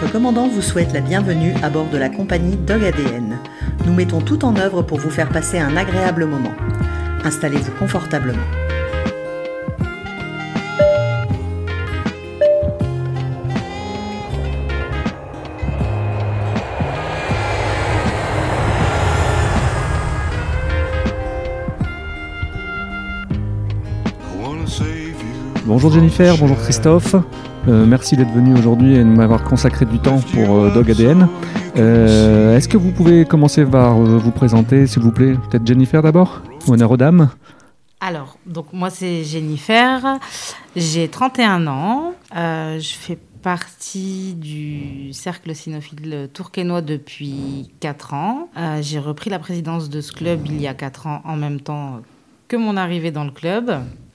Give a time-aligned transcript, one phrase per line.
[0.00, 3.38] Votre commandant vous souhaite la bienvenue à bord de la compagnie Dog ADN.
[3.84, 6.54] Nous mettons tout en œuvre pour vous faire passer un agréable moment.
[7.22, 8.38] Installez-vous confortablement.
[25.66, 27.16] Bonjour Jennifer, bonjour Christophe.
[27.68, 31.28] Euh, merci d'être venu aujourd'hui et de m'avoir consacré du temps pour euh, Dog ADN.
[31.76, 35.34] Euh, Est-ce que vous pouvez commencer par euh, vous présenter, s'il vous plaît?
[35.34, 36.40] Peut-être Jennifer d'abord?
[36.68, 37.28] Honneur aux dames.
[38.00, 40.18] Alors, donc moi c'est Jennifer,
[40.74, 48.48] j'ai 31 ans, je fais partie du cercle cynophile tourquenois depuis 4 ans.
[48.80, 52.00] J'ai repris la présidence de ce club il y a 4 ans en même temps
[52.48, 53.70] que mon arrivée dans le club.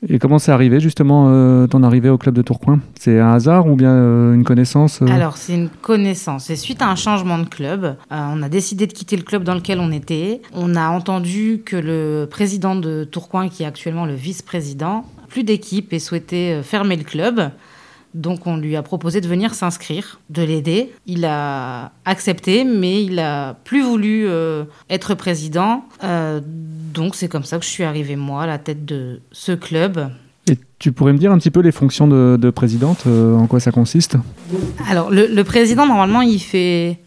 [0.08, 2.80] Et comment c'est arrivé justement euh, ton arrivée au club de Tourcoing?
[3.00, 5.08] C'est un hasard ou bien euh, une connaissance euh?
[5.08, 6.50] Alors, c'est une connaissance.
[6.50, 9.55] Et suite à un changement de club, on a décidé de quitter le club dans
[9.55, 10.41] lequel on était.
[10.54, 15.91] On a entendu que le président de Tourcoing, qui est actuellement le vice-président, plus d'équipe
[15.91, 17.52] et souhaitait fermer le club.
[18.16, 20.94] Donc, on lui a proposé de venir s'inscrire, de l'aider.
[21.05, 25.84] Il a accepté, mais il a plus voulu euh, être président.
[26.02, 29.52] Euh, donc, c'est comme ça que je suis arrivée, moi, à la tête de ce
[29.52, 30.10] club.
[30.49, 33.48] Et tu pourrais me dire un petit peu les fonctions de, de présidente, euh, en
[33.48, 34.16] quoi ça consiste?
[34.90, 36.99] Alors, le, le président, normalement, il fait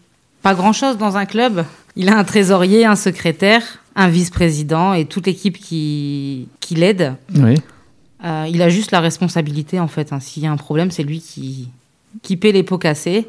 [0.43, 1.65] pas grand-chose dans un club.
[1.95, 3.63] Il a un trésorier, un secrétaire,
[3.95, 7.15] un vice-président et toute l'équipe qui, qui l'aide.
[7.35, 7.55] Oui.
[8.23, 10.11] Euh, il a juste la responsabilité, en fait.
[10.11, 10.19] hein.
[10.19, 11.69] S'il y a un problème, c'est lui qui,
[12.21, 13.27] qui paie les pots cassés.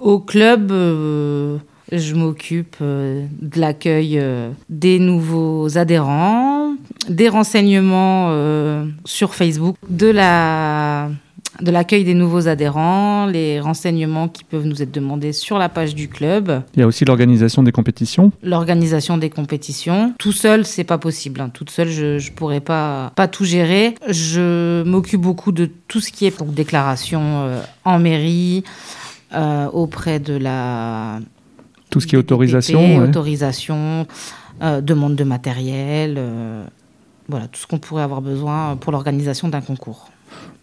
[0.00, 1.58] Au club, euh,
[1.90, 4.22] je m'occupe euh, de l'accueil
[4.68, 6.74] des nouveaux adhérents,
[7.08, 8.32] des renseignements
[9.04, 11.10] sur Facebook, de la
[11.60, 15.94] de l'accueil des nouveaux adhérents, les renseignements qui peuvent nous être demandés sur la page
[15.94, 18.32] du club, Il y a aussi l'organisation des compétitions.
[18.42, 20.14] l'organisation des compétitions.
[20.18, 21.40] Tout seul, c'est pas possible.
[21.40, 21.50] hein.
[21.52, 23.94] Toute seule, je je pourrais pas pas tout gérer.
[24.08, 28.64] Je m'occupe beaucoup de tout ce qui est donc déclaration euh, en mairie
[29.34, 31.18] euh, auprès de la
[31.90, 32.98] Tout ce qui est autorisation.
[32.98, 33.08] ouais.
[33.08, 34.06] autorisation,
[34.62, 36.18] euh, demande de matériel,
[37.28, 40.08] voilà tout ce qu'on pourrait avoir besoin pour l'organisation d'un concours.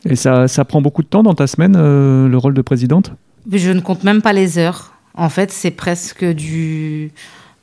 [0.06, 3.12] Et ça, ça prend beaucoup de temps dans ta semaine, euh, le rôle de présidente?
[3.52, 4.94] Je ne compte même pas les heures.
[5.16, 7.12] En fait, c'est presque du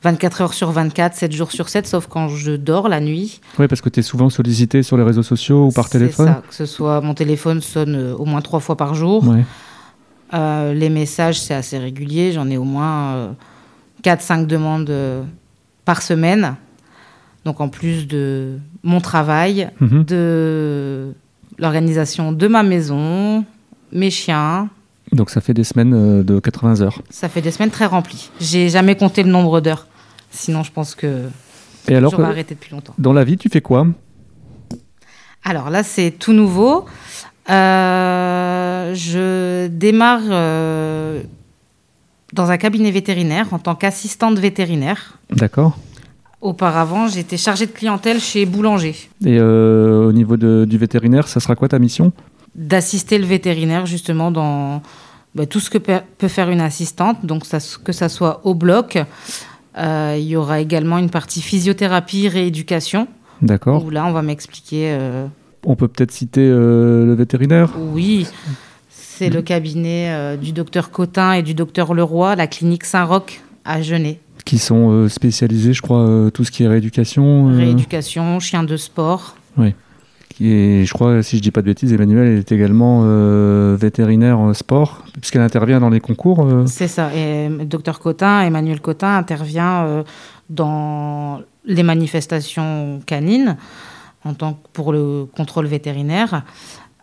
[0.03, 3.41] 24 heures sur 24, 7 jours sur 7, sauf quand je dors la nuit.
[3.59, 6.27] Oui, parce que tu es souvent sollicité sur les réseaux sociaux ou par C'est téléphone.
[6.27, 9.27] ça, que ce soit mon téléphone sonne euh, au moins trois fois par jour.
[9.27, 9.45] Ouais.
[10.35, 12.33] Euh, les messages, c'est assez régulier.
[12.33, 13.35] J'en ai au moins
[14.03, 15.23] 4-5 demandes euh,
[15.85, 16.57] par semaine.
[17.45, 20.05] Donc en plus de mon travail, Mhm.
[20.05, 21.13] de
[21.59, 23.45] l'organisation de ma maison,
[23.93, 24.69] mes chiens,
[25.13, 27.01] Donc ça fait des semaines euh, de 80 heures.
[27.11, 28.31] ça fait des semaines très remplies.
[28.41, 29.87] J'ai jamais compté le nombre d'heures.
[30.31, 31.29] Sinon, je pense que
[31.89, 32.95] Et alors, j'aurais euh, arrêté depuis longtemps.
[32.99, 33.87] dans la vie, tu fais quoi?
[35.45, 36.85] Alors là, c'est tout nouveau.
[37.49, 41.23] Euh, je démarre euh,
[42.33, 45.19] dans un cabinet vétérinaire en tant qu'assistante vétérinaire.
[45.31, 45.79] D'accord.
[46.43, 51.41] Auparavant, j'étais chargée de clientèle chez Boulanger, Et euh, au niveau de- du vétérinaire, ça
[51.41, 52.13] sera quoi ta mission?
[52.55, 54.83] D'assister le vétérinaire justement dans
[55.35, 58.55] bah, tout ce que pe- peut faire une assistante, donc ça, que ça soit au
[58.55, 58.99] bloc.
[59.79, 63.09] Euh, il y aura également une partie physiothérapie, rééducation,
[63.43, 63.85] D'accord.
[63.85, 65.27] où là, on va m'expliquer euh,
[65.65, 67.73] On peut peut-être citer le vétérinaire?
[67.93, 68.27] Oui,
[68.91, 74.17] c'est le cabinet du docteur Cotin et du docteur Leroy, la clinique Saint-Roch à Genève.
[74.47, 77.51] Qui sont euh, spécialisés, je crois, euh, tout ce qui est rééducation.
[77.51, 79.37] euh, Rééducation, chien de sport.
[80.31, 84.39] qui est, je crois, si je dis pas de bêtises, Emmanuel est également euh, vétérinaire
[84.55, 86.47] sport, puisqu'elle intervient dans les concours.
[86.47, 86.65] euh.
[86.67, 87.11] C'est ça.
[87.15, 90.03] Et docteur Cotin, Emmanuel Cotin, intervient euh,
[90.49, 93.57] dans les manifestations canines
[94.25, 96.43] en tant que pour le contrôle vétérinaire.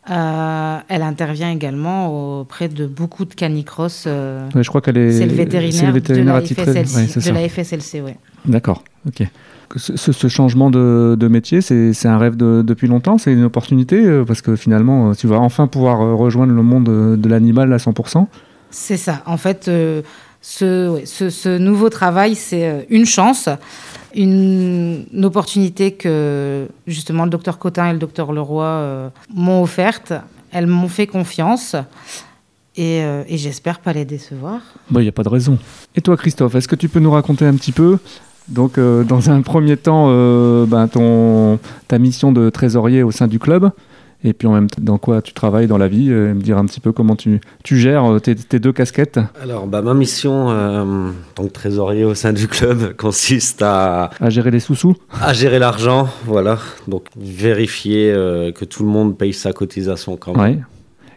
[0.10, 4.04] Euh, elle intervient également auprès de beaucoup de canicross.
[4.06, 5.12] euh, Ouais, je crois qu'elle est.
[5.14, 6.46] c'est le vétérinaire, le vétérinaire de la.
[6.46, 6.96] FSLC.
[6.98, 7.32] Ouais, c'est de ça.
[7.32, 8.18] la FSLC, ouais.
[8.46, 8.84] D'accord.
[9.08, 9.26] Ok.
[9.78, 13.18] Ce, changement de, de métier, c'est un rêve de- depuis longtemps?
[13.18, 17.16] C'est une opportunité euh, parce que finalement, tu vas enfin pouvoir rejoindre le monde de,
[17.16, 18.28] de l'animal à 100%.
[18.70, 19.24] C'est ça.
[19.26, 20.02] En fait, euh,
[20.44, 23.48] ce, ce, nouveau travail, c'est euh, une chance,
[24.14, 30.12] une, opportunité que justement le docteur Cotin et le docteur Leroy euh, m'ont offerte.
[30.52, 31.78] Elles m'ont fait confiance
[32.76, 34.60] et, euh, et j'espère pas les décevoir.
[34.92, 35.58] Il n'y a pas de raison.
[35.96, 37.98] Et toi, Christophe, est-ce que tu peux nous raconter un petit peu
[38.50, 40.08] donc, euh, dans un premier temps,
[40.66, 43.72] ben, ton, ta mission de trésorier au sein du club,
[44.24, 46.58] Et puis en même temps, dans quoi tu travailles dans la vie et Me dire
[46.58, 49.20] un petit peu comment tu, tu gères euh, tes, tes deux casquettes?
[49.42, 54.52] Alors, bah, ma mission, euh, donc trésorier au sein du club, consiste à, À gérer
[54.52, 54.96] les sous-sous?
[55.22, 56.58] À gérer l'argent, voilà.
[56.88, 60.58] Donc, vérifier euh, que tout le monde paye sa cotisation quand même.
[60.58, 60.60] Ouais.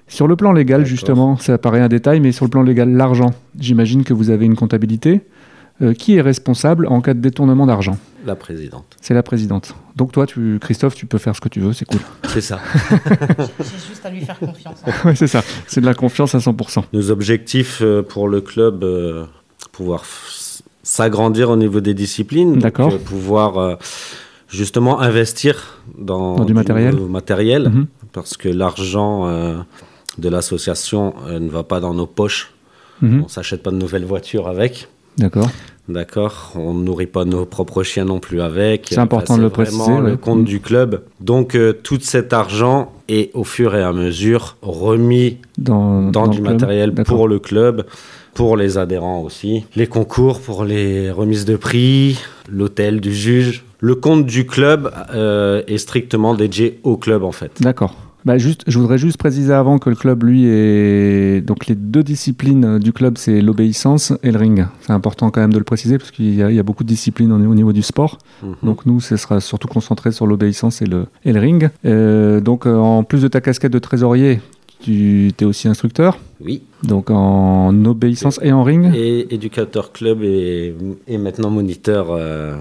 [0.08, 3.32] Sur le plan légal, justement, ça paraît un détail, mais sur le plan légal, l'argent,
[3.58, 5.20] j'imagine que vous avez une comptabilité.
[5.82, 7.98] Euh, qui est responsable en cas de détournement d'argent?
[8.26, 8.96] La présidente.
[9.00, 9.74] C'est la présidente.
[9.94, 12.00] Donc toi, tu, Christophe, tu peux faire ce que tu veux, c'est cool.
[12.28, 12.58] C'est ça.
[13.60, 14.78] J'ai juste à lui faire confiance.
[14.86, 14.90] hein.
[15.04, 15.42] ouais, c'est ça.
[15.68, 16.84] C'est de la confiance à 100%.
[16.92, 19.24] Nos objectifs euh, pour le club, euh,
[19.72, 20.02] pouvoir
[20.82, 22.58] s'agrandir au niveau des disciplines.
[22.58, 22.92] D'accord.
[22.92, 23.76] euh, pouvoir euh,
[24.48, 26.94] justement investir dans, Dans du matériel.
[26.94, 27.86] nouveau matériel, Mhm.
[28.12, 29.56] parce que l'argent euh,
[30.18, 32.52] de l'association euh, ne va pas dans nos poches.
[33.02, 33.22] Mhm.
[33.24, 34.88] On s'achète pas de nouvelles voitures avec.
[35.18, 35.48] D'accord.
[35.88, 38.86] D'accord, on ne nourrit pas nos propres chiens non plus avec.
[38.90, 40.10] C'est important de le préciser, ouais.
[40.10, 40.44] le compte Mm.
[40.44, 41.02] du club.
[41.20, 46.28] Donc euh, tout cet argent est au fur et à mesure remis Dans, dans, dans
[46.28, 46.52] du club.
[46.54, 47.86] matériel pour le club,
[48.34, 49.64] pour les adhérents aussi.
[49.76, 52.18] Les concours pour les remises de prix,
[52.50, 53.64] l'hôtel du juge.
[53.78, 57.52] Le compte du club euh, est strictement dédié au club en fait.
[57.60, 57.94] D'accord.
[58.26, 61.40] Bah juste, je voudrais juste préciser avant que le club, lui, est.
[61.46, 64.66] Donc, les deux disciplines du club, c'est l'obéissance et le ring.
[64.80, 66.82] C'est important quand même de le préciser parce qu'il y, a- il y a beaucoup
[66.82, 68.18] de disciplines au, au niveau du sport.
[68.42, 68.54] Mhm.
[68.64, 71.70] Donc, nous, ce sera surtout concentré sur l'obéissance et le, et le ring.
[71.84, 74.40] Euh, donc, euh, en plus de ta casquette de trésorier,
[74.80, 76.18] tu es aussi instructeur.
[76.44, 80.74] Oui, Donc, en obéissance et en ring et éducateur club et,
[81.06, 82.56] et maintenant moniteur euh,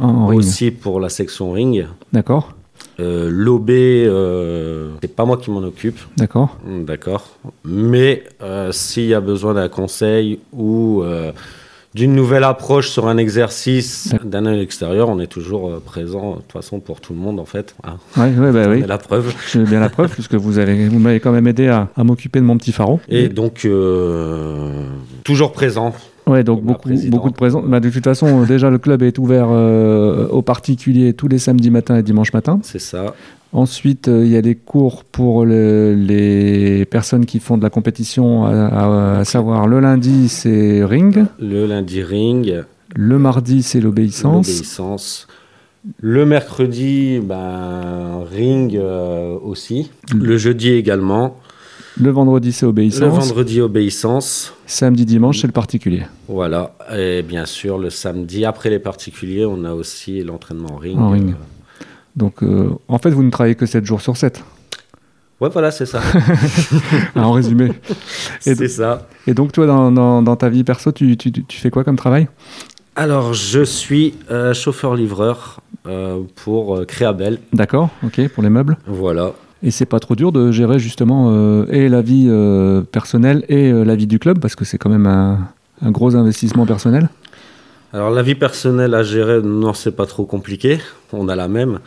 [0.00, 0.38] En, en ring.
[0.40, 1.84] aussi pour la section ring.
[2.12, 2.54] D'accord.
[3.00, 6.56] Euh, L'OB, euh, c'est pas moi qui m'en occupe, D'accord.
[6.64, 7.36] Hmm, d'accord.
[7.64, 11.32] Mais euh, s'il y a besoin d'un conseil ou euh,
[11.94, 16.52] d'une nouvelle approche sur un exercice d'un œil extérieur, on est toujours présent de toute
[16.52, 17.74] façon pour tout le monde en fait.
[17.84, 17.96] hein.
[18.16, 18.84] Ouais, ouais, bah oui.
[18.86, 19.34] la preuve.
[19.52, 22.38] J'ai bien la preuve puisque vous avez, vous m'avez quand même aidé à, à m'occuper
[22.40, 23.00] de mon petit pharaon.
[23.08, 23.66] Et donc
[25.24, 25.94] toujours présent.
[26.26, 27.62] Ouais, donc beaucoup, beaucoup de présents.
[27.66, 31.38] Bah, de toute façon, euh, déjà, le club est ouvert euh, aux particuliers tous les
[31.38, 32.58] samedis matins et dimanches matins.
[32.62, 33.14] C'est ça.
[33.52, 37.70] Ensuite, euh, il y a des cours pour le- les personnes qui font de la
[37.70, 42.62] compétition, à, à- à savoir le lundi, c'est ring, Le lundi ring,
[42.96, 45.28] le mardi, c'est l'obéissance, l'obéissance.
[46.00, 49.90] Le mercredi, ben, ring euh, aussi.
[50.18, 51.36] Le jeudi également.
[52.00, 54.52] Le vendredi, c'est Le obéissance, vendredi, obéissance.
[54.66, 56.02] samedi, dimanche, c'est le particulier.
[56.28, 60.98] Voilà, et bien sûr, le samedi, après les particuliers, on a aussi l'entraînement en ring.
[60.98, 61.30] En ring.
[61.30, 61.84] Euh,
[62.16, 64.42] Donc, euh, en fait, vous ne travaillez que 7 jours sur 7,
[65.40, 66.00] Ouais, voilà, c'est ça.
[67.16, 67.72] en résumé.
[68.46, 69.08] Et c'est ça.
[69.26, 71.96] Et donc, toi, dans, dans- dans ta vie perso, tu, tu- tu fais quoi comme
[71.96, 72.28] travail?
[72.96, 77.40] Alors, je suis euh, chauffeur-livreur euh, pour Créabel.
[77.52, 78.78] D'accord, ok, pour les meubles.
[78.86, 79.32] Voilà.
[79.66, 83.72] Et c'est pas trop dur de gérer justement euh, et la vie euh, personnelle et
[83.72, 85.48] euh, la vie du club parce que c'est quand même un,
[85.80, 87.08] un gros investissement personnel.
[87.94, 90.80] Alors, la vie personnelle à gérer, non, c'est pas trop compliqué.
[91.12, 91.78] On a la même.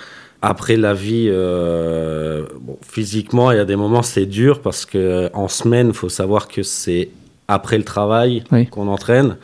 [0.41, 5.50] Après, la vie, bon, physiquement, il y a des moments, c'est dur parce que en
[5.50, 7.09] semaine, il faut savoir que c'est
[7.50, 8.68] après le travail Oui.
[8.68, 9.35] qu'on entraîne.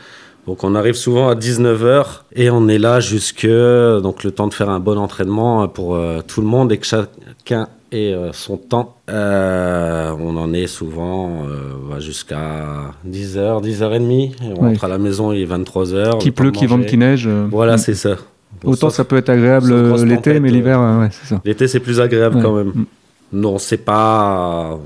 [0.47, 2.05] Donc, on arrive souvent à 19h
[2.35, 6.19] et on est là jusque donc le temps de faire un bon entraînement pour euh,
[6.25, 8.97] tout le monde et que chacun ait euh, son temps.
[9.09, 14.11] Euh, on en est souvent euh, bah, jusqu'à 10h, 10h30.
[14.11, 16.19] Et on rentre à la maison, il est 23h.
[16.19, 17.27] qui pleut, qui vente, qui neige.
[17.27, 17.79] Voilà, mm.
[17.79, 18.15] c'est ça.
[18.61, 19.73] Bon, Autant sauf- ça peut être agréable
[20.05, 21.41] l'été, mais l'hiver, ouais, c'est ça.
[21.43, 22.41] L'été, c'est plus agréable Ouais.
[22.41, 22.71] quand même.
[22.73, 22.85] Mm.
[23.33, 24.79] Non, c'est pas,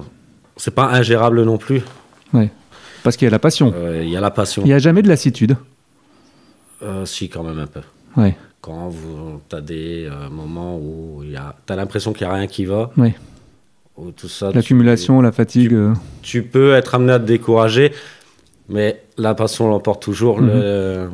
[0.56, 1.82] c'est pas ingérable non plus.
[3.04, 3.74] Parce qu'il y a la passion.
[3.74, 4.64] Euh, Il y a la passion.
[4.64, 5.56] Il n'y a jamais de lassitude.
[6.84, 7.80] Euh, si, quand même un peu.
[8.18, 8.36] Ouais.
[8.62, 8.92] Quand
[9.50, 11.36] tu as des euh, moments où tu
[11.74, 13.16] as l'impression qu'il n'y a rien qui va, Ouais.
[13.98, 15.74] ou tout ça, tu- L'accumulation, la fatigue.
[15.74, 17.94] euh, tu, peux être amené à te décourager,
[18.68, 20.42] mais la passion l'emporte toujours.
[20.42, 20.48] Mhm.
[20.50, 21.10] Le-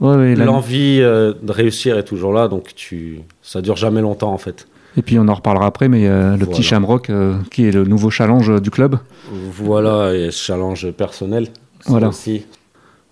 [0.00, 4.00] ouais, ouais, la- L'envie euh, de réussir est toujours là, donc tu, ça dure jamais
[4.00, 4.66] longtemps en fait.
[4.96, 6.62] Et puis on en reparlera après, mais le petit.
[6.62, 8.96] Shamrock euh, qui est le nouveau challenge euh, du club.
[9.32, 11.48] Voilà, et ce challenge personnel,
[11.80, 12.08] c'est Voilà.
[12.08, 12.46] aussi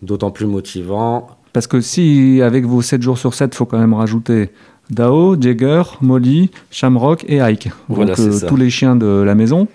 [0.00, 1.28] d'autant plus motivant.
[1.52, 4.50] Parce que si, avec vos 7 jours sur 7, il faut quand même rajouter
[4.90, 7.70] Dao, Jagger, Molly, Shamrock et Ike.
[7.88, 8.46] Voilà, Donc euh, c'est ça.
[8.46, 9.68] tous les chiens de la maison.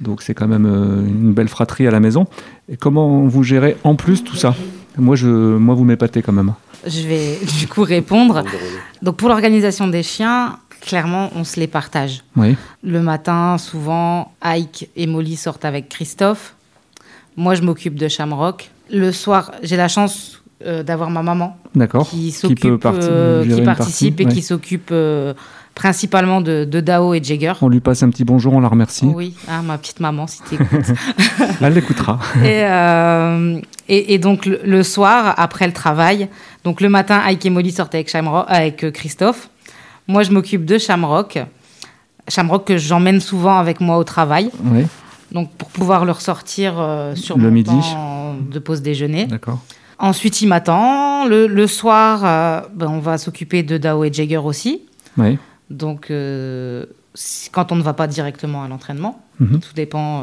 [0.00, 2.26] Donc c'est quand même euh, une belle fratrie à la maison.
[2.68, 4.54] Et comment vous gérez en plus tout ça?
[4.98, 6.52] Moi, je, moi, vous m'épatez quand même.
[6.86, 8.42] Je vais du coup répondre.
[9.00, 12.24] Donc pour l'organisation des chiens, clairement, on se les partage.
[12.36, 16.54] Oui, Le matin, souvent, Ike et Molly sortent avec Christophe.
[17.36, 18.70] Moi, je m'occupe de Shamrock.
[18.90, 21.56] Le soir, j'ai la chance, euh, d'avoir ma maman
[22.04, 24.32] qui parti- euh, qui participe partie, et ouais.
[24.32, 25.32] qui s'occupe euh,
[25.74, 27.54] principalement de, de Dao et Jagger.
[27.62, 29.06] On lui passe un petit bonjour, on la remercie.
[29.06, 30.68] Oui, ah, ma petite maman, si tu écoutes.
[31.62, 32.18] Elle l'écoutera.
[32.44, 32.60] et,
[33.88, 36.28] et, et donc le, le soir, après le travail,
[36.64, 39.48] donc le matin, Ike et Molly sortaient avec, Shamrock, avec Christophe.
[40.08, 41.38] Moi, je m'occupe de Shamrock.
[42.28, 44.84] Shamrock que j'emmène souvent avec moi au travail, Oui,
[45.32, 46.74] donc pour pouvoir le ressortir
[47.14, 47.70] sur Le mon midi.
[47.70, 49.24] temps de pause déjeuner.
[49.26, 49.58] d'accord.
[50.02, 51.26] Ensuite, il m'attend.
[51.26, 54.82] Le, le soir, euh, ben, on va s'occuper de Dao et Jagger aussi.
[55.16, 55.38] Oui.
[55.70, 56.84] Donc, euh,
[57.52, 59.60] quand on ne va pas directement à l'entraînement, Mhm.
[59.60, 60.22] tout dépend euh,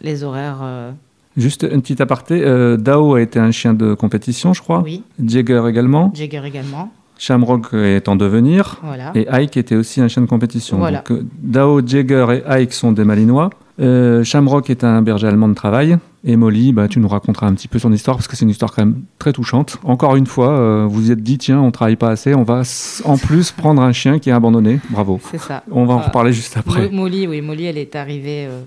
[0.00, 0.58] les horaires.
[0.62, 0.90] euh,
[1.36, 2.40] Juste une petite aparté.
[2.78, 4.82] Dao a été un chien de compétition, je crois.
[4.82, 6.10] oui, Jagger également.
[6.14, 6.92] Jagger également.
[7.16, 8.78] Shamrock est en devenir.
[8.82, 9.12] Voilà.
[9.14, 10.76] Et Ike était aussi un chien de compétition.
[10.78, 11.02] Voilà.
[11.08, 13.48] Donc, Dao, Jagger et Ike sont des Malinois.
[13.78, 15.96] Shamrock est un berger allemand de travail.
[16.24, 18.50] Et Molly, bah, tu nous raconteras un petit peu son histoire parce que c'est une
[18.50, 19.78] histoire quand même très touchante.
[19.82, 22.62] Encore une fois, euh, vous vous êtes dit, tiens, on travaille pas assez, on va
[23.04, 24.78] en plus prendre un chien qui est abandonné.
[24.90, 25.20] Bravo.
[25.30, 25.64] C'est ça.
[25.72, 26.02] On va en Ah.
[26.06, 26.88] reparler juste après.
[26.90, 28.62] Mo- Molly, oui, Molly, elle est arrivée euh,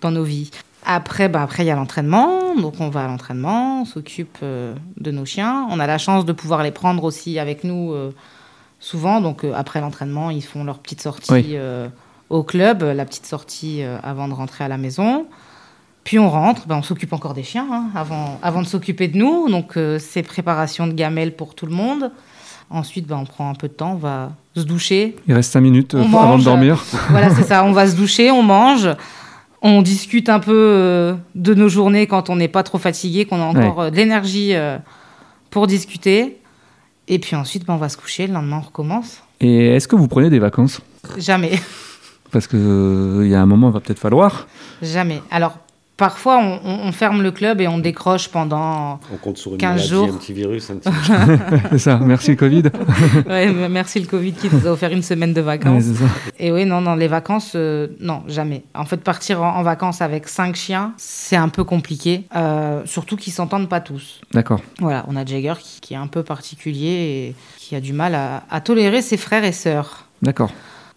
[0.00, 0.50] dans nos vies.
[0.86, 2.54] Après, bah, après il y a l'entraînement.
[2.58, 5.66] Donc, on va à l'entraînement, on s'occupe euh, de nos chiens.
[5.70, 8.10] On a la chance de pouvoir les prendre aussi avec nous euh,
[8.78, 9.20] souvent.
[9.20, 11.46] Donc, euh, après l'entraînement, ils font leur petite sortie Oui.
[11.52, 11.88] euh,
[12.30, 15.26] au club, la petite sortie euh, avant de rentrer à la maison.
[16.04, 19.18] Puis on rentre, bah, on s'occupe encore des chiens hein, avant, avant de s'occuper de
[19.18, 19.48] nous.
[19.48, 22.10] Donc, euh, c'est préparation de gamelles pour tout le monde.
[22.70, 25.60] Ensuite, bah, on prend un peu de temps, on va se doucher, Il reste 5
[25.60, 26.84] minutes euh, avant de dormir.
[27.10, 27.64] voilà, c'est ça.
[27.64, 28.88] On va se doucher, on mange,
[29.60, 33.40] on discute un peu euh, de nos journées quand on n'est pas trop fatigué, qu'on
[33.40, 34.54] a encore euh, de l'énergie
[35.50, 36.38] pour discuter.
[37.08, 38.28] Et puis ensuite, ben, on va se coucher.
[38.28, 39.22] Le lendemain, on recommence.
[39.40, 40.80] Et est-ce que vous prenez des vacances?
[41.16, 41.58] Jamais,
[42.30, 44.46] Parce qu'il y a un moment, il va peut-être falloir.
[44.80, 45.22] jamais.
[45.32, 45.58] Alors,
[46.00, 48.98] parfois, on, on- on ferme le club et on décroche pendant.
[49.12, 50.08] On compte sur une 15 maladie, jours.
[50.14, 50.90] un petit virus, un petit...
[51.70, 52.64] c'est ça, merci Covid.
[53.28, 55.84] Ouais, merci le Covid qui nous a offert une semaine de vacances.
[56.38, 58.64] Et oui, non, non, les vacances, euh, non, jamais.
[58.74, 62.24] En fait, partir en, en vacances avec cinq chiens, c'est un peu compliqué.
[62.34, 64.20] euh, surtout qu'ils s'entendent pas tous.
[64.32, 64.60] D'accord.
[64.80, 66.88] Voilà, on a Jagger qui, qui est un peu particulier
[67.28, 70.06] et qui a du mal à, à tolérer ses frères et sœurs.
[70.22, 70.50] D'accord.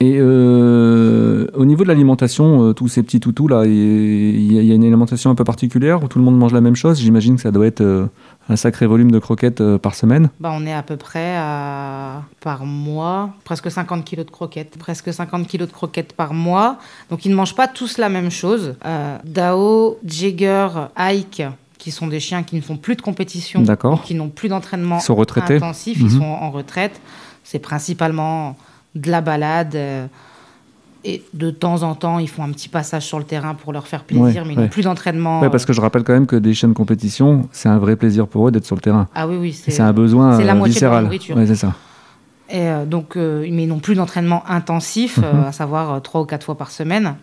[0.04, 4.62] Et euh, au niveau de l'alimentation, euh, tous ces petits toutous là, il y, a-
[4.62, 6.76] il y a une alimentation un peu particulière où tout le monde mange la même
[6.76, 7.00] chose.
[7.00, 8.08] J'imagine que ça doit être euh,
[8.50, 10.30] un sacré volume de croquettes par semaine.
[10.42, 14.78] Bah, on est à peu près à, par mois, presque 50 kilos de croquettes.
[14.78, 16.78] Presque 50 kilos de croquettes par mois.
[17.10, 18.76] Donc ils ne mangent pas tous la même chose.
[19.24, 20.68] Dao, Jagger,
[20.98, 21.44] Ike,
[21.78, 23.64] qui sont des chiens qui ne font plus de compétition,
[24.04, 25.56] qui n'ont plus d'entraînement Ils sont retraités.
[25.56, 26.18] intensif, ils Mhm.
[26.20, 27.00] sont en retraite.
[27.46, 28.58] C'est principalement
[28.96, 29.76] de la balade.
[29.76, 30.06] euh,
[31.06, 33.88] et de temps en temps, ils font un petit passage sur le terrain pour leur
[33.88, 34.64] faire plaisir, Ouais, mais ils ouais.
[34.64, 35.42] n'ont plus d'entraînement.
[35.42, 37.98] Ouais, parce que je rappelle quand même que des chiens de compétition, c'est un vrai
[37.98, 39.10] plaisir pour eux d'être sur le terrain.
[39.14, 39.78] Ah oui, oui, c'est.
[39.82, 41.04] Un besoin c'est la euh, moitié de leur viscéral.
[41.04, 41.36] nourriture.
[41.46, 41.74] C'est ça.
[42.50, 45.44] Et euh, donc, euh, mais ils n'ont plus d'entraînement intensif, euh, Mhm.
[45.48, 47.16] à savoir euh, trois ou quatre fois par semaine.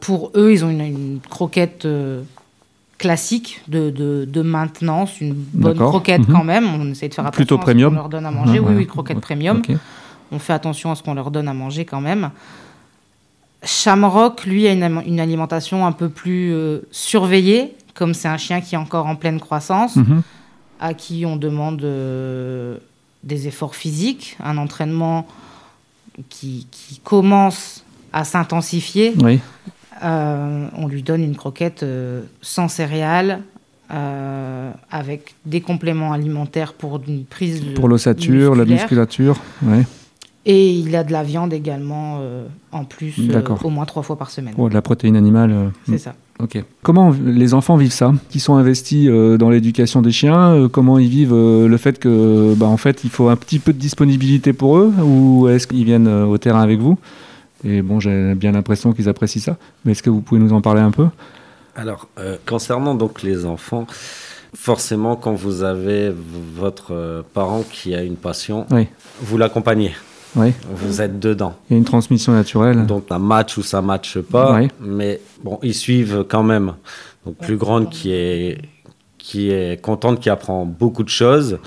[0.00, 1.86] Pour eux, ils ont une, une croquette
[2.98, 6.34] classique de, de, de maintenance, une bonne croquette Mhm.
[6.34, 6.64] quand même.
[6.74, 7.90] On essaie de faire attention Plutôt à ce premium.
[7.90, 8.58] qu'on leur donne à manger.
[8.58, 8.76] Ouais, oui, ouais.
[8.80, 9.62] oui, croquette premium.
[10.32, 12.30] On fait attention à ce qu'on leur donne à manger quand même.
[13.62, 18.74] Shamrock, lui, a une, alimentation un peu plus euh, surveillée, comme c'est un chien qui
[18.74, 20.22] est encore en pleine croissance Mhm.
[20.80, 22.78] à qui on demande euh,
[23.22, 25.26] des efforts physiques, un entraînement
[26.30, 29.12] qui, qui commence à s'intensifier.
[29.22, 29.40] Oui.
[30.02, 31.84] Euh, on lui donne une croquette
[32.40, 33.42] sans céréales,
[33.92, 39.36] euh, avec des compléments alimentaires pour une prise de- Pour l'ossature, la musculature.
[39.62, 39.82] Ouais.
[40.46, 44.16] Et il a de la viande également, euh, en plus, euh, au moins trois fois
[44.16, 44.54] par semaine.
[44.54, 45.50] Pour de la protéine animale.
[45.52, 46.14] euh, C'est ça.
[46.42, 46.64] Ok.
[46.82, 48.14] Comment les enfants vivent ça?
[48.30, 51.98] Qui sont investis euh, dans l'éducation des chiens euh, Comment ils vivent euh, le fait
[51.98, 55.66] que, bah, en fait, il faut un petit peu de disponibilité pour eux Ou est-ce
[55.66, 56.96] qu'ils viennent euh, au terrain avec vous?
[57.62, 59.58] Et bon, j'ai bien l'impression qu'ils apprécient ça.
[59.84, 61.08] Mais est-ce que vous pouvez nous en parler un peu?
[61.76, 63.86] Alors, euh, concernant donc les enfants,
[64.54, 66.10] forcément, quand vous avez
[66.56, 68.86] votre parent qui a une passion, Oui.
[69.20, 69.92] vous l'accompagnez.
[70.36, 70.52] Oui.
[70.72, 71.54] Vous êtes dedans.
[71.68, 72.86] Il y a une transmission naturelle.
[72.86, 76.74] Donc, un match ou ça matche pas, mais bon, ils suivent quand même.
[77.26, 78.58] Donc, plus grande qui est,
[79.18, 81.58] qui est contente, qui apprend beaucoup de choses.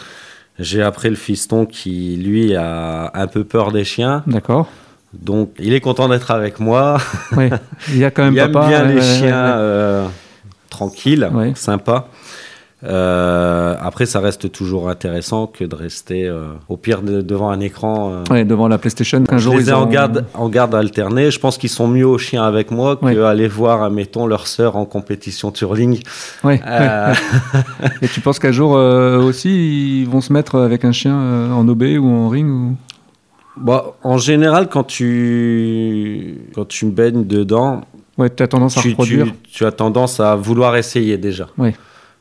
[0.59, 4.23] J'ai appris le fiston qui, lui, a un peu peur des chiens.
[4.27, 4.67] D'accord.
[5.13, 6.97] Donc, il est content d'être avec moi.
[7.35, 7.49] Oui.
[7.89, 9.57] Il y a quand même il aime bien ouais, les ouais, chiens ouais.
[9.57, 10.07] euh,
[10.69, 12.09] tranquilles, sympas.
[12.85, 17.59] Euh, après, ça reste toujours intéressant que de rester euh, au pire de- devant un
[17.59, 18.11] écran.
[18.11, 18.23] euh.
[18.33, 19.23] Ouais, devant la PlayStation.
[19.23, 21.31] qu'un je jour les ils ai en garde, en garde alternée.
[21.31, 23.15] Je pense qu'ils sont mieux aux chiens avec moi Ouais.
[23.15, 26.01] qu'aller voir, admettons, leur sœur en compétition turling.
[26.43, 27.13] Ouais, Euh,
[27.83, 27.89] ouais.
[28.01, 31.15] Et tu penses qu'un jour aussi ils vont se mettre avec un chien
[31.53, 32.75] en OB ou en ring ou...
[33.57, 37.81] bon, en général, quand tu, quand tu baignes dedans,
[38.17, 39.25] Ouais, tu as tendance à tu, reproduire.
[39.25, 41.47] tu- tu as tendance à vouloir essayer déjà.
[41.57, 41.73] Ouais.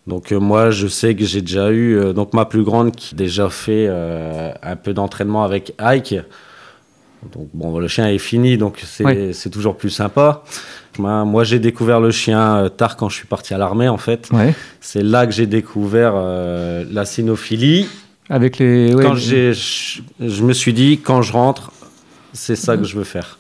[0.06, 3.14] Donc euh, moi, je sais que j'ai déjà eu euh, donc ma plus grande qui
[3.14, 6.16] a déjà fait euh, un peu d'entraînement avec Ike.
[7.32, 10.42] Donc bon, le chien est fini, donc c'est toujours plus sympa.
[10.99, 14.28] Moi, moi, j'ai découvert le chien tard quand je suis parti à l'armée en fait.
[14.32, 14.54] Ouais.
[14.80, 17.87] C'est là que j'ai découvert la cynophilie.
[18.28, 18.92] Avec les.
[18.92, 21.71] ouais, quand les- je, je me suis dit quand je rentre,
[22.32, 23.38] c'est ça que je veux faire.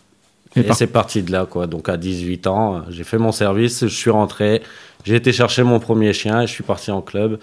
[0.54, 1.66] Et Et, par- c'est parti de là, quoi.
[1.66, 4.62] Donc à 18 ans, j'ai fait mon service, je suis rentré,
[5.04, 7.38] j'ai été chercher mon premier chien et je suis parti en club.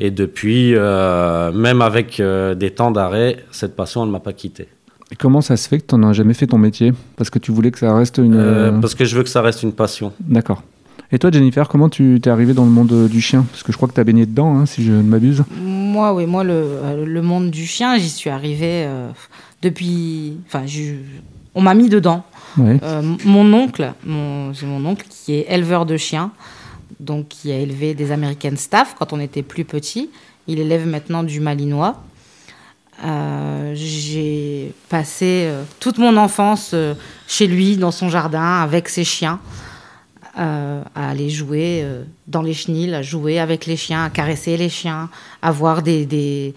[0.00, 4.32] Et depuis, euh, même avec euh, des temps d'arrêt, cette passion, elle ne m'a pas
[4.32, 4.68] quitté.
[5.10, 6.92] Et Comment ça se fait que tu n'en as jamais fait ton métier?
[7.16, 8.36] Parce que tu voulais que ça reste une.
[8.36, 10.12] Euh, parce que je veux que ça reste une passion.
[10.20, 10.62] D'accord.
[11.10, 13.44] Et toi, Jennifer, comment tu t'es arrivé dans le monde du chien?
[13.50, 15.42] Parce que je crois que tu as baigné dedans, hein, si je ne m'abuse.
[15.60, 19.08] Moi, oui, moi, le, le monde du chien, j'y suis arrivée euh,
[19.62, 20.36] depuis.
[20.46, 20.94] Enfin, je-
[21.54, 22.24] on m'a mis dedans.
[22.58, 22.78] Ouais.
[22.82, 26.30] Euh, mon oncle, mon, j'ai mon oncle qui est éleveur de chiens,
[27.00, 30.10] donc qui a élevé des American Staff quand on était plus petit.
[30.46, 32.02] Il élève maintenant du Malinois.
[33.04, 36.94] Euh, j'ai passé euh, toute mon enfance euh,
[37.28, 39.38] chez lui, dans son jardin, avec ses chiens,
[40.34, 41.84] à aller jouer
[42.28, 45.10] dans les chenils, à jouer avec les chiens, à caresser les chiens,
[45.42, 46.54] à voir des, des,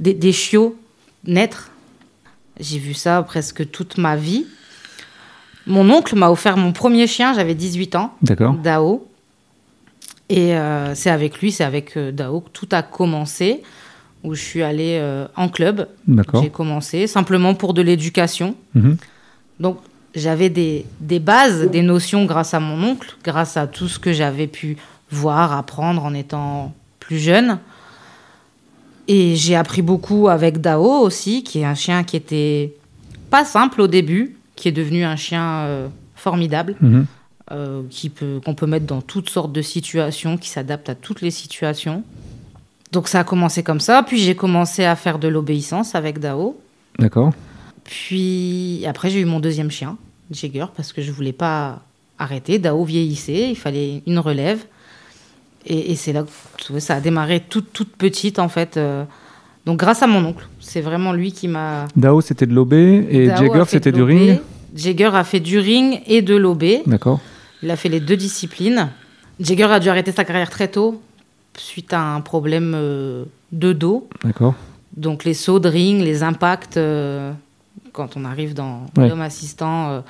[0.00, 0.76] des, des chiots
[1.24, 1.70] naître.
[2.58, 4.46] J'ai vu ça presque toute ma vie.
[5.64, 8.54] Mon oncle m'a offert mon premier chien, j'avais 18 ans, D'accord.
[8.54, 9.06] Dao.
[10.30, 13.62] Et euh, c'est avec lui, c'est avec euh, Dao que tout a commencé,
[14.22, 15.88] où je suis allée euh, en club.
[16.06, 16.40] D'accord.
[16.42, 18.54] J'ai commencé simplement pour de l'éducation.
[18.74, 18.96] Mhm.
[19.58, 19.78] Donc
[20.14, 24.12] j'avais des, des bases, des notions grâce à mon oncle, grâce à tout ce que
[24.12, 24.76] j'avais pu
[25.10, 27.58] voir, apprendre en étant plus jeune.
[29.08, 32.72] Et j'ai appris beaucoup avec Dao aussi, qui est un chien qui était
[33.30, 35.66] pas simple au début, qui est devenu un chien
[36.14, 37.06] formidable, Mhm.
[37.52, 41.20] Euh, qui peut qu'on peut mettre dans toutes sortes de situations, qui s'adapte à toutes
[41.20, 42.02] les situations.
[42.92, 46.56] Donc ça a commencé comme ça, puis j'ai commencé à faire de l'obéissance avec Dao.
[46.98, 47.32] D'accord.
[47.84, 49.96] Puis après, j'ai eu mon deuxième chien,
[50.30, 51.80] Jagger, parce que je voulais pas
[52.18, 52.58] arrêter.
[52.58, 54.60] Dao vieillissait, il fallait une relève.
[55.66, 56.24] Et, et c'est là
[56.68, 58.76] que ça a démarré toute, toute petite, en fait.
[58.76, 59.04] euh.
[59.66, 60.46] donc, grâce à mon oncle.
[60.60, 61.86] C'est vraiment lui qui m'a.
[61.96, 64.38] Dao, c'était de l'OB et Jagger, c'était du ring.
[64.74, 66.64] Jagger a fait du ring et de l'OB.
[66.86, 67.20] D'accord.
[67.62, 68.88] Il a fait les deux disciplines.
[69.38, 71.00] Jagger a dû arrêter sa carrière très tôt,
[71.56, 74.08] suite à un problème euh, de dos.
[74.24, 74.54] D'accord.
[74.96, 77.32] Donc les sauts de ring, les impacts, euh,
[77.92, 79.08] quand on arrive dans Ouais.
[79.08, 80.00] l'homme assistant, euh,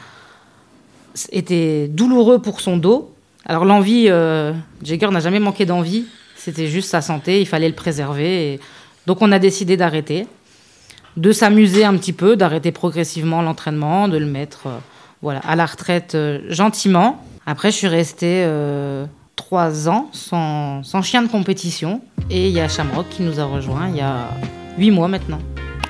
[1.33, 3.13] étaient douloureux pour son dos.
[3.45, 7.75] Alors l'envie, euh, Jagger n'a jamais manqué d'envie, c'était juste sa santé, il fallait le
[7.75, 8.55] préserver.
[8.55, 8.61] et-
[9.07, 10.27] Donc on a décidé d'arrêter,
[11.17, 14.69] de s'amuser un petit peu, d'arrêter progressivement l'entraînement, de le mettre
[15.23, 16.17] voilà, à la retraite
[16.49, 17.25] gentiment.
[17.51, 22.61] Après je suis restée euh, trois ans sans, sans chien de compétition et il y
[22.61, 24.29] a Shamrock qui nous a rejoints il y a
[24.79, 25.41] huit mois maintenant.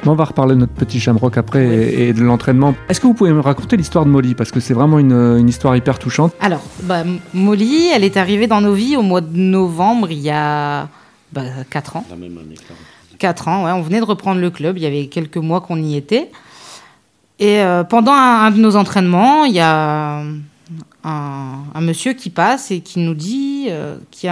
[0.07, 2.75] On va reparler de notre petit Shamrock après et, et de l'entraînement.
[2.89, 4.35] Est-ce que vous pouvez me raconter l'histoire de Molly?
[4.35, 6.33] Parce que c'est vraiment une, une histoire hyper touchante.
[6.41, 7.03] Alors, bah,
[7.35, 10.89] Molly, elle est arrivée dans nos vies au mois de novembre, il y a
[11.31, 12.07] bah, 4 ans.
[12.09, 12.57] La même année.
[13.19, 15.77] 4 ans, ouais, on venait de reprendre le club, il y avait quelques mois qu'on
[15.77, 16.31] y était.
[17.39, 20.23] Et euh, pendant un, un de nos entraînements, il y a
[21.05, 24.29] un, un monsieur qui passe et qui nous dit euh, qu'il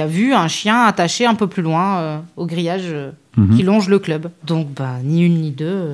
[0.00, 3.56] a, vu un chien attaché un peu plus loin euh, au grillage euh, Mhm.
[3.56, 4.30] qui longe le club.
[4.44, 5.88] Donc, bah, ni une ni deux,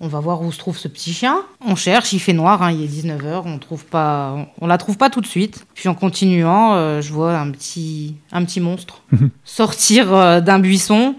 [0.00, 1.38] on va voir où se trouve ce petit chien.
[1.66, 4.78] On cherche, il fait noir, hein, il est 19h, on trouve pas, on, on la
[4.78, 5.66] trouve pas tout de suite.
[5.74, 9.30] Puis en continuant, je vois un petit, un petit monstre Mhm.
[9.44, 11.16] sortir d'un buisson,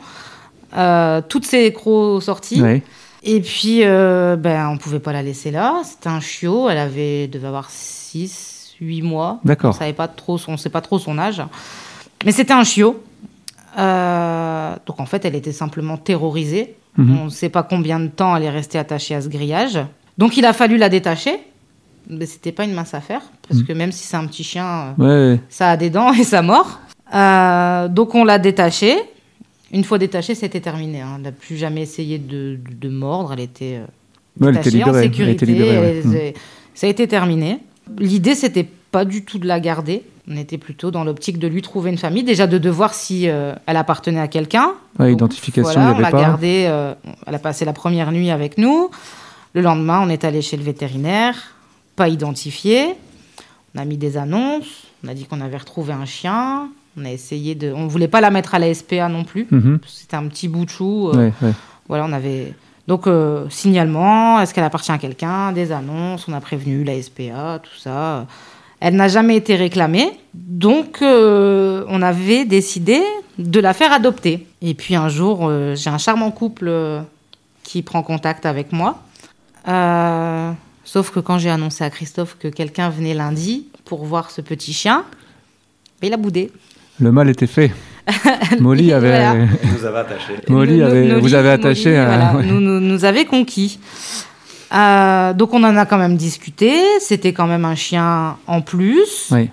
[1.27, 2.61] toutes ses crocs sortis.
[2.61, 2.81] Ouais.
[3.23, 5.81] Et puis, ben, on pouvait pas la laisser là.
[5.83, 7.69] C'était un chiot, elle avait, devait avoir
[8.25, 9.39] 6, 8 mois.
[9.43, 9.75] On D'accord.
[9.75, 11.41] savait pas trop, on sait pas trop son âge.
[12.25, 13.03] Mais c'était un chiot.
[13.77, 16.75] Euh, donc en fait, elle était simplement terrorisée.
[16.97, 17.17] Mhm.
[17.19, 19.77] On ne sait pas combien de temps elle est restée attachée à ce grillage.
[20.17, 21.37] Donc il a fallu la détacher.
[22.09, 23.21] Mais c'était pas une mince affaire.
[23.47, 23.67] Parce Mhm.
[23.67, 25.39] que même si c'est un petit chien, euh, Ouais.
[25.49, 26.79] ça a des dents et ça mord.
[27.13, 28.95] Euh, donc on l'a détachée.
[29.73, 31.01] Une fois détachée, c'était terminé.
[31.01, 31.15] hein.
[31.17, 33.33] Elle n'a plus jamais essayé de, de- de mordre.
[33.33, 33.81] Elle était
[34.39, 35.45] Ouais, elle était détachée en sécurité.
[35.45, 36.01] libérée, ouais.
[36.03, 36.33] Mhm.
[36.73, 37.59] Ça a été terminé.
[37.99, 40.03] L'idée, c'était pas du tout de la garder.
[40.29, 43.29] On était plutôt dans l'optique de lui trouver une famille, déjà de, de voir si
[43.29, 44.73] euh, elle appartenait à quelqu'un.
[44.99, 46.19] Ouais, Donc, identification, voilà, il y on avait l'a pas.
[46.21, 46.93] gardée, euh,
[47.25, 48.89] elle a passé la première nuit avec nous.
[49.53, 51.35] Le lendemain, on est allé chez le vétérinaire,
[51.95, 52.95] pas identifié.
[53.75, 56.69] On a mis des annonces, on a dit qu'on avait retrouvé un chien.
[56.99, 57.71] On a essayé de.
[57.71, 59.47] On voulait pas la mettre à la SPA non plus.
[59.51, 59.79] Mhm.
[59.87, 61.09] C'était un petit bout de chou.
[61.09, 61.53] euh, Ouais, ouais.
[61.87, 62.53] voilà, on avait.
[62.87, 65.51] Donc, euh, signalement, est-ce qu'elle appartient à quelqu'un?
[65.51, 68.25] Des annonces, on a prévenu la SPA, tout ça.
[68.79, 70.11] Elle n'a jamais été réclamée.
[70.33, 73.01] Donc, euh, on avait décidé
[73.37, 74.47] de la faire adopter.
[74.61, 76.71] Et puis, un jour, euh, j'ai un charmant couple
[77.63, 79.03] qui prend contact avec moi.
[80.85, 84.71] Sauf que quand j'ai annoncé à Christophe que quelqu'un venait lundi pour voir ce petit
[84.71, 85.03] chien,
[86.01, 86.49] il a boudé.
[87.01, 87.73] Le mal était fait.
[88.59, 89.09] Molly avait.
[89.09, 89.35] Voilà.
[89.63, 90.33] Vous avez attaché.
[90.47, 93.79] Molly avait- nos vous avez attaché à- voilà, nous, nous, nous avait conquis.
[94.73, 96.73] Euh, donc on en a quand même discuté.
[96.99, 99.27] C'était quand même un chien en plus.
[99.31, 99.49] Oui.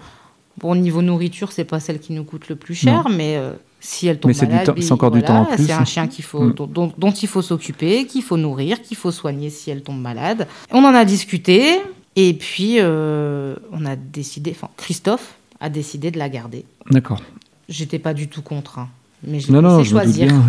[0.58, 4.06] Bon, niveau nourriture, c'est pas celle qui nous coûte le plus cher, mais euh, si
[4.06, 5.66] elle tombe Mais c'est du malade, temps- c'est encore du temps en plus.
[5.66, 6.54] C'est un chien qu'il faut, Mm.
[6.54, 10.00] dont, dont- dont il faut s'occuper, qu'il faut nourrir, qu'il faut soigner si elle tombe
[10.00, 10.46] malade.
[10.70, 11.80] On en a discuté
[12.16, 14.52] et puis euh, on a décidé.
[14.56, 16.64] Enfin, Christophe a décidé de la garder.
[16.90, 17.20] D'accord.
[17.68, 18.88] J'étais pas du tout contre, hein,
[19.26, 20.26] mais je l'ai Non, non, choisir.
[20.28, 20.36] bien.
[20.36, 20.42] ouais.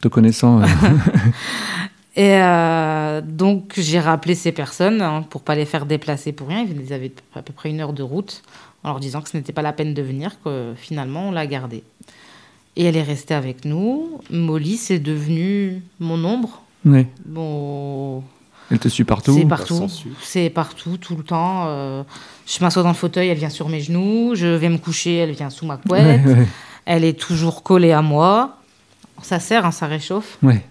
[0.00, 0.60] Te connaissant.
[2.16, 6.66] Et euh, donc, j'ai rappelé ces personnes hein, pour pas les faire déplacer pour rien.
[6.66, 8.42] Ils avaient à peu près une heure de route
[8.82, 11.46] en leur disant que ce n'était pas la peine de venir, que finalement, on l'a
[11.46, 11.84] gardée.
[12.76, 14.20] Et elle est restée avec nous.
[14.30, 16.62] Molly, c'est devenu mon ombre.
[16.84, 17.06] ouais.
[17.26, 18.22] Bon,
[18.70, 19.34] Elle te suit partout.
[19.36, 19.76] c'est partout.
[19.76, 20.12] s'ensuit.
[20.22, 21.64] C'est partout, tout le temps.
[21.66, 22.02] Euh,
[22.46, 24.32] je m'assois dans le fauteuil, elle vient sur mes genoux.
[24.34, 26.24] Je vais me coucher, elle vient sous ma couette.
[26.24, 26.46] Ouais, ouais,
[26.86, 28.56] Elle est toujours collée à moi.
[29.22, 30.38] Ça sert, hein, ça réchauffe.
[30.42, 30.62] ouais.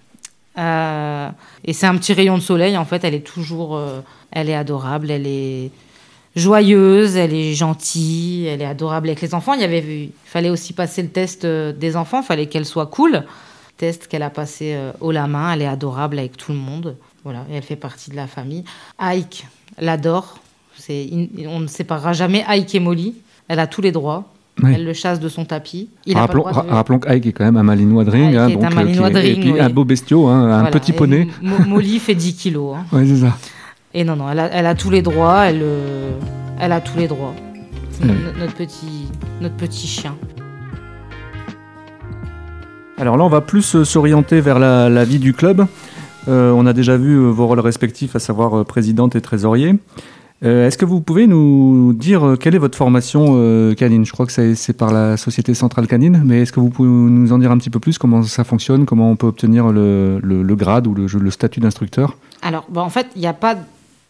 [0.57, 1.29] Euh,
[1.63, 3.03] et c'est un petit rayon de soleil, en fait.
[3.03, 3.77] Elle est toujours.
[3.77, 5.71] euh, elle est adorable, elle est
[6.35, 9.53] joyeuse, elle est gentille, elle est adorable avec les enfants.
[9.53, 12.65] Il, y avait, il fallait aussi passer le test euh, des enfants, il fallait qu'elle
[12.65, 13.23] soit cool.
[13.77, 16.97] Test qu'elle a passé haut la main, elle est adorable avec tout le monde.
[17.23, 18.63] Voilà, et elle fait partie de la famille.
[18.99, 19.47] Ike
[19.79, 20.39] l'adore.
[20.77, 23.15] C'est, in- on ne séparera jamais Ike et Molly.
[23.47, 24.25] Elle a tous les droits.
[24.65, 25.89] Elle le chasse de son tapis.
[26.05, 28.31] Il a pas le rappelons, qu'Ike est quand même un malinois de ring.
[28.31, 29.59] Ike hein, est donc, un euh, malinois de Et ring, puis oui.
[29.61, 31.27] un beau bestiau, hein, un petit Et poney.
[31.41, 32.75] Mo- Molly fait 10 kilos.
[32.77, 32.85] hein.
[32.91, 33.37] Ouais, c'est ça.
[33.93, 36.11] Et non, non, elle a, elle a tous les droits, elle, euh,
[36.59, 37.33] elle a tous les droits.
[37.91, 38.11] C'est Ouais.
[38.11, 39.07] no- notre, petit,
[39.39, 40.15] notre petit chien.
[42.97, 45.65] Alors là, on va plus euh, s'orienter vers la, la vie du club.
[46.27, 49.75] Euh, on a déjà vu euh, vos rôles respectifs, à savoir euh, présidente et trésorier.
[50.43, 54.05] Euh, Est-ce que vous pouvez nous dire euh, quelle est votre formation euh, canine?
[54.05, 57.33] Je crois que c'est par la Société Centrale Canine, mais est-ce que vous pouvez nous
[57.33, 57.97] en dire un petit peu plus?
[57.97, 58.85] Comment ça fonctionne?
[58.85, 62.15] Comment on peut obtenir le, le- le grade ou le, le statut d'instructeur?
[62.41, 63.57] Alors, bah, en fait, il n'y a pas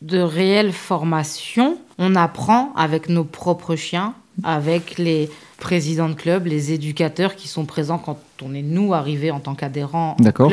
[0.01, 1.77] de réelle formation.
[1.97, 7.65] On apprend avec nos propres chiens, avec les présidents de club, les éducateurs qui sont
[7.65, 10.49] présents quand on est, nous, arrivés en tant qu'adhérents au D'accord.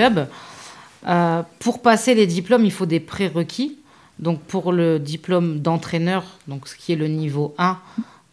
[1.07, 3.79] Euh, pour passer les diplômes, il faut des prérequis.
[4.19, 7.77] Donc, pour le diplôme d'entraîneur, donc ce qui est le niveau 1,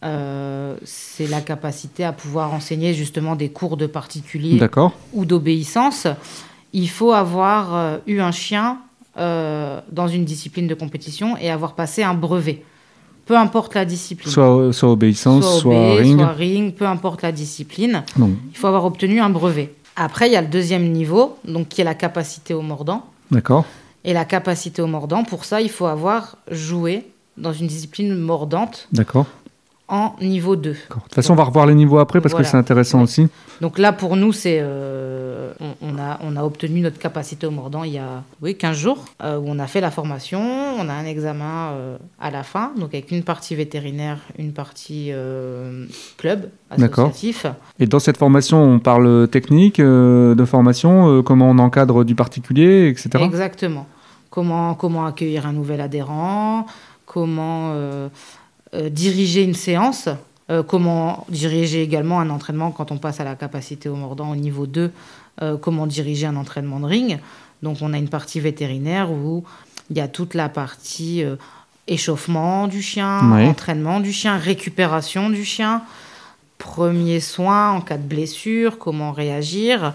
[0.04, 6.06] euh, c'est la capacité à pouvoir enseigner justement des cours de particuliers D'accord ou d'obéissance,
[6.72, 8.78] il faut avoir euh, eu un chien
[9.16, 12.64] dans une discipline de compétition et avoir passé un brevet.
[13.26, 14.28] Peu importe la discipline.
[14.28, 16.18] soit, soit obéissance, soit, obé, ring.
[16.18, 18.32] soit ring, peu importe la discipline, Non.
[18.50, 19.72] il faut avoir obtenu un brevet.
[19.96, 23.06] Après, il y a le deuxième niveau, donc qui est la capacité au mordant.
[23.30, 23.64] D'accord
[24.04, 28.88] Et la capacité au mordant, pour ça, il faut avoir joué dans une discipline mordante
[28.92, 29.26] D'accord.
[29.86, 30.72] En niveau 2.
[30.72, 30.96] D'accord.
[30.98, 32.44] De toute façon, on va revoir les niveaux après parce Voilà.
[32.46, 33.04] que c'est intéressant Ouais.
[33.04, 33.28] aussi.
[33.60, 37.50] Donc là, pour nous, c'est euh, on, on a, on a obtenu notre capacité au
[37.50, 40.88] mordant il y a oui, 15 jours, euh, où on a fait la formation, on
[40.88, 45.12] a un examen euh, à la fin, donc avec une partie vétérinaire, une partie
[46.16, 47.46] club associatif.
[47.78, 53.22] Et dans cette formation, on parle technique de formation, comment on encadre du particulier, etc.
[53.22, 53.86] Exactement.
[54.30, 56.66] Comment, comment accueillir un nouvel adhérent,
[57.06, 57.74] comment
[58.90, 60.08] diriger une séance,
[60.50, 64.36] euh, comment diriger également un entraînement quand on passe à la capacité au mordant au
[64.36, 64.90] niveau 2,
[65.42, 67.18] euh, comment diriger un entraînement de ring.
[67.62, 69.44] Donc on a une partie vétérinaire où
[69.90, 71.36] il y a toute la partie euh,
[71.88, 73.46] échauffement du chien, Ouais.
[73.46, 75.82] entraînement du chien, récupération du chien,
[76.58, 79.94] premiers soins en cas de blessure, comment réagir.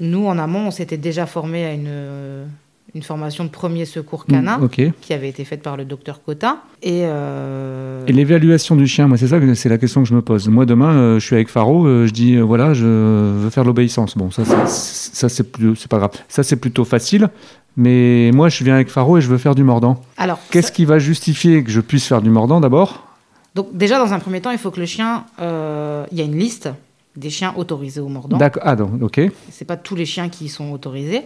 [0.00, 2.46] Nous, en amont, on s'était déjà formé à une, euh,
[2.94, 4.82] une formation de premier secours canin Mm, Ok.
[5.00, 6.58] qui avait été faite par le docteur Cotta.
[6.82, 10.22] Et, euh, Et l'évaluation du chien, moi, c'est ça, c'est la question que je me
[10.22, 10.48] pose.
[10.48, 14.16] Moi, demain, euh, je suis avec Faro, euh, je dis, voilà, je veux faire l'obéissance.
[14.16, 16.10] Bon, ça, c'est- ça, c'est pas grave.
[16.28, 17.28] Ça, c'est plutôt facile.
[17.76, 20.00] Mais moi, je viens avec Faro et je veux faire du mordant.
[20.16, 23.06] alors, Qu'est-ce qui va justifier que je puisse faire du mordant d'abord?
[23.54, 25.24] Donc déjà, dans un premier temps, il faut que le chien...
[25.38, 26.68] Il y a une liste
[27.16, 28.36] des chiens autorisés au mordant.
[28.38, 28.62] D'accord.
[28.66, 29.20] Ah, donc, ok.
[29.50, 31.22] C'est pas tous les chiens qui y sont autorisés.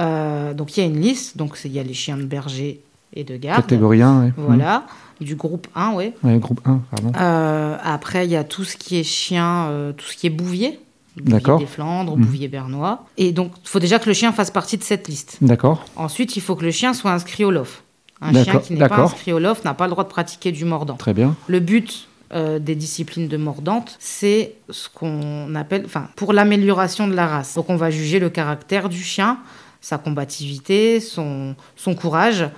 [0.00, 1.36] Euh, donc il y a une liste.
[1.36, 2.80] Donc il y a les chiens de berger
[3.14, 3.62] et de garde.
[3.62, 4.32] Catégorie 1, ouais.
[4.36, 4.84] Voilà.
[5.20, 6.12] Du groupe 1, oui.
[6.22, 7.12] Ouais, groupe 1, pardon.
[7.20, 10.30] Euh, après, il y a tout ce qui est chien, euh, tout ce qui est
[10.30, 10.80] bouvier.
[11.16, 12.24] Bouvier des Flandres, Mhm.
[12.24, 13.04] bouvier bernois.
[13.18, 15.36] Et donc, il faut déjà que le chien fasse partie de cette liste.
[15.42, 15.84] D'accord.
[15.96, 17.82] Ensuite, il faut que le chien soit inscrit au LOF.
[18.22, 20.64] Un chien qui n'est pas inscrit au LOF n'a pas le droit de pratiquer du
[20.64, 20.96] mordant.
[20.96, 21.34] Très bien.
[21.48, 27.14] Le but euh, des disciplines de mordante, c'est ce qu'on appelle, enfin, pour l'amélioration de
[27.14, 27.54] la race.
[27.56, 29.38] Donc, on va juger le caractère du chien,
[29.80, 32.48] sa combativité, son, son courage.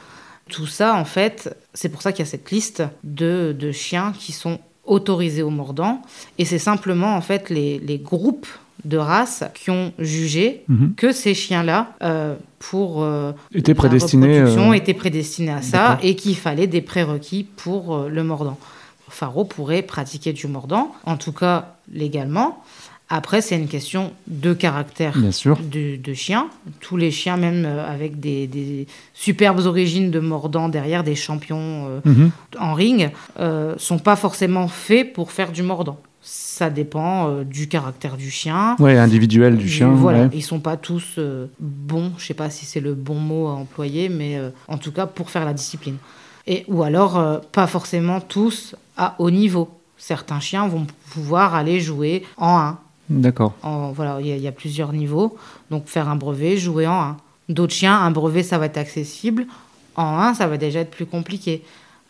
[0.49, 4.13] Tout ça, en fait, c'est pour ça qu'il y a cette liste de, de chiens
[4.19, 6.03] qui sont autorisés au mordant.
[6.39, 8.47] Et c'est simplement, en fait, les, les groupes
[8.85, 10.95] de races qui ont jugé Mhm.
[10.97, 14.27] que ces chiens-là, euh, pour euh, Était la prédestiné.
[14.41, 18.59] reproduction euh, était prédestiné à ça et qu'il fallait des prérequis pour euh, le mordant.
[19.09, 22.63] Faro pourrait pratiquer du mordant, en tout cas légalement.
[23.15, 25.59] Après, c'est une question de caractère Bien sûr.
[25.61, 26.49] de, de chien.
[26.81, 31.89] Tous les chiens, même euh, avec des, des superbes origines de mordant derrière, des champions
[31.89, 32.31] euh, Mhm.
[32.59, 36.01] en ring, euh, sont pas forcément faits pour faire du mordant.
[36.23, 38.77] Ça dépend euh, du caractère du chien.
[38.79, 39.89] Ouais, individuel du chien.
[39.91, 40.31] Voilà, ouais.
[40.33, 41.19] ils sont pas tous
[41.61, 45.05] bons, je sais pas si c'est le bon mot à employer, mais en tout cas
[45.05, 45.97] pour faire la discipline.
[46.47, 49.69] Et, ou alors, pas forcément tous à haut niveau.
[49.99, 52.79] Certains chiens vont pouvoir aller jouer en 1.
[53.21, 53.53] D'accord.
[53.95, 55.37] Voilà, il y, a- il y a plusieurs niveaux.
[55.71, 57.17] Donc faire un brevet, jouer en 1.
[57.49, 59.47] D'autres chiens, un brevet, ça va être accessible.
[59.97, 61.63] En 1, ça va déjà être plus compliqué.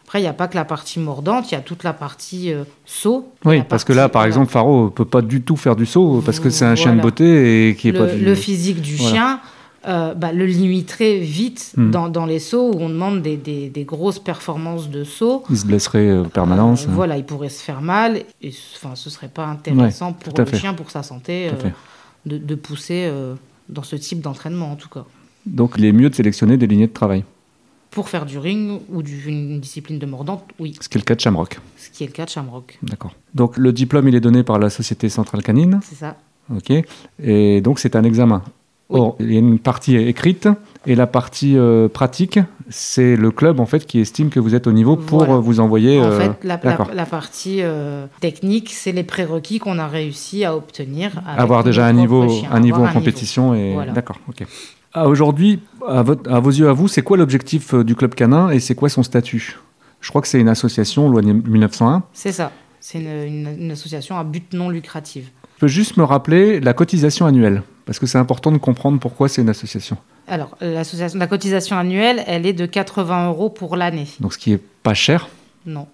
[0.05, 2.53] Après, il n'y a pas que la partie mordante, il y a toute la partie
[2.53, 3.33] euh, saut.
[3.47, 4.29] Oui, parce que là, par voilà.
[4.29, 7.01] exemple, Faro peut pas du tout faire du saut parce que c'est un chien de
[7.01, 8.23] beauté et qui est le, pas du.
[8.25, 9.11] le physique du Voilà.
[9.11, 9.41] chien
[9.87, 11.90] euh, bah, le limiterait vite Hmm.
[11.90, 15.42] dans, dans les sauts où on demande des, des- des grosses performances de saut.
[15.51, 16.85] Il se blesserait euh, en permanence.
[16.85, 18.23] Euh, voilà, il pourrait se faire mal.
[18.42, 20.59] Et enfin, ce serait pas intéressant pour le fait.
[20.59, 21.68] chien, pour sa santé, euh,
[22.27, 23.11] de, de pousser
[23.68, 25.05] dans ce type d'entraînement en tout cas.
[25.47, 27.25] Donc, il est mieux de sélectionner des lignées de travail.
[27.90, 31.05] Pour faire du ring ou du- une discipline de mordante, oui, Ce qui est le
[31.05, 31.59] cas de Shamrock.
[31.77, 32.79] ce qui est le cas de Shamrock.
[32.83, 33.12] D'accord.
[33.35, 35.81] Donc, le diplôme, il est donné par la Société Centrale Canine.
[35.83, 36.16] C'est ça.
[36.55, 36.73] OK.
[37.23, 38.42] Et donc, c'est un examen.
[38.93, 39.01] Oui.
[39.01, 40.49] Or, il y a une partie écrite
[40.87, 44.67] et la partie euh, pratique, c'est le club en fait qui estime que vous êtes
[44.67, 45.35] au niveau pour Voilà.
[45.35, 45.99] euh, vous envoyer.
[46.01, 46.91] En euh, fait, la, la- d'accord.
[46.95, 51.11] la partie euh, technique, c'est les prérequis qu'on a réussi à obtenir.
[51.37, 53.93] avoir déjà un niveau, un niveau en un compétition et Voilà.
[53.93, 54.19] d'accord.
[54.29, 54.45] Ok.
[54.95, 58.89] Aujourd'hui, à, vos yeux, à vous, c'est quoi l'objectif du club canin et c'est quoi
[58.91, 59.57] son statut?
[60.03, 62.03] Je crois que c'est une association loi 1901.
[62.13, 62.51] C'est ça.
[62.81, 63.07] C'est une,
[63.47, 65.31] une- une association à but non lucratif.
[65.57, 69.29] Je peux juste me rappeler la cotisation annuelle parce que c'est important de comprendre pourquoi
[69.29, 69.97] c'est une association.
[70.29, 74.07] Alors, l'association, la cotisation annuelle, elle est de 80 euros pour l'année.
[74.21, 75.29] Donc, ce qui est pas cher,
[75.66, 75.87] Non,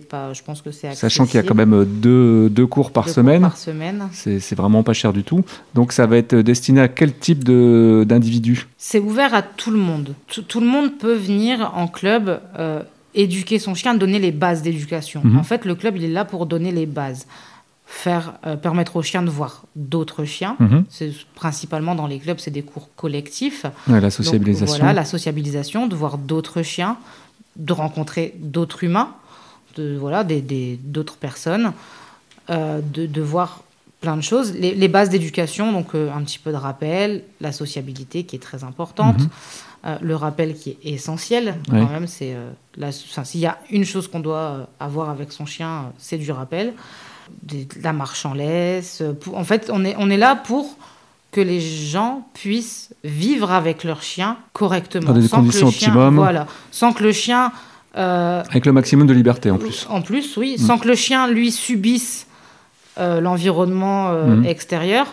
[0.00, 0.32] pas.
[0.32, 3.08] Je pense que c'est sachant qu'il y a quand même deux, deux cours par Deux
[3.08, 3.42] cours semaine.
[3.42, 4.08] Par semaine.
[4.12, 5.44] C'est vraiment pas cher du tout.
[5.74, 10.14] Donc ça va être destiné à quel type d'individu C'est ouvert à tout le monde.
[10.26, 12.82] Tout, tout le monde peut venir en club euh,
[13.14, 15.22] éduquer son chien, donner les bases d'éducation.
[15.24, 15.38] Mhm.
[15.38, 17.26] En fait, le club, il est là pour donner les bases.
[17.88, 20.56] Faire, euh, permettre aux chiens de voir d'autres chiens.
[20.58, 20.84] Mhm.
[20.90, 23.64] C'est principalement dans les clubs, c'est des cours collectifs.
[23.86, 24.76] Ouais, La Donc, sociabilisation.
[24.78, 26.96] voilà, la sociabilisation, de voir d'autres chiens,
[27.54, 29.14] de rencontrer d'autres humains,
[29.76, 31.72] de, voilà, des- des- d'autres personnes,
[32.50, 33.62] euh, de, de voir
[34.00, 34.52] plein de choses.
[34.54, 38.40] Les, les bases d'éducation, donc euh, un petit peu de rappel, la sociabilité qui est
[38.42, 39.28] très importante, Mhm.
[39.86, 41.54] euh, le rappel qui est essentiel.
[41.70, 41.80] Ouais.
[41.80, 45.08] Quand même, c'est euh, la- enfin, s'il y a une chose qu'on doit euh, avoir
[45.08, 46.74] avec son chien, c'est du rappel,
[47.42, 49.02] De la marche en laisse.
[49.20, 50.76] pour- en fait, on est, on est là pour
[51.32, 55.70] que les gens puissent vivre avec leur chien correctement, Dans des sans que le conditions
[55.70, 56.14] chien- optimum.
[56.16, 57.52] Voilà, sans que le chien
[57.96, 59.86] euh, Avec le maximum de liberté en plus.
[59.88, 60.62] en plus, oui, Mm.
[60.66, 62.26] sans que le chien, lui, subisse
[62.98, 64.46] euh, l'environnement euh, Mm.
[64.46, 65.06] extérieur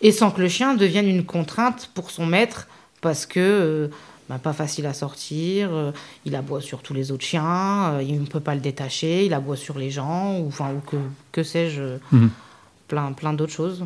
[0.00, 2.66] et sans que le chien devienne une contrainte pour son maître
[3.00, 3.90] parce que
[4.28, 5.90] bah, pas facile à sortir, euh,
[6.24, 9.32] il aboie sur tous les autres chiens, euh, il ne peut pas le détacher, il
[9.34, 10.96] aboie sur les gens, ou, enfin, ou que,
[11.32, 12.30] que sais-je, Mhm.
[12.88, 13.84] plein, plein d'autres choses.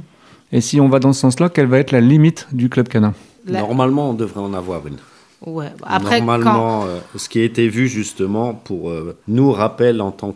[0.52, 3.14] Et si on va dans ce sens-là, quelle va être la limite du club canin
[3.46, 4.98] La- Normalement, on devrait en avoir une.
[5.44, 5.72] Ouais.
[5.83, 6.26] Après, quand...
[6.26, 10.33] Normalement, euh, ce qui a été vu justement pour euh, nous rappel en tant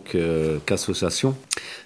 [0.64, 1.36] qu'association,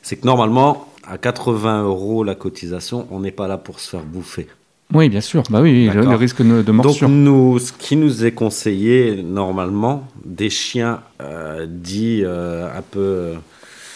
[0.02, 4.02] c'est que normalement, à 80 euros la cotisation, on n'est pas là pour se faire
[4.04, 4.46] bouffer.
[4.92, 5.42] Oui, bien sûr.
[5.50, 7.08] Bah oui, le, le risque de, morsure.
[7.08, 13.34] Donc nous, ce qui nous est conseillé normalement, des chiens euh, dits euh, un peu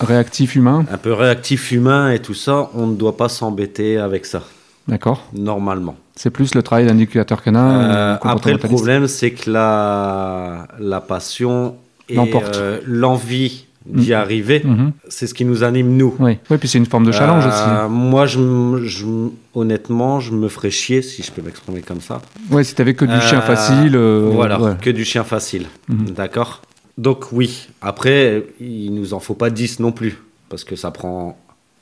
[0.00, 4.26] Réactif humain, un peu réactifs humains et tout ça, on ne doit pas s'embêter avec
[4.26, 4.42] ça
[4.88, 5.28] d'accord.
[5.32, 5.96] normalement.
[6.16, 7.80] C'est plus le travail d'indicateur canin.
[7.80, 11.76] Euh, euh, après, le problème, c'est que la, la passion
[12.08, 14.62] et euh, l'envie d'y arriver.
[14.64, 14.92] Mhm.
[15.08, 16.14] C'est ce qui nous anime, nous.
[16.18, 17.48] Oui, oui puis c'est une forme de challenge Euh,
[17.86, 17.90] aussi.
[17.92, 22.22] Moi, je, honnêtement, je me ferais chier, si je peux m'exprimer comme ça.
[22.50, 23.96] Ouais, si t'avais que du chien Euh, facile.
[23.96, 24.72] euh, voilà, ouais.
[24.80, 25.66] que du chien facile.
[25.88, 26.10] Mhm.
[26.10, 26.62] D'accord?
[26.96, 30.16] Donc oui, après, il nous en faut pas 10 non plus,
[30.48, 31.36] parce que ça prend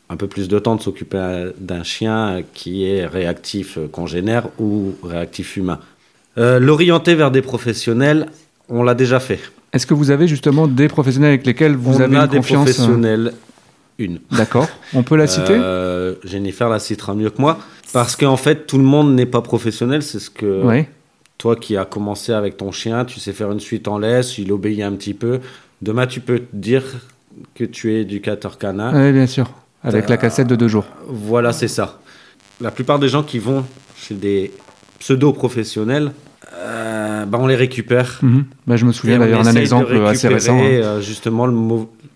[0.08, 5.56] un peu plus de temps de s'occuper d'un chien qui est réactif congénère ou réactif
[5.56, 5.78] humain.
[6.36, 8.26] L'orienter vers des professionnels,
[8.68, 9.38] on l'a déjà fait.
[9.72, 12.36] Est-ce que vous avez justement des professionnels avec lesquels vous on avez a une des
[12.36, 13.32] confiance euh, professionnels,
[13.98, 14.20] une.
[14.30, 14.68] D'accord.
[14.94, 15.54] On peut la citer?
[15.54, 17.58] Euh, Jennifer la citera mieux que moi,
[17.92, 20.62] parce qu'en fait, tout le monde n'est pas professionnel, c'est ce que...
[20.64, 20.84] Oui.
[21.38, 24.52] Toi qui as commencé avec ton chien, tu sais faire une suite en laisse, il
[24.52, 25.40] obéit un petit peu.
[25.80, 26.84] Demain, tu peux te dire
[27.56, 28.92] que tu es éducateur canin.
[28.94, 29.50] Oui, bien sûr.
[29.82, 30.84] Avec la cassette de deux jours.
[31.08, 31.98] Voilà, c'est ça.
[32.60, 33.64] La plupart des gens qui vont
[33.96, 34.52] chez des
[35.00, 36.12] pseudo-professionnels,
[36.54, 38.18] euh, bah, on les récupère.
[38.22, 38.44] Mhm.
[38.66, 40.58] Bah, je me souviens d'ailleurs d'un exemple assez récupérer, récent.
[40.58, 40.64] hein.
[40.64, 41.54] euh, justement, le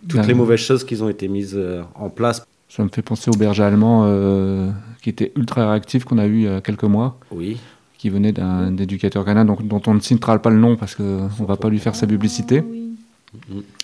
[0.08, 2.44] toutes Ben, les mauvaises choses qui ont été mises euh, en place.
[2.68, 4.70] Ça me fait penser au berger allemand euh,
[5.02, 7.56] qui était ultra réactif qu'on a eu il y a quelques mois, Oui.
[7.98, 11.28] qui venait d'un éducateur canin donc, dont on ne citera pas le nom parce qu'on
[11.40, 12.62] ne va pas lui faire sa publicité,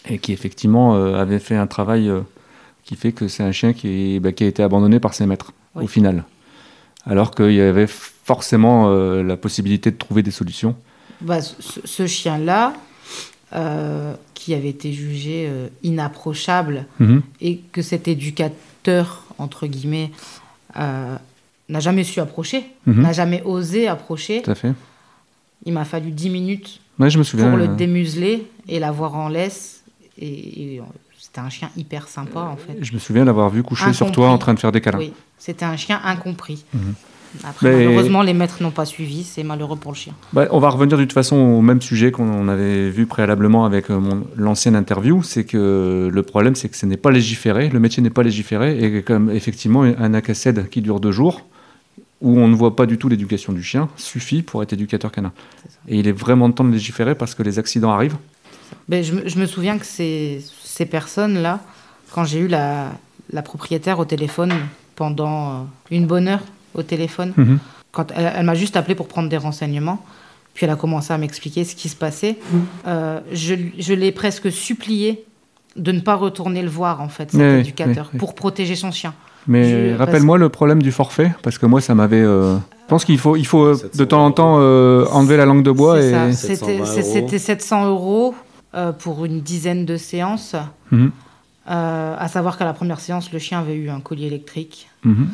[0.08, 2.20] et qui effectivement euh, avait fait un travail euh,
[2.84, 5.52] qui fait que c'est un chien qui, bah, qui a été abandonné par ses maîtres
[5.74, 5.84] Oui.
[5.84, 6.24] au final.
[7.06, 7.86] Alors qu'il y avait
[8.24, 10.76] forcément euh, la possibilité de trouver des solutions.
[11.20, 12.74] Bah, ce, ce chien-là,
[13.54, 17.22] euh, qui avait été jugé euh, inapprochable, Mhm.
[17.40, 20.11] et que cet éducateur, entre guillemets,
[20.76, 23.02] n'a jamais su approcher, Mhm.
[23.02, 24.42] n'a jamais osé approcher.
[24.42, 24.72] Tout à fait.
[25.64, 27.48] Il m'a fallu 10 minutes Ouais, je me souviens.
[27.48, 29.82] pour le démuseler et l'avoir en laisse.
[30.18, 30.82] Et, et,
[31.18, 32.76] c'était un chien hyper sympa, en fait.
[32.80, 34.98] je me souviens l'avoir vu coucher sur toi en train de faire des câlins.
[34.98, 36.64] Oui, c'était un chien incompris.
[36.74, 36.94] Mhm.
[37.45, 39.25] Après, Mais- malheureusement, les maîtres n'ont pas suivi.
[39.25, 40.12] C'est malheureux pour le chien.
[40.33, 43.90] Bah, on va revenir de toute façon au même sujet qu'on avait vu préalablement avec
[43.90, 47.81] euh, mon- l'ancienne interview, c'est que le problème c'est que ce n'est pas légiféré, le
[47.81, 51.47] métier n'est pas légiféré, et comme effectivement un ACACED qui dure deux jours,
[52.21, 55.33] où on ne voit pas du tout l'éducation du chien, suffit pour être éducateur canin.
[55.88, 58.16] Et il est vraiment temps de légiférer parce que les accidents arrivent.
[58.88, 61.61] Ben, je, me- je me souviens que ces, ces personnes-là,
[62.12, 62.92] quand j'ai eu la,
[63.33, 64.53] la propriétaire au téléphone
[64.97, 65.55] pendant euh,
[65.90, 66.42] une bonne heure
[66.74, 67.58] au téléphone, Mhm.
[67.92, 70.04] quand elle, elle m'a juste appelé pour prendre des renseignements,
[70.54, 72.38] puis elle a commencé à m'expliquer ce qui se passait,
[72.87, 75.24] euh, je, je l'ai presque supplié
[75.76, 78.18] de ne pas retourner le voir, en fait, cet Oui, éducateur, oui, oui.
[78.18, 79.14] pour protéger son chien.
[79.48, 82.20] Mais rappelle-moi le problème du forfait, parce que moi ça m'avait...
[82.20, 85.37] euh, Je pense qu'il faut, il faut euh, de 700 temps en temps euh, enlever
[85.37, 86.12] la langue de bois C'est et...
[86.12, 86.32] ça.
[86.32, 87.26] 720 C'était c'est- euros.
[87.28, 88.35] c'était 700 euros
[88.74, 90.54] euh, pour une dizaine de séances.
[90.92, 91.11] Mhm.
[91.70, 94.88] Euh, à savoir qu'à la première séance, le chien avait eu un collier électrique.
[95.04, 95.28] Mhm.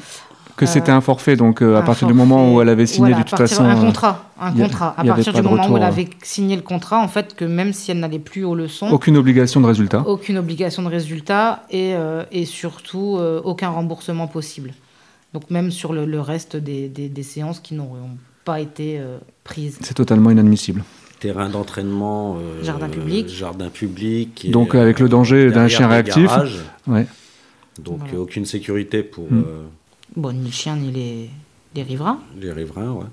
[0.58, 3.10] Que c'était Euh, un forfait, donc euh, à partir du moment où elle avait signé
[3.12, 3.64] voilà, de toute façon...
[3.64, 4.30] Un euh, contrat.
[4.40, 4.94] Un a- contrat.
[4.98, 7.72] À partir du moment où elle retour, avait signé le contrat, en fait, que même
[7.72, 10.02] si elle n'allait plus aux leçons, Aucune obligation de résultat.
[10.06, 14.74] aucune obligation de résultat et, euh, et surtout euh, aucun remboursement possible.
[15.32, 18.10] Donc même sur le, le reste des, des- des séances qui n'auront
[18.44, 19.78] pas été euh, prises.
[19.82, 20.82] C'est totalement inadmissible.
[21.20, 22.36] Terrain d'entraînement.
[22.38, 23.28] euh, Jardin public.
[23.28, 24.44] Jardin public.
[24.44, 26.30] et, Donc, avec le danger d'un chien réactif.
[26.86, 27.06] Ouais.
[27.80, 28.18] Donc Voilà.
[28.20, 29.38] aucune sécurité pour Mm.
[29.46, 29.62] euh,
[30.18, 31.30] Bon, ni le chien ni les,
[31.74, 32.18] les riverains.
[32.40, 32.90] les riverains.
[32.90, 33.04] Ouais.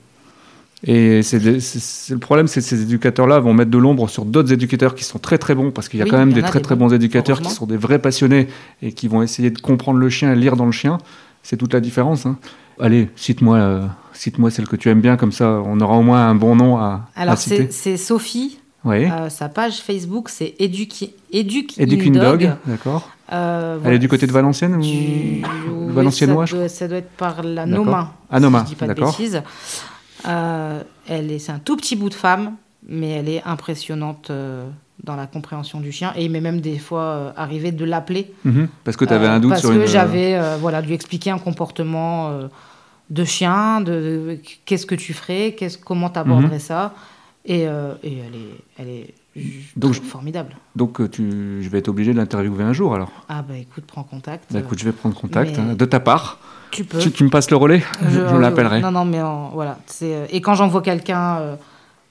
[0.84, 4.10] Et c'est des- c'est- c'est- le problème, c'est que ces éducateurs-là vont mettre de l'ombre
[4.10, 6.34] sur d'autres éducateurs qui sont très très bons, parce qu'il y a Oui, quand même
[6.34, 8.48] des très des très bons, bons éducateurs qui sont des vrais passionnés
[8.82, 10.98] et qui vont essayer de comprendre le chien et lire dans le chien.
[11.44, 12.26] C'est toute la différence.
[12.26, 12.38] hein.
[12.80, 16.28] Allez, cite-moi euh, cite-moi celle que tu aimes bien, comme ça on aura au moins
[16.28, 17.68] un bon nom à, à Alors citer.
[17.70, 18.58] c'est c'est Sophie.
[18.84, 19.06] Oui.
[19.10, 22.40] Euh, sa page Facebook, c'est Educ, Educ, Educ in Dog.
[22.42, 23.10] Dog, d'accord.
[23.32, 23.96] Euh, Elle voilà.
[23.96, 25.44] est du côté de Valenciennes ou Du- oui,
[25.90, 27.66] Valenciennois, ça, doit, ça doit être par la.
[27.66, 28.14] Noma.
[28.30, 29.12] Ah, Noma, si je dis pas de d'accord.
[29.18, 29.42] bêtises.
[30.28, 32.54] Euh, elle est, c'est un tout petit bout de femme,
[32.88, 34.68] mais elle est impressionnante euh,
[35.04, 36.14] dans la compréhension du chien.
[36.16, 38.32] Et il m'est même des fois euh, arrivé de l'appeler.
[38.44, 39.88] Mhm, Parce que tu avais un doute parce sur que une.
[39.88, 42.32] j'avais, voilà, lui expliqué un comportement
[43.10, 46.94] de chien, de, de- qu'est-ce que tu ferais, qu'est-ce, comment tu aborderais ça.
[47.46, 49.14] Et, et elle est, elle est
[49.76, 50.56] Donc, formidable.
[50.76, 51.62] Donc euh, tu...
[51.62, 53.12] je vais être obligé de l'interviewer un jour alors.
[53.28, 54.52] Ah bah écoute, prends contact.
[54.54, 56.40] Bah, écoute, je vais prendre contact mais- hein, de ta part.
[56.72, 57.00] tu peux.
[57.00, 58.82] Tu, tu me passes le relais Je, Je- je l'appellerai.
[58.82, 59.78] Non, non, mais en- voilà.
[60.04, 61.56] Euh, et quand j'envoie quelqu'un euh,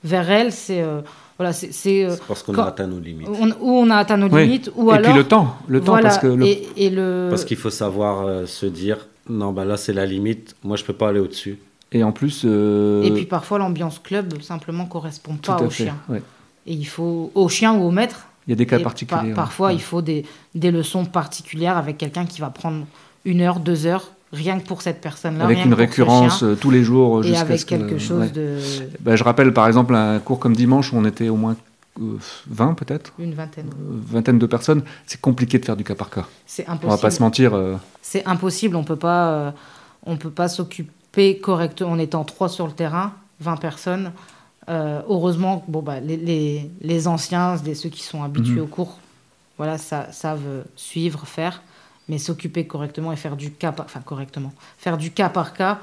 [0.02, 1.00] vers elle, c'est euh,
[1.38, 3.26] voilà, c'est, euh, parce qu'on a atteint nos limites.
[3.28, 4.42] on, ou on a atteint nos Oui.
[4.44, 6.90] limites, ou Et alors puis le temps, le temps voilà, parce que le- et, et
[6.90, 10.76] le Parce qu'il faut savoir euh, se dire non, bah là c'est la limite, moi
[10.76, 11.58] je peux pas aller au-dessus.
[11.90, 15.96] et en plus euh, et puis parfois l'ambiance club simplement correspond pas au chien.
[16.10, 16.22] ouais.
[16.66, 18.26] Et il faut au chien ou au maître.
[18.46, 19.32] Il y a des cas particuliers.
[19.32, 19.74] parfois, Ouais.
[19.74, 20.24] il faut des,
[20.54, 22.84] des leçons particulières avec quelqu'un qui va prendre
[23.24, 25.44] une heure, deux heures, rien que pour cette personne-là.
[25.44, 27.70] avec rien une que récurrence chien, euh, tous les jours et jusqu'à avec ce que-
[27.76, 28.28] quelque chose ouais.
[28.30, 28.58] de
[29.00, 31.56] Bah, je rappelle par exemple un cours comme dimanche où on était au moins
[32.00, 32.18] euh,
[32.50, 33.68] 20 peut-être Une vingtaine.
[33.68, 36.26] Euh, Vingtaine de personnes, c'est compliqué de faire du cas par cas.
[36.44, 37.00] C'est On va impossible.
[37.00, 37.54] pas se mentir.
[37.54, 38.74] euh, C'est impossible.
[38.76, 39.50] On peut pas, euh,
[40.04, 44.10] on peut pas s'occuper correctement en étant trois sur le terrain, 20 personnes.
[44.68, 48.62] Euh, heureusement, bon bah les, les, les anciens, les- ceux qui sont habitués Mhm.
[48.62, 48.98] au cours,
[49.58, 51.62] voilà, ça, savent suivre, faire,
[52.08, 55.80] mais s'occuper correctement et faire du cas, par, enfin correctement, faire du cas par cas,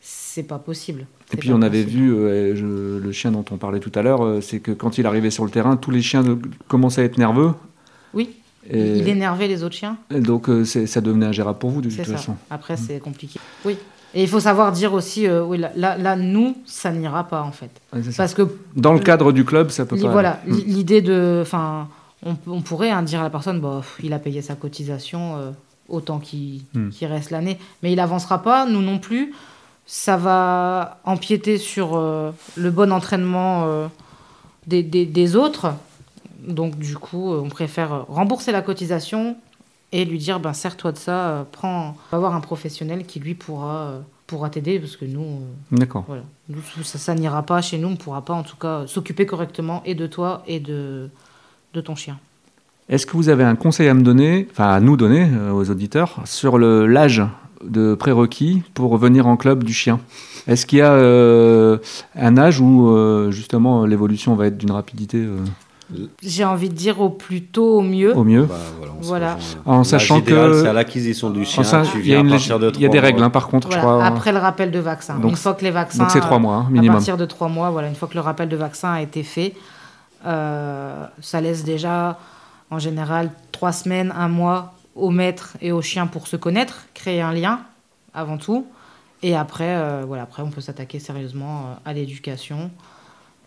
[0.00, 1.06] c'est pas possible.
[1.32, 2.02] Et puis on avait possible.
[2.02, 4.98] vu euh, je- le chien dont on parlait tout à l'heure, euh, c'est que quand
[4.98, 6.22] il arrivait sur le terrain, tous les chiens
[6.68, 7.52] commençaient à être nerveux.
[8.14, 8.30] Oui.
[8.70, 9.96] Et, Il énervait les autres chiens.
[10.14, 12.12] et donc euh, ça devenait ingérable pour vous de toute ça.
[12.16, 12.36] façon.
[12.50, 13.40] Après, c'est compliqué.
[13.64, 13.78] Oui.
[14.14, 17.42] Et il faut savoir dire aussi, euh, oui, là, là, là, nous, ça n'ira pas
[17.42, 17.70] en fait.
[17.92, 18.00] Ouais.
[18.16, 18.42] Parce que
[18.74, 20.08] Dans le cadre du club, ça peut pas.
[20.08, 21.40] Voilà, li- l'idée de.
[21.42, 21.88] Enfin,
[22.24, 25.36] on, on pourrait hein, dire à la personne, bah, pff, il a payé sa cotisation,
[25.36, 25.50] euh,
[25.88, 26.88] autant qu'il Hmm.
[26.88, 27.58] qu'il reste l'année.
[27.82, 29.34] Mais il avancera pas, nous non plus.
[29.86, 33.66] Ça va empiéter sur euh, le bon entraînement
[34.66, 35.72] des, des- des autres.
[36.46, 39.36] Donc, du coup, on préfère rembourser la cotisation
[39.92, 43.34] et lui dire, ben, sers-toi de ça, euh, prends, va voir un professionnel qui, lui,
[43.34, 46.04] pourra, euh, pourra t'aider, parce que nous, euh, D'accord.
[46.06, 46.22] voilà.
[46.48, 49.24] Nous, ça, ça n'ira pas chez nous, on ne pourra pas en tout cas s'occuper
[49.26, 51.08] correctement et de toi et de,
[51.74, 52.18] de ton chien.
[52.88, 55.70] Est-ce que vous avez un conseil à me donner, enfin à nous donner, euh, aux
[55.70, 57.22] auditeurs, sur le- l'âge
[57.64, 60.00] de prérequis pour venir en club du chien?
[60.46, 61.76] Est-ce qu'il y a euh,
[62.14, 65.18] un âge où euh, justement l'évolution va être d'une rapidité
[66.22, 68.14] J'ai envie de dire au plus tôt, au mieux.
[68.16, 68.56] au mieux Bah,
[69.00, 69.38] voilà.
[69.64, 71.62] En sachant que- c'est à l'acquisition du chien.
[71.62, 73.30] Il y a, viens une à lég- partir de il y a des règles hein,
[73.30, 74.04] par contre, Voilà, je crois.
[74.04, 75.18] après le rappel de vaccin.
[75.18, 76.02] Donc, une fois que les vaccins.
[76.04, 76.96] donc c'est trois mois hein, À minimum.
[76.96, 79.54] partir de trois mois, voilà, une fois que le rappel de vaccin a été fait,
[80.26, 82.18] euh, ça laisse déjà,
[82.70, 87.20] en général, trois semaines, un mois au maître et au chien pour se connaître, créer
[87.22, 87.60] un lien
[88.14, 88.66] avant tout.
[89.22, 92.70] Et après, euh, voilà, après on peut s'attaquer sérieusement euh, à l'éducation.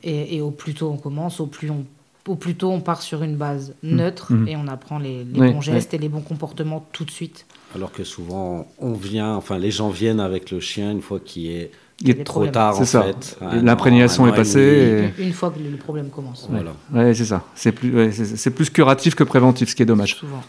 [0.04, 1.86] Et, et au plus tôt on commence, au plus, on,
[2.28, 4.48] au plus tôt on part sur une base neutre Mhm.
[4.48, 7.46] et on apprend les, les Oui, bons gestes et les bons comportements tout de suite.
[7.76, 11.48] Alors que souvent, on vient, enfin, les gens viennent avec le chien une fois qu'il
[11.50, 12.52] est Il des trop problèmes.
[12.52, 13.04] tard, C'est en ça.
[13.04, 13.38] fait.
[13.42, 15.10] An, l'imprégnation est passée.
[15.20, 16.48] Une fois que le, problème commence.
[16.50, 16.74] Voilà.
[16.94, 17.44] Ouais, c'est ça.
[17.56, 20.16] C'est plus, ouais, c'est- c'est plus curatif que préventif, ce qui est dommage.
[20.16, 20.44] Souvent.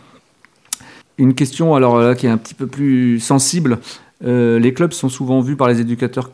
[1.18, 3.78] Une question alors là qui est un petit peu plus sensible.
[4.24, 6.30] Euh, les clubs sont souvent vus par les éducateurs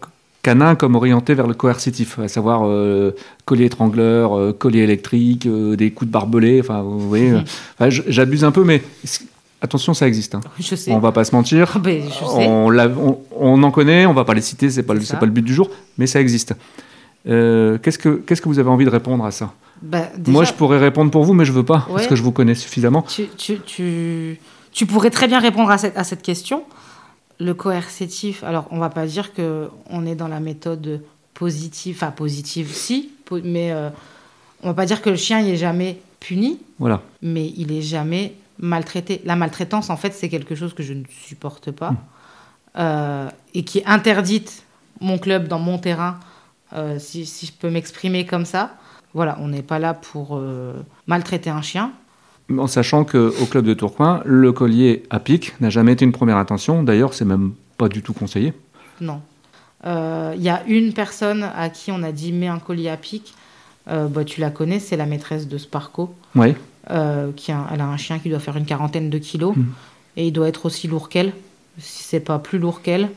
[0.79, 5.91] comme orientés vers le coercitif, à savoir euh, collier étrangleur, euh, collier électrique, euh, des
[5.91, 6.61] coups de barbelé.
[6.61, 7.33] Enfin, vous voyez,
[7.79, 8.83] enfin, j'abuse un peu, mais
[9.61, 10.35] attention, ça existe.
[10.35, 10.41] hein.
[10.59, 10.93] Je sais.
[10.93, 11.79] On va pas se mentir.
[11.83, 12.47] Ben, je sais.
[12.47, 15.27] On, l'a- on- on en connaît, on va pas les citer, c'est pas, le- pas
[15.27, 16.55] le but du jour, mais ça existe.
[17.29, 19.53] Euh, Qu'est-ce que vous avez envie de répondre à ça?
[19.83, 22.23] Bah, déjà, Moi, je pourrais répondre pour vous, mais je veux pas parce que je
[22.23, 23.03] vous connais suffisamment.
[23.03, 24.41] tu, tu, tu,
[24.73, 26.63] tu pourrais très bien répondre à cette, à cette question.
[27.41, 31.03] Le coercitif, alors on va pas dire que on est dans la méthode
[31.35, 33.11] positive, enfin positive si,
[33.45, 33.91] mais euh,
[34.63, 37.01] on va pas dire que le chien il est jamais puni, Voilà.
[37.23, 39.21] mais il est jamais maltraité.
[39.25, 41.95] La maltraitance, en fait, c'est quelque chose que je ne supporte pas
[42.77, 44.65] euh, et qui est interdite
[45.01, 46.19] mon club dans mon terrain,
[46.73, 48.73] euh, si, si je peux m'exprimer comme ça.
[49.15, 50.75] Voilà, on n'est pas là pour euh,
[51.07, 51.93] maltraiter un chien.
[52.57, 56.39] En sachant qu'au club de Tourcoing, le collier à pic n'a jamais été une première
[56.39, 56.83] intention.
[56.83, 58.55] D'ailleurs, c'est même pas du tout conseillé.
[59.01, 59.21] Non.
[59.85, 62.97] Euh, Il y a une personne à qui on a dit mets un collier à
[62.97, 63.35] pic.
[63.91, 66.15] Euh, bah, tu la connais, c'est la maîtresse de Sparco.
[66.35, 66.55] Oui.
[66.91, 69.55] euh, qui a, elle a un chien qui doit faire une quarantaine de kilos.
[69.57, 69.67] Mhm.
[70.17, 71.33] Et il doit être aussi lourd qu'elle,
[71.79, 73.11] si c'est pas plus lourd qu'elle.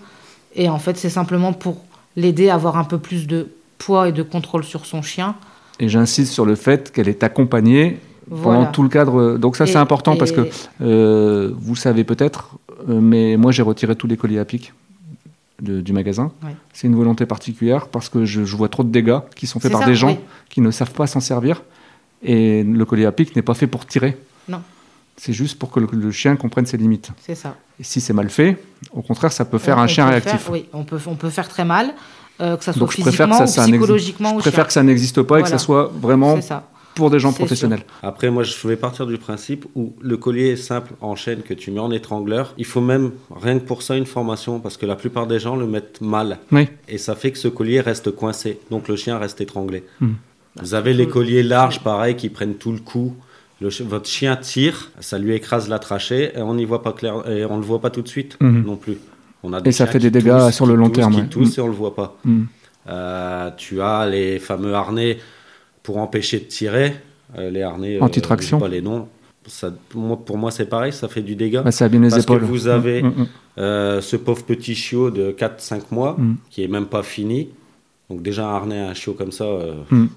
[0.56, 1.86] Et en fait, c'est simplement pour
[2.18, 5.36] l'aider à avoir un peu plus de poids et de contrôle sur son chien.
[5.80, 7.98] Et j'insiste sur le fait qu'elle est accompagnée
[8.34, 8.60] Voilà.
[8.60, 9.38] pendant tout le cadre.
[9.38, 10.48] Donc ça, c'est Et- important parce que
[10.82, 12.52] euh, vous le savez peut-être,
[12.90, 14.74] euh, mais moi, j'ai retiré tous les colliers à pic
[15.62, 16.32] de- du magasin.
[16.44, 16.56] Ouais.
[16.74, 19.72] C'est une volonté particulière parce que je, je vois trop de dégâts qui sont faits
[19.72, 20.20] par ça, des gens oui.
[20.50, 21.62] qui ne savent pas s'en servir.
[22.24, 24.18] Et le collier à pic n'est pas fait pour tirer.
[24.48, 24.62] Non.
[25.18, 27.10] C'est juste pour que le, le chien comprenne ses limites.
[27.22, 27.56] C'est ça.
[27.80, 28.58] Et si c'est mal fait,
[28.94, 30.40] au contraire, ça peut faire On- un on chien peut réactif.
[30.40, 31.94] faire- oui, on peut, on peut faire très mal,
[32.40, 34.74] euh, que ça soit Donc je préfère physiquement que ça, ou psychologiquement je préfère que
[34.74, 36.38] ça n'existe pas et que ça soit vraiment.
[36.96, 37.84] Pour des gens professionnels.
[38.04, 41.54] Après, moi, je vais partir du principe où le collier est simple en chaîne que
[41.54, 42.54] tu mets en étrangleur.
[42.58, 45.56] Il faut même, rien que pour ça, une formation parce que la plupart des gens
[45.56, 46.40] le mettent mal.
[46.52, 46.68] Oui.
[46.90, 48.60] Et ça fait que ce collier reste coincé.
[48.70, 49.84] Donc le chien reste étranglé.
[50.02, 50.14] Hmm.
[50.62, 53.16] Vous avez les colliers larges, pareil, qui prennent tout le coup.
[53.62, 56.92] Le ch- votre chien tire, ça lui écrase la trachée et on n'y voit pas
[56.94, 58.64] clair et on le voit pas tout de suite Mhm.
[58.66, 58.98] non plus.
[59.44, 61.28] On a Et ça fait des dégâts sur le long terme, Qui ouais.
[61.28, 62.18] toussent et on le voit pas.
[62.90, 65.20] Euh, tu as les fameux harnais
[65.84, 66.94] pour empêcher de tirer.
[67.38, 68.58] euh, les harnais, euh, Antitraction.
[68.60, 69.08] sais pas les noms.
[69.48, 71.62] Ça, pour moi, pour moi, c'est pareil, ça fait du dégât.
[71.64, 72.42] Bah, ça abîme les Parce épaules.
[72.42, 73.28] que vous avez Mm, mm, mm.
[73.60, 76.36] euh, ce pauvre petit chiot de 4-5 mois Mm.
[76.50, 77.48] qui est même pas fini.
[78.10, 80.08] Donc déjà un harnais à un chiot comme ça, euh, Mm.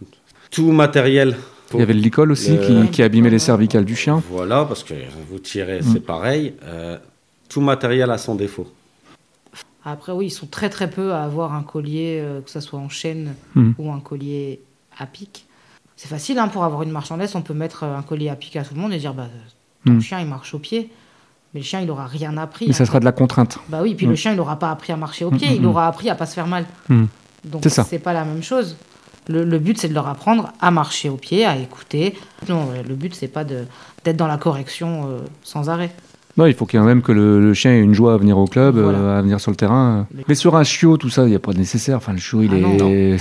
[0.50, 1.36] tout matériel.
[1.72, 4.20] Il y avait le licol aussi Le- qui, qui abîmait les cervicales du chien.
[4.30, 4.94] Voilà, parce que
[5.30, 5.92] vous tirez, Mm.
[5.92, 6.54] c'est pareil.
[6.64, 6.98] Euh,
[7.48, 8.66] tout matériel a son défaut.
[9.84, 12.78] Après, oui, ils sont très très peu à avoir un collier, euh, que ce soit
[12.80, 13.34] en chaîne
[13.78, 14.60] ou un collier
[14.98, 15.46] à pic.
[15.96, 18.56] C'est facile hein, pour avoir une laisse, on peut mettre euh, un collier à pic
[18.56, 19.28] à tout le monde et dire bah,
[19.86, 20.00] ton Mhm.
[20.00, 20.90] chien il marche au pied.
[21.52, 22.66] Mais le chien il aura rien appris.
[22.66, 22.86] Mais ça hein.
[22.86, 23.58] sera de la contrainte.
[23.68, 25.66] Bah oui, puis le chien il n'aura pas appris à marcher au pied, Mhm, il
[25.66, 26.64] aura appris à pas se faire mal.
[27.44, 28.76] Donc C'est pas la même chose.
[29.28, 32.14] Le, le but c'est de leur apprendre à marcher au pied, à écouter.
[32.48, 33.64] Non, euh, le but c'est pas de-
[34.04, 35.90] d'être dans la correction euh, sans arrêt.
[36.36, 38.46] Non, il faut quand même que le, le chien ait une joie à venir au
[38.46, 38.98] club, Voilà.
[38.98, 40.06] euh, à venir sur le terrain.
[40.28, 41.96] Mais- sur un chiot, tout ça, il n'y a pas de nécessaire.
[41.96, 43.16] Enfin, le chiot, il Ah non, est.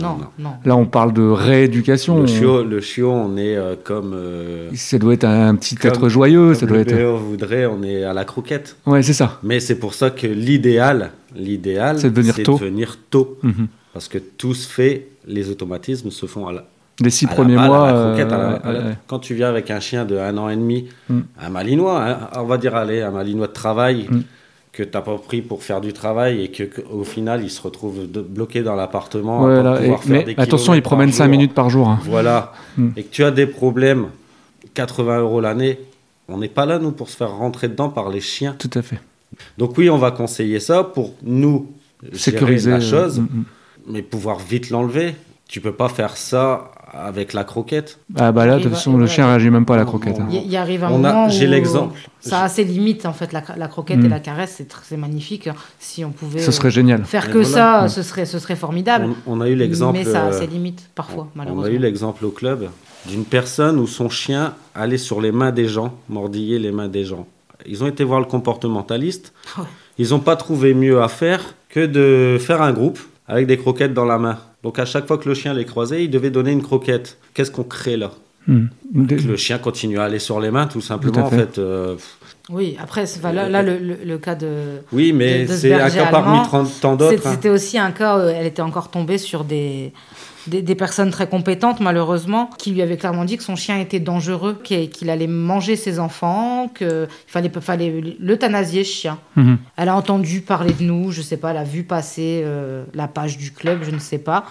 [0.00, 0.50] Non, non.
[0.64, 2.20] Là, on parle de rééducation.
[2.20, 4.12] Le chiot, le chiot, on est euh, comme.
[4.14, 6.54] euh, Ça doit être un petit Comme- être joyeux.
[6.54, 7.18] ça comme doit le être.
[7.18, 8.76] Voudrait, on est à la croquette.
[8.86, 9.38] Ouais, c'est ça.
[9.42, 12.56] Mais c'est pour ça que l'idéal, l'idéal, C'est de venir tôt.
[12.56, 13.38] venir tôt.
[13.42, 13.66] Mhm.
[13.92, 16.64] Parce que tout se fait, les automatismes se font à la,
[17.00, 17.88] Les six à premiers balle, mois.
[17.88, 18.94] à la croquette, à la- euh, à la- ouais, ouais.
[19.06, 21.20] Quand tu viens avec un chien de un an et demi, Mm.
[21.40, 24.20] un malinois, hein, on va dire, allez, un malinois de travail, Mm.
[24.72, 27.60] que tu n'as pas pris pour faire du travail et que, au final, il se
[27.62, 29.42] retrouve de- bloqué dans l'appartement.
[29.44, 31.30] Ouais, pouvoir et- faire mais des attention, il promène par 5 jour.
[31.30, 31.88] minutes par jour.
[31.88, 31.98] hein.
[32.04, 32.52] Voilà.
[32.76, 32.88] Mm.
[32.96, 34.06] Et que tu as des problèmes,
[34.74, 35.78] 80 euros l'année,
[36.28, 38.54] on n'est pas là, nous, pour se faire rentrer dedans par les chiens.
[38.58, 39.00] Tout à fait.
[39.58, 41.68] Donc oui, on va conseiller ça pour nous
[42.12, 43.26] Sécuriser la euh, chose, mm.
[43.88, 45.14] mais pouvoir vite l'enlever.
[45.48, 47.98] Tu peux pas faire ça avec la croquette.
[48.18, 49.08] Ah bah là, de toute va- façon, le ouais.
[49.10, 50.20] chien réagit même pas à la On- croquette.
[50.20, 50.26] hein.
[50.30, 51.98] Il y- il y arrive un On a- moment j'ai l'exemple.
[52.20, 53.32] Ça a ses limites en fait.
[53.32, 54.06] La, la croquette Mm.
[54.06, 55.48] et la caresse, c'est magnifique.
[55.78, 57.00] Si on pouvait Ce serait génial.
[57.00, 57.80] euh, faire Et que voilà.
[57.80, 57.88] ça, Mm.
[57.88, 59.06] ce serait, ce serait formidable.
[59.26, 59.98] On, on a eu l'exemple.
[59.98, 61.64] Mais ça a euh, ses limites parfois, on malheureusement.
[61.66, 62.68] a eu l'exemple au club
[63.08, 67.04] d'une personne où son chien allait sur les mains des gens, mordiller les mains des
[67.04, 67.26] gens.
[67.66, 69.32] Ils ont été voir le comportementaliste.
[69.58, 69.64] Ouais.
[69.98, 73.92] Ils n'ont pas trouvé mieux à faire que de faire un groupe avec des croquettes
[73.94, 74.38] dans la main.
[74.62, 77.18] Donc à chaque fois que le chien les croisait, il devait donner une croquette.
[77.34, 78.10] Qu'est-ce qu'on crée là
[78.48, 78.66] Mm.
[78.92, 81.12] Des- Que le chien continue à aller sur les mains, tout simplement.
[81.14, 81.58] Tout En fait.
[81.58, 81.94] euh,
[82.50, 84.48] Oui, après, enfin, là, là, le, le- le cas de.
[84.92, 87.24] oui, mais ce c'est un cas parmi allemand, 30 tant d'autres.
[87.24, 87.30] hein.
[87.34, 89.92] C'était aussi un cas, euh, elle était encore tombée sur des,
[90.46, 94.00] des, des personnes très compétentes, malheureusement, qui lui avaient clairement dit que son chien était
[94.00, 99.18] dangereux, qu'il allait manger ses enfants, qu'il fallait, fallait l'euthanasier, chien.
[99.36, 99.58] Mhm.
[99.76, 103.08] Elle a entendu parler de nous, je sais pas, elle a vu passer euh, la
[103.08, 104.44] page du club, je ne sais pas.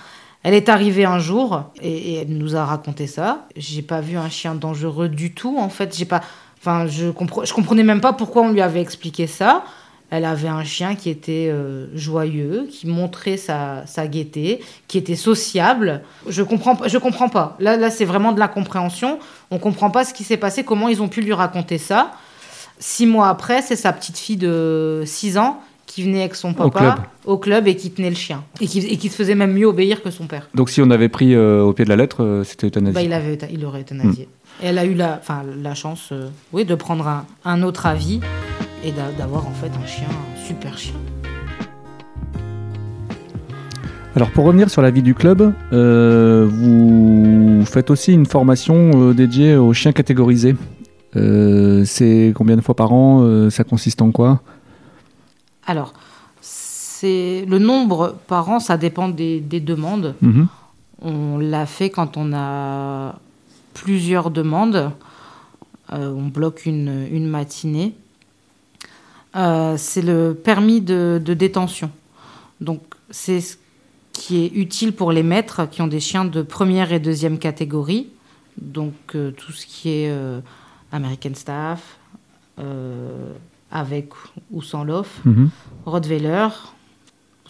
[0.43, 3.45] Elle est arrivée un jour et, et elle nous a raconté ça.
[3.55, 5.95] J'ai pas vu un chien dangereux du tout, en fait.
[5.95, 6.21] J'ai pas,
[6.59, 9.63] enfin, je compre- je comprenais même pas pourquoi on lui avait expliqué ça.
[10.11, 15.15] Elle avait un chien qui était euh, joyeux, qui montrait sa, sa gaieté, qui était
[15.15, 16.01] sociable.
[16.27, 17.55] Je comprends, pas- je comprends pas.
[17.59, 19.19] Là, là, c'est vraiment de l'incompréhension.
[19.51, 22.11] On comprend pas ce qui s'est passé, comment ils ont pu lui raconter ça.
[22.77, 26.69] Six mois après, c'est sa petite fille de 6 ans qui venait avec son Au
[26.69, 26.95] papa club.
[27.25, 28.43] au club et qui tenait le chien.
[28.61, 30.47] Et qui, et qui se faisait même mieux obéir que son père.
[30.55, 32.93] Donc si on avait pris euh, au pied de la lettre, euh, c'était euthanasie.
[32.95, 34.27] Bah, il, avait, il l'aurait euthanasié.
[34.63, 35.21] Et elle a eu la,
[35.61, 38.19] la chance euh, oui, de prendre un, un autre avis
[38.83, 40.95] et d'a- d'avoir en fait un chien, un super chien.
[44.15, 49.13] Alors pour revenir sur la vie du club, euh, vous faites aussi une formation euh,
[49.13, 50.55] dédiée aux chiens catégorisés.
[51.15, 54.41] Euh, c'est combien de fois par an Ça consiste en quoi?
[55.65, 55.93] Alors,
[56.41, 60.15] c'est le nombre par an, ça dépend des, des demandes.
[60.21, 60.47] Mhm.
[61.03, 63.15] On l'a fait quand on a
[63.73, 64.91] plusieurs demandes.
[65.91, 67.93] On bloque une, une matinée.
[69.35, 71.89] Euh, c'est le permis de, de détention.
[72.59, 73.55] Donc, c'est ce
[74.13, 78.09] qui est utile pour les maîtres qui ont des chiens de première et deuxième catégorie.
[78.61, 80.39] Donc, euh, tout ce qui est euh,
[80.91, 81.97] American Staff,
[83.71, 84.09] avec
[84.51, 85.49] ou sans l'off, Mhm.
[85.85, 86.47] Rottweiler,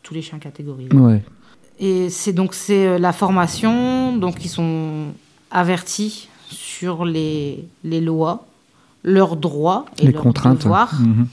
[0.04, 0.94] tous les chiens catégorisés.
[0.96, 1.22] Ouais.
[1.80, 5.08] Et c'est donc c'est la formation, donc ils sont
[5.50, 8.46] avertis sur les, les lois,
[9.04, 10.60] leurs droits et Les leurs contraintes.
[10.60, 11.28] devoirs Mhm.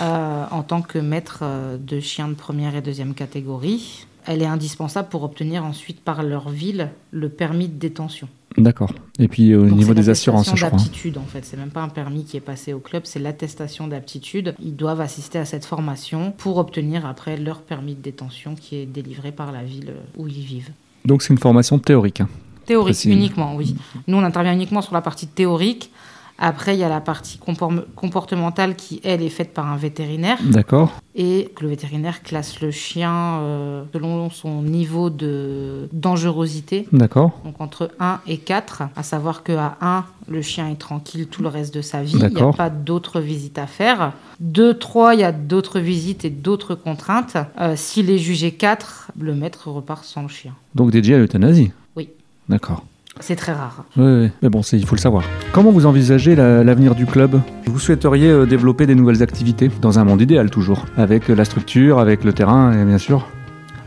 [0.00, 4.06] Euh, en tant que maître euh, de chiens de première et deuxième catégorie.
[4.28, 8.28] Elle est indispensable pour obtenir ensuite par leur ville le permis de détention.
[8.58, 8.90] D'accord.
[9.18, 10.70] Et puis au Donc, niveau des assurances, je crois.
[10.70, 11.44] d'aptitude, en fait.
[11.44, 14.54] C'est même pas un permis qui est passé au club, c'est l'attestation d'aptitude.
[14.60, 18.86] Ils doivent assister à cette formation pour obtenir après leur permis de détention qui est
[18.86, 20.70] délivré par la ville où ils vivent.
[21.04, 22.22] Donc c'est une formation théorique.
[22.22, 22.28] hein.
[22.64, 23.76] Théorique uniquement, oui.
[24.08, 25.92] Nous, on intervient uniquement sur la partie théorique.
[26.38, 30.38] Après, il y a la partie compor- comportementale qui, elle, est faite par un vétérinaire.
[30.44, 30.92] D'accord.
[31.14, 36.86] Et le vétérinaire classe le chien euh, selon son niveau de dangerosité.
[36.92, 37.40] D'accord.
[37.44, 41.48] Donc entre 1 et 4, à savoir qu'à 1, le chien est tranquille tout le
[41.48, 42.12] reste de sa vie.
[42.12, 44.12] Il n'y a pas d'autres visites à faire.
[44.40, 47.36] 2, 3, il y a d'autres visites et d'autres contraintes.
[47.60, 50.52] Euh, S'il est jugé 4, le maître repart sans le chien.
[50.74, 51.72] Donc dédié à l'euthanasie.
[51.96, 52.10] Oui.
[52.48, 52.84] D'accord.
[53.20, 53.84] C'est très rare.
[53.96, 54.30] Oui, oui.
[54.42, 55.24] mais bon, il faut le savoir.
[55.52, 57.40] Comment vous envisagez la- l'avenir du club?
[57.66, 59.70] Vous souhaiteriez euh, développer des nouvelles activités?
[59.80, 63.26] Dans un monde idéal toujours, avec euh, la structure, avec le terrain, et bien sûr,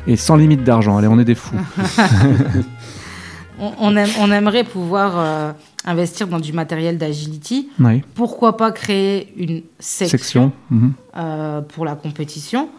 [0.08, 0.98] et sans limite d'argent.
[0.98, 1.56] Allez, on est des fous.
[3.62, 5.52] On, on aime- on aimerait pouvoir euh,
[5.84, 7.68] investir dans du matériel d'agility.
[7.80, 8.02] Oui.
[8.16, 10.52] Pourquoi pas créer une section, Section.
[10.72, 10.94] mhm.
[11.18, 12.70] euh, pour la compétition,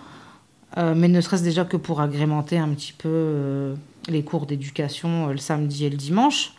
[0.79, 3.75] mais ne serait-ce déjà que pour agrémenter un petit peu
[4.09, 6.53] les cours d'éducation euh, le samedi et le dimanche.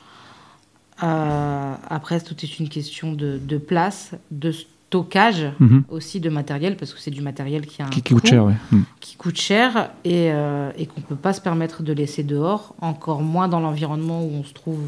[1.04, 5.84] Euh, après, tout est une question de, de place, de stockage Mhm.
[5.90, 8.28] aussi de matériel, parce que c'est du matériel qui a un Qui, qui coûte coût,
[8.28, 8.46] cher.
[8.72, 8.84] Mhm.
[9.00, 12.76] qui coûte cher et, euh, et qu'on ne peut pas se permettre de laisser dehors,
[12.82, 14.80] encore moins dans l'environnement où on se trouve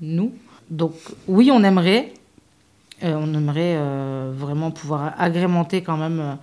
[0.00, 0.32] nous.
[0.70, 0.92] Donc
[1.28, 2.12] oui, on aimerait,
[3.04, 3.78] euh, on aimerait
[4.36, 6.36] vraiment pouvoir agrémenter quand même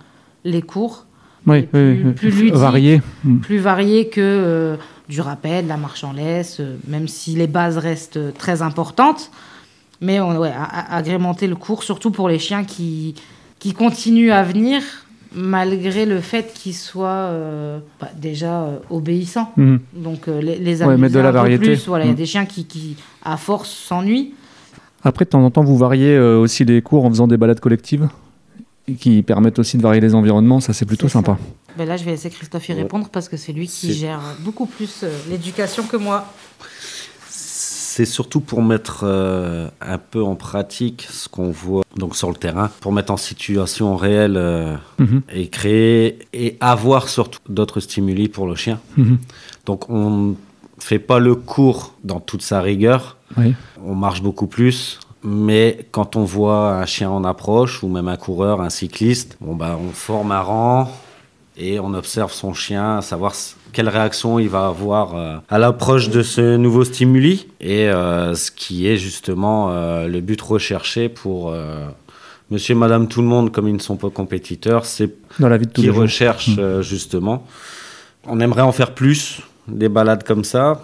[0.44, 1.06] les cours
[1.46, 2.12] Oui, plus- oui.
[2.14, 2.54] plus ludique.
[2.54, 3.02] varié.
[3.24, 3.40] Mhm.
[3.40, 4.76] plus variés que
[5.10, 8.62] du rappel, de la marche en laisse, euh, même si les bases restent euh, très
[8.62, 9.30] importantes.
[10.00, 10.52] Mais on, ouais,
[10.90, 13.14] agrémenter le cours, surtout pour les chiens qui,
[13.58, 14.80] qui continuent à venir,
[15.34, 19.52] malgré le fait qu'ils soient euh, bah, déjà euh, obéissants.
[19.58, 19.80] Mhm.
[19.94, 21.64] Donc euh, les, les Ouais, de la variété.
[21.66, 21.86] plus.
[21.86, 22.16] Voilà, il y a Mm.
[22.16, 24.32] des chiens qui, qui, à force, s'ennuient.
[25.04, 28.08] Après, de temps en temps, vous variez aussi les cours en faisant des balades collectives
[28.98, 30.60] qui permettent aussi de varier les environnements.
[30.60, 31.22] Ça, c'est plutôt ça.
[31.76, 32.82] Ben là, je vais laisser Christophe y Ouais.
[32.82, 36.26] répondre parce que c'est lui qui gère beaucoup plus euh, l'éducation que moi.
[37.28, 42.36] C'est surtout pour mettre euh, un peu en pratique ce qu'on voit donc sur le
[42.36, 45.22] terrain, pour mettre en situation réelle euh, Mhm.
[45.32, 48.78] et créer et avoir surtout d'autres stimuli pour le chien.
[48.96, 49.18] Mhm.
[49.66, 50.34] Donc on ne
[50.78, 53.54] fait pas le cours dans toute sa rigueur, Oui.
[53.84, 55.00] on marche beaucoup plus.
[55.22, 59.54] Mais quand on voit un chien en approche, ou même un coureur, un cycliste, bon
[59.54, 60.90] bah, on forme un rang
[61.60, 63.34] et on observe son chien, savoir
[63.72, 67.46] quelle réaction il va avoir euh, à l'approche de ce nouveau stimuli.
[67.60, 71.52] Et euh, ce qui est justement euh, le but recherché pour
[72.50, 75.66] monsieur, madame, tout le monde, comme ils ne sont pas compétiteurs, c'est Dans la vie
[75.66, 76.02] de tous qui les jours.
[76.02, 76.58] recherchent Mm.
[76.60, 77.46] euh, justement.
[78.26, 80.82] On aimerait en faire plus, des balades comme ça.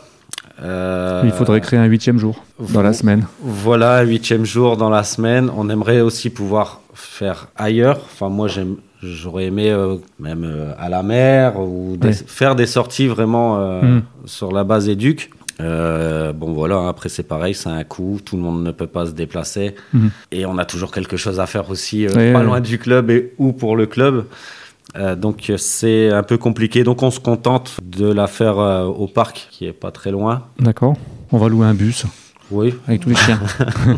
[0.63, 3.27] Euh, Il faudrait créer un huitième jour dans la semaine.
[3.41, 5.51] Voilà, huitième jour dans la semaine.
[5.57, 7.99] On aimerait aussi pouvoir faire ailleurs.
[8.05, 12.67] Enfin, moi, j'aime, j'aurais aimé euh, même euh, à la mer ou des- faire des
[12.67, 14.03] sorties vraiment euh, Mm.
[14.27, 15.31] sur la base éduc.
[15.61, 19.07] Euh, bon voilà, après c'est pareil, c'est un coût, tout le monde ne peut pas
[19.07, 20.11] se déplacer Mhm.
[20.33, 23.53] et on a toujours quelque chose à faire aussi, pas loin du club et ou
[23.53, 24.27] pour le club.
[25.19, 29.65] Donc c'est un peu compliqué, donc on se contente de la faire au parc qui
[29.67, 30.43] est pas très loin.
[30.59, 30.95] D'accord.
[31.33, 32.05] On va louer un bus
[32.51, 33.41] Oui, avec tous les chiens.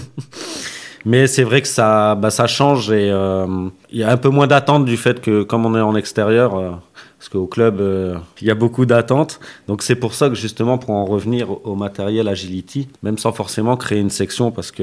[1.11, 3.47] Mais c'est vrai que ça, bah, ça change et euh,
[3.91, 6.55] il y a un peu moins d'attente du fait que comme on est en extérieur,
[6.57, 6.71] euh,
[7.19, 9.41] parce qu'au club, euh, il y a beaucoup d'attentes.
[9.69, 13.77] Donc c'est pour ça que justement, pour en revenir au, matériel Agility, même sans forcément
[13.77, 14.83] créer une section, parce que...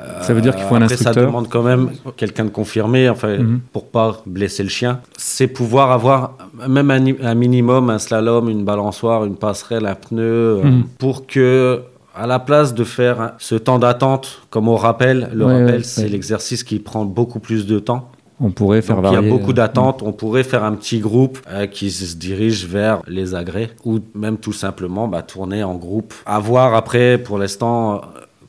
[0.00, 3.10] euh, Ça veut dire qu'il faut un après, ça demande quand même quelqu'un de confirmé,
[3.10, 3.60] enfin, Mhm.
[3.74, 5.00] pour pas blesser le chien.
[5.18, 6.32] C'est pouvoir avoir
[6.66, 10.84] même un, un minimum, un slalom, une balançoire, une passerelle, un pneu, euh, Mhm.
[10.98, 11.82] pour que
[12.14, 15.82] à la place de faire ce temps d'attente, comme au rappel, le Ouais, rappel, ouais,
[15.82, 16.08] c'est ouais.
[16.08, 18.10] l'exercice qui prend beaucoup plus de temps.
[18.42, 20.02] On pourrait faire Donc, il y a beaucoup euh, d'attentes.
[20.02, 24.38] On pourrait faire un petit groupe euh, qui se dirige vers les agrès ou même
[24.38, 26.14] tout simplement bah, tourner en groupe.
[26.24, 27.98] À voir après, pour l'instant, euh,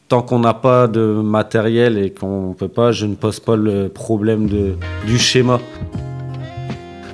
[0.07, 3.89] tant qu'on n'a pas de matériel et qu'on peut pas, je ne pose pas le
[3.89, 5.59] problème de, du schéma.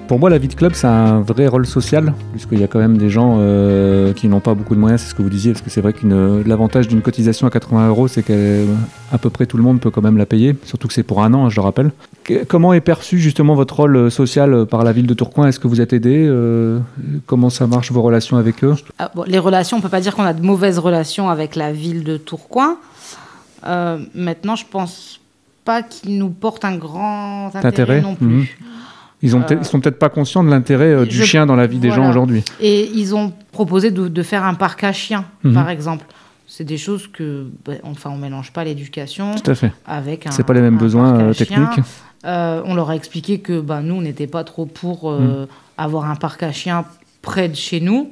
[0.07, 2.79] Pour moi, la vie de club, c'est un vrai rôle social, puisqu'il y a quand
[2.79, 5.51] même des gens euh, qui n'ont pas beaucoup de moyens, c'est ce que vous disiez,
[5.51, 6.07] parce que c'est vrai que
[6.47, 10.01] l'avantage d'une cotisation à 80 euros, c'est qu'à peu près tout le monde peut quand
[10.01, 11.91] même la payer, surtout que c'est pour un an, hein, je le rappelle.
[12.23, 15.47] Que- comment est perçu justement votre rôle euh, social euh, par la ville de Tourcoing?
[15.47, 16.79] Est-ce que vous êtes aidé euh,
[17.25, 18.75] Comment ça marche vos relations avec eux?
[18.99, 21.73] Ah, bon, les relations, on peut pas dire qu'on a de mauvaises relations avec la
[21.73, 22.77] ville de Tourcoing.
[23.65, 25.19] Euh, maintenant, je pense
[25.65, 28.25] pas qu'ils nous portent un grand intérêt, Intérêt non plus.
[28.25, 28.45] Mhm.
[29.23, 31.65] Ils, ont Euh, sont peut-être pas conscients de l'intérêt euh, du je- chien dans la
[31.67, 32.43] vie des gens aujourd'hui.
[32.59, 35.53] Et ils ont proposé de, de faire un parc à chiens, Mhm.
[35.53, 36.05] par exemple.
[36.45, 39.71] C'est des choses que, ben, enfin, on mélange pas l'éducation Tout à fait.
[39.85, 40.31] avec un.
[40.31, 41.79] C'est pas les mêmes un besoins euh, techniques.
[42.23, 45.47] On leur a expliqué que ben, nous, on n'était pas trop pour Mm.
[45.77, 46.85] avoir un parc à chiens
[47.21, 48.11] près de chez nous,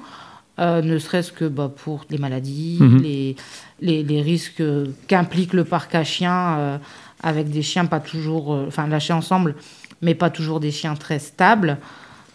[0.59, 3.01] ne serait-ce que bah, pour les maladies, Mhm.
[3.01, 3.35] les,
[3.81, 4.63] les, les risques
[5.07, 6.79] qu'implique le parc à chiens
[7.23, 9.55] avec des chiens pas toujours, enfin lâchés ensemble,
[10.01, 11.77] mais pas toujours des chiens très stables.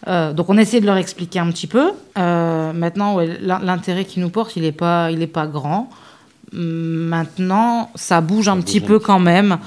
[0.09, 1.91] Euh, donc on essaie de leur expliquer un petit peu.
[2.19, 5.91] Euh, maintenant, ouais, l'intérêt qu'ils nous portent, il n'est pas, il est pas grand.
[6.65, 9.59] Maintenant, ça bouge un Ça petit bouge peu petit quand même.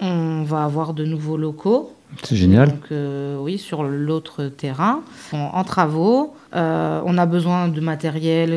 [0.00, 1.92] On va avoir de nouveaux locaux.
[2.22, 2.68] C'est génial.
[2.70, 5.00] Donc, euh, oui, sur l'autre terrain,
[5.32, 6.34] en, en travaux.
[6.54, 8.50] Euh, on a besoin de matériel.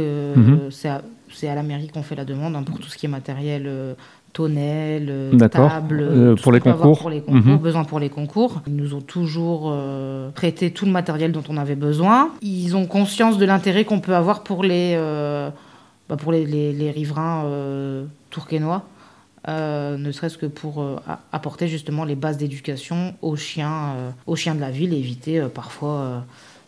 [0.71, 1.01] c'est à-
[1.36, 3.95] c'est à la mairie qu'on fait la demande hein, pour tout ce qui est matériel.
[4.34, 5.69] Euh, tonnelle, euh, D'accord.
[5.69, 6.97] table, Euh, pour les concours.
[6.99, 7.57] pour les concours, Mhm.
[7.57, 8.61] besoin pour les concours.
[8.67, 12.29] Ils nous ont toujours euh, prêté tout le matériel dont on avait besoin.
[12.41, 15.49] Ils ont conscience de l'intérêt qu'on peut avoir pour les, euh,
[16.09, 17.43] bah, pour les, les- les riverains
[18.29, 18.84] tourquenois,
[19.47, 20.95] euh, ne serait-ce que pour euh,
[21.31, 25.41] apporter justement les bases d'éducation aux chiens, euh, aux chiens de la ville et éviter
[25.53, 26.23] parfois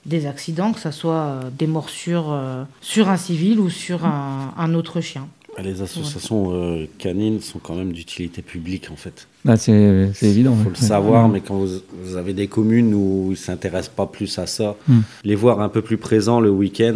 [0.06, 2.38] des accidents, que ce soit des morsures
[2.82, 5.28] sur un civil ou sur un, un autre chien.
[5.64, 9.28] Les associations euh, canines sont quand même d'utilité publique en fait.
[9.48, 10.54] Ah, c'est c'est évident.
[10.58, 10.76] Il faut ouais.
[10.82, 11.32] le savoir, Ouais.
[11.34, 14.76] mais quand vous, vous avez des communes où ils ne s'intéressent pas plus à ça,
[14.88, 15.00] Hmm.
[15.24, 16.96] les voir un peu plus présents le week-end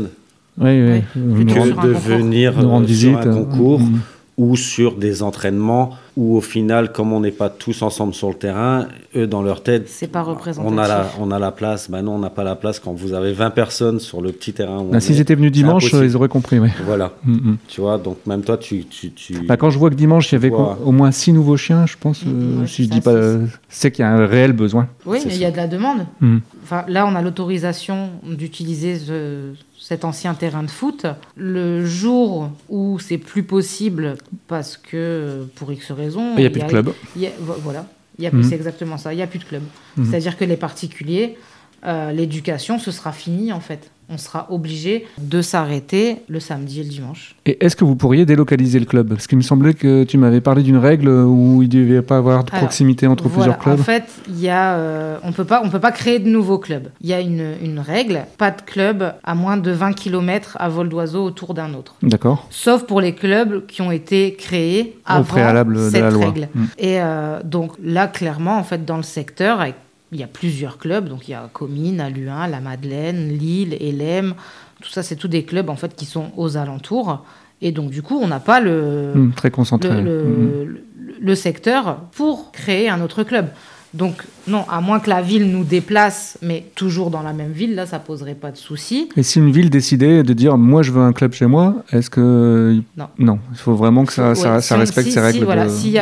[0.60, 4.00] Oui, que de venir euh, sur un concours Mm.
[4.40, 8.36] Ou sur des entraînements où au final, comme on n'est pas tous ensemble sur le
[8.36, 10.74] terrain, eux dans leur tête, C'est pas représentatif.
[10.74, 11.90] on a la, on a la place.
[11.92, 14.54] Ben non, on n'a pas la place quand vous avez 20 personnes sur le petit
[14.54, 14.80] terrain.
[14.80, 16.06] où on S'ils étaient venus dimanche, impossible.
[16.10, 16.58] ils auraient compris.
[16.60, 16.72] Ouais.
[16.86, 17.58] Voilà, Mm, mm.
[17.68, 18.86] tu vois, donc même toi, tu.
[18.86, 21.58] tu, tu- Bah, quand je vois que dimanche, il y avait au moins six nouveaux
[21.58, 24.26] chiens, je pense, euh, ouais, si je dis pas, euh, c'est qu'il y a un
[24.26, 24.88] réel besoin.
[25.06, 26.00] Oui, mais il y a de la demande.
[26.22, 26.42] Mhm.
[26.64, 29.52] Enfin, là, on a l'autorisation d'utiliser ce-
[29.90, 31.08] cet ancien terrain de foot.
[31.36, 34.18] Le jour où c'est plus possible,
[34.48, 36.36] parce que pour X raisons.
[36.38, 36.94] Il n'y a plus de club.
[37.16, 37.32] y a-
[37.64, 37.88] voilà,
[38.20, 39.14] il y a- c'est exactement ça.
[39.14, 39.64] Il n'y a plus de club.
[40.04, 41.38] C'est-à-dire que les particuliers,
[41.86, 43.92] euh, l'éducation, ce sera fini en fait.
[44.12, 47.36] On sera obligé de s'arrêter le samedi et le dimanche.
[47.46, 49.10] Et est-ce que vous pourriez délocaliser le club?
[49.10, 52.18] Parce qu'il me semblait que tu m'avais parlé d'une règle où il ne devait pas
[52.18, 53.80] avoir de Alors, proximité entre Voilà, plusieurs clubs.
[53.80, 56.88] En fait, y a, euh, on on peut pas créer de nouveaux clubs.
[57.02, 60.70] Il y a une, une règle, pas de club à moins de 20 km à
[60.70, 61.94] vol d'oiseau autour d'un autre.
[62.02, 62.48] D'accord.
[62.50, 66.26] Sauf pour les clubs qui ont été créés avant Au préalable de cette la loi.
[66.26, 66.50] règle.
[66.56, 66.64] Mm.
[66.80, 69.76] Et euh, donc là, clairement, en fait, dans le secteur, avec-
[70.12, 71.08] il y a plusieurs clubs.
[71.08, 74.34] Donc il y a Comines, Aluin, La Madeleine, Lille, Elem.
[74.82, 77.26] Tout ça, c'est tous des clubs en fait qui sont aux alentours.
[77.62, 79.90] Et donc du coup, on n'a pas le, Mm, très concentré.
[79.90, 80.64] le, le- Mm.
[80.66, 80.84] le-
[81.20, 83.48] le secteur pour créer un autre club.
[83.94, 87.76] Donc non, à moins que la ville nous déplace, mais toujours dans la même ville,
[87.76, 89.10] là, ça poserait pas de souci.
[89.16, 92.10] Et si une ville décidait de dire moi je veux un club chez moi, est-ce
[92.10, 93.08] que Non.
[93.18, 95.26] non, il faut vraiment que ça, Ouais, ça, si ça on- respecte si- ces si,
[95.26, 95.46] règles.
[95.46, 95.98] voilà, de- s'il y,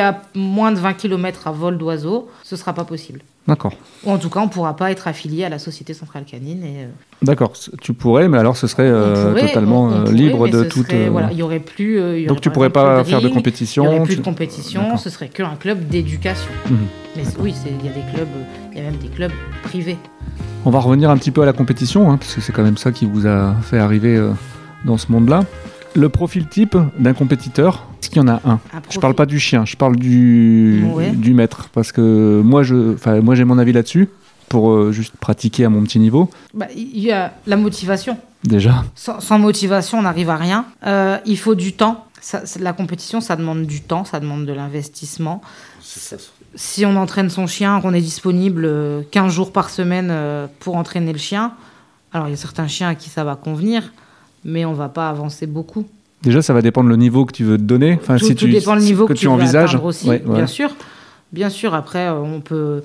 [0.00, 3.20] a- y moins de 20 km à vol d'oiseau, ce sera pas possible.
[3.48, 3.72] D'accord.
[4.04, 6.62] Ou en tout cas, on pourra pas être affilié à la Société Centrale Canine.
[6.62, 6.86] Et, euh,
[7.22, 7.54] D'accord.
[7.80, 10.62] Tu pourrais, mais alors ce serait euh, pourrait- totalement on- on euh, pourrait, libre de
[10.62, 10.86] toute.
[10.86, 11.98] serait- euh, voilà, y aurait plus.
[11.98, 13.82] euh, Donc tu par pourrais pas faire de compétition.
[13.82, 16.52] Il n'y aurait plus tu- de compétition, ce serait qu'un club d'éducation.
[16.70, 16.78] Mhm.
[17.16, 18.28] Mais oui, c'est- il y a des clubs,
[18.72, 19.32] il y a même des clubs
[19.62, 19.96] privés.
[20.64, 22.76] On va revenir un petit peu à la compétition, hein, parce que c'est quand même
[22.76, 24.30] ça qui vous a fait arriver euh,
[24.84, 25.44] dans ce monde-là.
[25.94, 28.60] Le profil type d'un compétiteur, est-ce qu'il y en a un?
[28.72, 31.10] Un Je parle pas du chien, je parle du, Ouais.
[31.10, 34.08] du maître, parce que moi, je, enfin, moi j'ai mon avis là-dessus,
[34.48, 38.16] pour euh, juste pratiquer à mon petit niveau, Bah, Il y a la motivation.
[38.44, 38.84] déjà.
[38.94, 40.64] Sans, sans motivation, on n'arrive à rien.
[40.86, 42.06] Euh, il faut du temps.
[42.20, 45.42] Ça- la compétition, ça demande du temps, ça demande de l'investissement.
[45.80, 46.16] C'est ça.
[46.54, 50.76] Si on entraîne son chien, qu'on est disponible euh, 15 jours par semaine euh, pour
[50.76, 51.52] entraîner le chien,
[52.12, 53.92] alors il y a certains chiens à qui ça va convenir,
[54.44, 55.86] mais on va pas avancer beaucoup.
[56.22, 57.98] Déjà, ça va dépendre le niveau que tu veux te donner.
[58.00, 59.74] Enfin, tout, si tout tu, dépend le niveau que, que tu envisages.
[59.74, 60.70] aussi, Ouais, bien sûr.
[61.32, 62.82] Bien sûr, après, euh, on peut.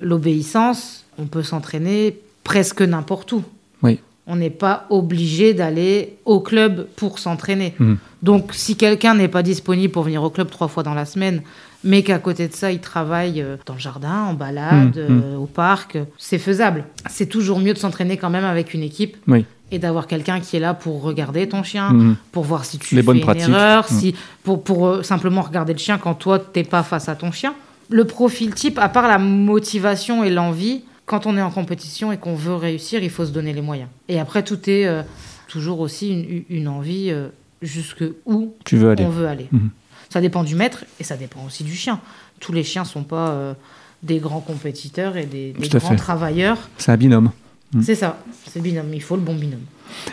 [0.00, 3.44] L'obéissance, on peut s'entraîner presque n'importe où.
[3.82, 4.00] Oui.
[4.26, 7.74] On n'est pas obligé d'aller au club pour s'entraîner.
[7.78, 7.98] Mhm.
[8.22, 11.42] Donc, si quelqu'un n'est pas disponible pour venir au club trois fois dans la semaine,
[11.82, 15.22] mais qu'à côté de ça, il travaille euh, dans le jardin, en balade, Mhm.
[15.24, 16.84] euh, au parc, c'est faisable.
[17.10, 19.44] C'est toujours mieux de s'entraîner quand même avec une équipe Oui.
[19.72, 23.00] et d'avoir quelqu'un qui est là pour regarder ton chien, pour voir si tu Les
[23.02, 23.48] fais bonnes une pratiques.
[23.48, 24.14] erreur, si,
[24.44, 27.54] pour, pour euh, simplement regarder le chien quand toi, t'es pas face à ton chien.
[27.90, 32.16] Le profil type, à part la motivation et l'envie, quand on est en compétition et
[32.16, 33.88] qu'on veut réussir, il faut se donner les moyens.
[34.08, 35.02] Et après, tout est euh,
[35.48, 37.28] toujours aussi une, une envie euh,
[37.60, 39.04] jusque où Tu veux aller.
[39.04, 39.48] on veut aller.
[39.50, 39.70] Mhm.
[40.08, 42.00] Ça dépend du maître et ça dépend aussi du chien.
[42.38, 43.54] Tous les chiens sont pas euh,
[44.02, 45.96] des grands compétiteurs et des, grands fait.
[45.96, 46.68] travailleurs.
[46.76, 47.30] C'est un binôme.
[47.72, 47.82] Mm.
[47.82, 48.92] C'est ça, c'est binôme.
[48.92, 49.64] Il faut le bon binôme.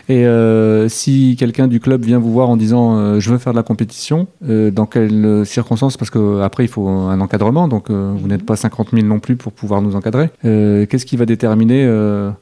[0.08, 3.54] Et euh, si quelqu'un du club vient vous voir en disant euh, je veux faire
[3.54, 5.98] de la compétition, euh, dans quelles circonstances?
[5.98, 8.28] Parce qu'après, il faut un encadrement, donc vous Mhm.
[8.28, 10.30] n'êtes pas 50 000 non plus pour pouvoir nous encadrer.
[10.44, 11.84] Qu'est-ce qui va déterminer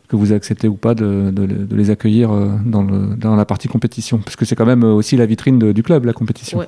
[0.07, 2.29] que vous acceptez ou pas de, de- de les accueillir
[2.65, 4.19] dans, le, dans la partie compétition?
[4.19, 6.57] Parce que c'est quand même aussi la vitrine de- du club, la compétition.
[6.59, 6.67] Ouais.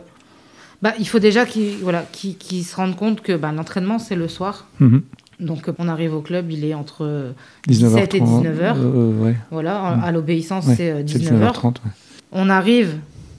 [0.82, 4.28] Bah, il faut déjà qu'ils voilà, qu'ils se rendent compte que bah, l'entraînement, c'est le
[4.30, 4.66] soir.
[4.80, 5.02] Mhm.
[5.40, 7.32] Donc, euh, on arrive au club, il est entre euh,
[7.68, 7.96] 19h30.
[7.96, 8.74] 17 et 19h.
[8.78, 10.04] euh, ouais, Voilà, Mhm.
[10.04, 11.52] à l'obéissance, Ouais, c'est euh, c'est 19h.
[11.54, 11.64] 19h30.
[11.86, 11.92] ouais.
[12.32, 12.96] On arrive,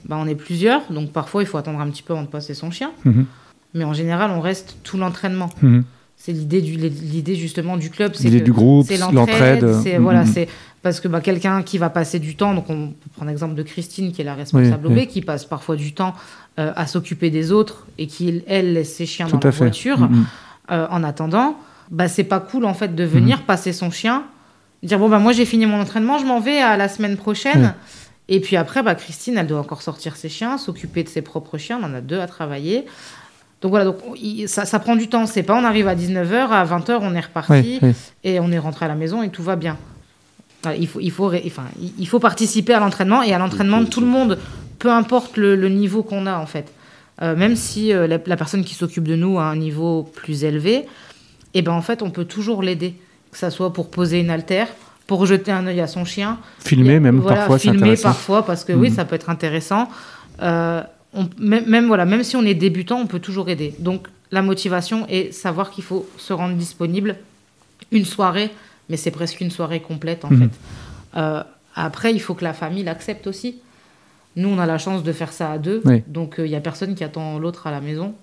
[0.07, 2.53] bah, on est plusieurs, donc parfois il faut attendre un petit peu avant de passer
[2.53, 2.91] son chien.
[3.05, 3.25] Mhm.
[3.73, 5.49] Mais en général, on reste tout l'entraînement.
[5.61, 5.83] Mhm.
[6.17, 9.73] C'est l'idée du l'idée justement du club, c'est L'idée du groupe, c'est l'entraide.
[9.81, 10.27] C'est Mm, voilà, mm.
[10.27, 10.47] c'est
[10.83, 13.63] parce que bah, quelqu'un qui va passer du temps, donc on peut prendre l'exemple de
[13.63, 15.07] Christine qui est la responsable Oui, OB, oui.
[15.07, 16.13] qui passe parfois du temps
[16.59, 19.57] euh, à s'occuper des autres et qui elle laisse ses chiens Tout dans la fait.
[19.57, 20.07] voiture
[20.71, 21.55] euh, en attendant.
[21.91, 23.43] Bah c'est pas cool en fait de venir Mhm.
[23.43, 24.23] passer son chien,
[24.81, 27.73] dire bon bah moi j'ai fini mon entraînement, je m'en vais à la semaine prochaine.
[28.29, 31.57] Et puis après, bah, Christine, elle doit encore sortir ses chiens, s'occuper de ses propres
[31.57, 31.79] chiens.
[31.81, 32.85] On en a deux à travailler.
[33.61, 33.97] Donc voilà, donc,
[34.45, 35.25] ça, ça prend du temps.
[35.25, 37.91] C'est pas on arrive à 19h, à 20h, on est reparti Oui, oui.
[38.23, 39.77] et on est rentré à la maison et tout va bien.
[40.77, 43.87] Il, faut, il, faut, enfin, il- il faut participer à l'entraînement et à l'entraînement de
[43.87, 44.39] tout le monde,
[44.79, 46.71] peu importe le, le niveau qu'on a en fait.
[47.21, 50.43] Euh, même si euh, la, la personne qui s'occupe de nous a un niveau plus
[50.45, 50.85] élevé,
[51.53, 52.95] et ben en fait on peut toujours l'aider,
[53.31, 54.67] que ça soit pour poser une haltère,
[55.07, 58.73] pour jeter un œil à son chien, Filmer même voilà, parfois, filmer parfois parce que
[58.73, 58.95] oui, Mhm.
[58.95, 59.89] ça peut être intéressant.
[60.41, 60.81] Euh,
[61.13, 63.75] on- même, même, voilà, même si on est débutant, on peut toujours aider.
[63.79, 67.17] Donc la motivation est savoir qu'il faut se rendre disponible
[67.91, 68.49] une soirée,
[68.89, 70.39] mais c'est presque une soirée complète en Mhm.
[70.49, 70.49] fait.
[71.17, 71.43] Euh,
[71.75, 73.57] après, il faut que la famille l'accepte aussi.
[74.37, 76.03] Nous, on a la chance de faire ça à deux, Oui.
[76.07, 78.13] donc il n'y a personne qui attend l'autre à la maison.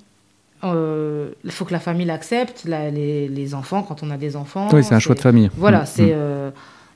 [0.65, 4.35] Euh, Il faut que la famille l'accepte, la- les, les enfants, quand on a des
[4.37, 4.69] enfants.
[4.73, 5.51] Oui, c'est un choix de famille.
[5.57, 6.07] Voilà, Mm, c'est.
[6.07, 6.13] mm.
[6.15, 6.51] euh,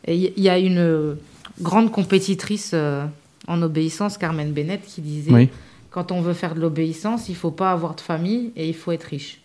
[0.08, 1.14] Il y a une euh,
[1.60, 3.04] grande compétitrice euh,
[3.46, 5.48] en obéissance, Carmen Bennett, qui disait Oui.
[5.90, 8.90] quand on veut faire de l'obéissance, il faut pas avoir de famille et il faut
[8.92, 9.40] être riche.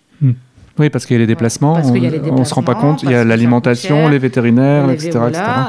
[0.80, 2.54] Oui, parce qu'il y a les déplacements, Parce on, qu'il y a les on se
[2.54, 5.12] rend pas compte, il y a l'alimentation, les vétérinaires, etc.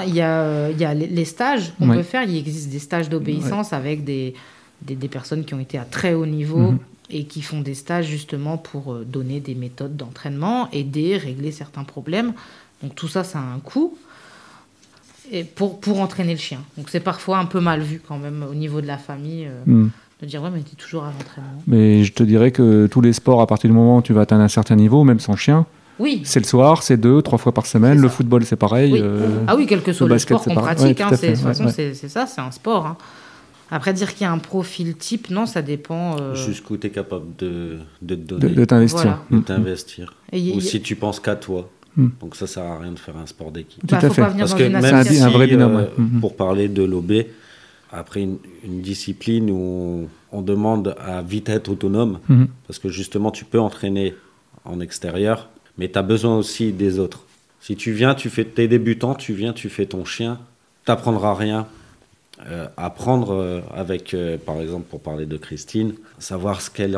[0.07, 2.25] il y a, euh, il y a les, les stages qu'on peut faire.
[2.29, 4.35] Il existe des stages d'obéissance avec des,
[4.83, 6.79] des, des personnes qui ont été à très haut niveau Mhm.
[7.11, 11.85] Et qui font des stages justement pour euh, donner des méthodes d'entraînement, aider, régler certains
[11.85, 12.33] problèmes.
[12.83, 13.97] Donc tout ça, ça a un coût.
[15.31, 16.61] Et pour, pour entraîner le chien.
[16.79, 19.63] Donc c'est parfois un peu mal vu quand même au niveau de la famille euh,
[19.67, 19.91] Mm.
[20.23, 21.63] de dire ouais mais tu es toujours à l'entraînement.
[21.67, 24.23] Mais je te dirais que tous les sports, à partir du moment où tu vas
[24.23, 25.67] atteindre un certain niveau, même sans chien,
[25.99, 26.23] Oui.
[26.25, 28.01] c'est le soir, c'est deux, trois fois par semaine.
[28.01, 28.93] Le football, c'est pareil.
[28.95, 29.01] Oui.
[29.03, 31.65] euh, Ah oui, quel que soit le, basket, sport c'est qu'on pratique, Ouais, hein, ouais,
[31.67, 31.95] ouais.
[31.95, 32.87] c'est ça, c'est un sport.
[32.87, 32.97] hein.
[33.71, 36.17] Après, dire qu'il y a un profil type, non, ça dépend.
[36.21, 39.01] euh, Jusqu'où tu es capable de, de te de, donner, de t'investir.
[39.03, 39.23] Voilà.
[39.31, 39.45] de Mm.
[39.45, 40.15] t'investir.
[40.33, 41.69] et y- Ou si tu penses qu'à toi.
[41.97, 42.09] Mm.
[42.21, 43.81] Donc ça sert à rien de faire un sport d'équipe.
[43.81, 44.23] Tout bah, à faut fait.
[44.23, 45.91] pas venir Parce dans que une même C'est un- vrai si, binôme, euh, ouais.
[45.99, 46.21] Mhm.
[46.21, 47.13] pour parler de l'OB,
[47.93, 52.19] après une, une discipline où on, demande à vite être autonome,
[52.67, 54.15] parce que justement tu peux entraîner
[54.65, 55.49] en extérieur,
[55.79, 57.21] mais tu as besoin aussi des autres.
[57.61, 60.39] Si tu viens, tu fais tes débutants, tu viens, tu fais ton chien,
[60.85, 61.67] t'apprendras rien.
[62.47, 66.97] Euh, apprendre euh, avec, euh, par exemple, pour parler de Christine, savoir ce qu'elle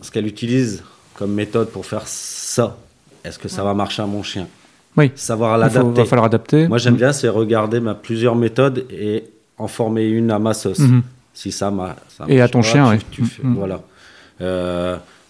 [0.00, 0.82] ce qu'elle utilise
[1.14, 2.78] comme méthode pour faire ça.
[3.24, 4.48] Est-ce que ça va marcher à mon chien?
[4.96, 5.12] Oui.
[5.14, 6.00] Savoir Il l'adapter.
[6.02, 6.68] va falloir adapter.
[6.68, 9.24] Moi, j'aime bien, c'est regarder ma, plusieurs méthodes et
[9.58, 10.78] en former une à ma sauce.
[10.80, 11.02] Mhm.
[11.34, 11.96] Si ça m'a.
[12.08, 12.98] ça Et à ton pas, chien, tu- ouais.
[13.10, 13.54] tu fais- Mhm.
[13.56, 13.82] Voilà.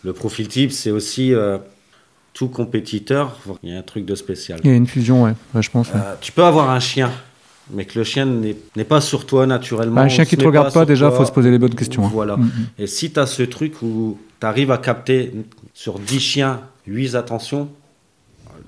[0.05, 1.33] Le profil type, c'est aussi
[2.33, 3.39] tout compétiteur.
[3.63, 4.61] Il y a un truc de spécial.
[4.65, 5.89] Il y a une fusion, ouais, ouais, je pense.
[6.21, 7.11] tu peux avoir un chien,
[7.71, 9.97] mais que le chien n'est pas sur toi naturellement.
[9.97, 11.19] Bah, un chien qui te n'est regarde pas, déjà, toi.
[11.19, 12.05] faut se poser les bonnes questions.
[12.05, 12.11] hein.
[12.13, 12.37] Voilà.
[12.37, 12.51] Mhm.
[12.79, 15.33] Et si tu as ce truc où tu arrives à capter
[15.75, 17.69] sur 10 chiens 8 attentions,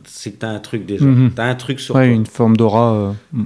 [0.06, 1.04] c'est que tu as un truc déjà.
[1.04, 1.32] Mhm.
[1.34, 2.14] Tu as un truc sur Ouais, toi.
[2.14, 2.94] une forme d'aura.
[2.94, 3.44] euh, mm.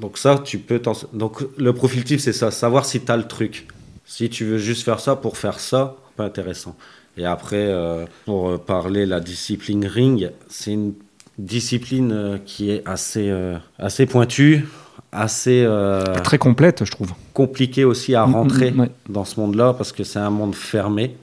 [0.00, 0.92] Donc ça, tu peux t'en...
[1.12, 3.68] Donc le profil type, c'est ça, savoir si tu as le truc.
[4.04, 6.76] Si tu veux juste faire ça pour faire ça, pas intéressant.
[7.16, 10.94] Et après, euh, pour euh, parler la discipline ring, c'est une
[11.38, 14.66] discipline euh, qui est assez, euh, assez pointue,
[15.12, 17.12] assez euh, Très complète, je trouve.
[17.34, 18.90] compliquée aussi à Mm, mm, rentrer mm, ouais.
[19.08, 21.16] dans ce monde-là parce que c'est un monde fermé.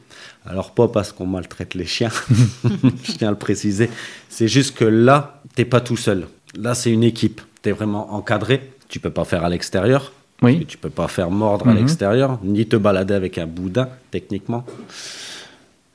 [0.46, 2.10] Alors pas parce qu'on maltraite les chiens,
[3.04, 3.90] je tiens à le préciser.
[4.30, 6.28] C'est juste que là, t'es pas tout seul.
[6.58, 7.42] Là, c'est une équipe.
[7.62, 8.72] Tu es vraiment encadré.
[8.88, 10.12] Tu peux pas faire à l'extérieur.
[10.42, 10.66] Oui.
[10.66, 11.78] Tu peux pas faire mordre à Mhm.
[11.80, 14.64] l'extérieur, ni te balader avec un boudin, techniquement.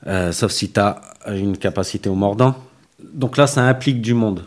[0.07, 2.55] Euh, sauf si tu as une capacité au mordant.
[3.13, 4.43] Donc là, ça implique du monde.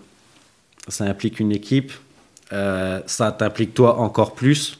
[0.89, 1.93] Ça implique une équipe.
[2.53, 4.79] Euh, ça t'implique toi encore plus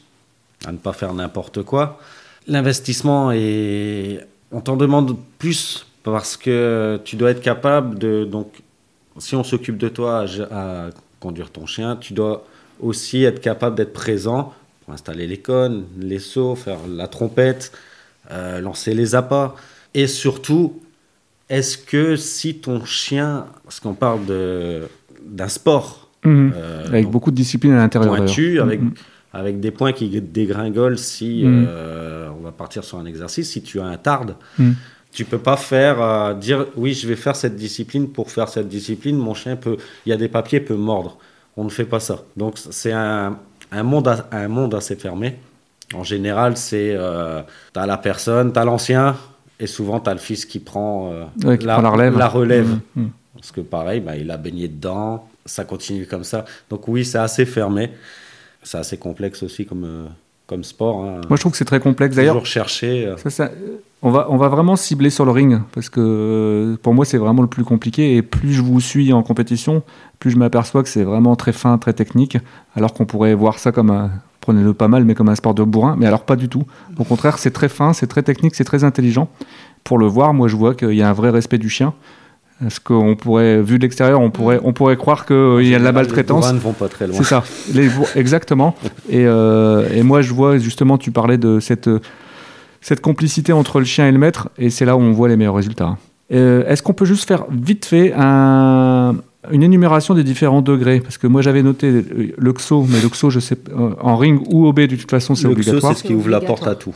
[0.65, 1.99] à ne pas faire n'importe quoi.
[2.47, 4.25] L'investissement est.
[4.51, 8.25] On t'en demande plus parce que tu dois être capable de.
[8.25, 8.61] Donc,
[9.17, 12.45] si on s'occupe de toi à, conduire ton chien, tu dois
[12.81, 14.53] aussi être capable d'être présent
[14.83, 17.71] pour installer les cônes, les sauts, faire la trompette,
[18.31, 19.53] euh, lancer les appâts.
[19.93, 20.81] Et surtout,
[21.49, 23.45] est-ce que si ton chien.
[23.63, 24.21] Parce qu'on parle
[25.25, 26.09] d'un sport.
[26.25, 26.51] Mhm.
[26.55, 28.15] euh, Avec donc, beaucoup de discipline à l'intérieur.
[28.15, 28.93] pointu, avec, Mhm.
[29.33, 31.65] avec des points qui dégringolent si Mm.
[31.67, 33.49] euh, on va partir sur un exercice.
[33.51, 34.35] Si tu as un tarde,
[35.11, 38.67] tu peux pas faire euh, dire oui, je vais faire cette discipline pour faire cette
[38.67, 39.17] discipline.
[39.17, 41.17] Mon chien peut, il y a des papiers, peut mordre.
[41.57, 42.23] On ne fait pas ça.
[42.37, 43.37] Donc c'est un,
[43.71, 45.37] un monde, un monde assez fermé.
[45.95, 47.41] En général, c'est euh,
[47.73, 49.15] tu as la personne, tu as l'ancien.
[49.59, 52.17] Et souvent, tu as le fils qui prend, euh, Ouais, qui la, prend la relève.
[52.17, 52.67] la relève.
[52.69, 52.79] Mhm.
[52.95, 53.09] Mhm.
[53.35, 56.45] Parce que pareil, bah, il a baigné dedans, ça continue comme ça.
[56.69, 57.91] Donc oui, c'est assez fermé.
[58.63, 60.05] C'est assez complexe aussi comme, euh,
[60.47, 61.03] comme sport.
[61.03, 61.21] hein.
[61.29, 62.15] Moi, je trouve que c'est très complexe.
[62.15, 63.05] D'ailleurs, Toujours chercher.
[63.07, 63.51] euh, Ça, ça,
[64.01, 67.41] on, va, on va vraiment cibler sur le ring, parce que pour moi, c'est vraiment
[67.41, 68.15] le plus compliqué.
[68.17, 69.83] Et plus je vous suis en compétition,
[70.19, 72.37] plus je m'aperçois que c'est vraiment très fin, très technique,
[72.75, 74.11] alors qu'on pourrait voir ça comme un,
[74.49, 75.95] prenez-le pas mal, mais comme un sport de bourrin.
[75.99, 76.63] Mais alors, pas du tout.
[76.97, 79.29] Au contraire, c'est très fin, c'est très technique, c'est très intelligent.
[79.83, 81.93] Pour le voir, moi, je vois qu'il y a un vrai respect du chien.
[82.59, 85.35] Parce qu'on pourrait, vu de l'extérieur, on pourrait, on pourrait croire qu'il
[85.67, 86.39] y a de la les maltraitance.
[86.41, 87.15] bourrins ne vont pas très loin.
[87.15, 87.43] C'est ça,
[87.73, 88.75] les exactement.
[89.07, 91.89] Et, euh, et moi, je vois justement, tu parlais de cette,
[92.81, 95.37] cette complicité entre le chien et le maître, et c'est là où on voit les
[95.37, 95.95] meilleurs résultats.
[96.33, 99.15] Euh, Est-ce qu'on peut juste faire vite fait un-
[99.51, 101.91] une énumération des différents degrés Parce que moi, j'avais noté
[102.37, 105.35] le XO, mais le XO, je sais, euh, en ring ou OB, de toute façon,
[105.35, 105.93] c'est Le XO, obligatoire.
[105.95, 106.71] c'est ce qui ouvre la porte Obligatoire.
[106.71, 106.95] à tout.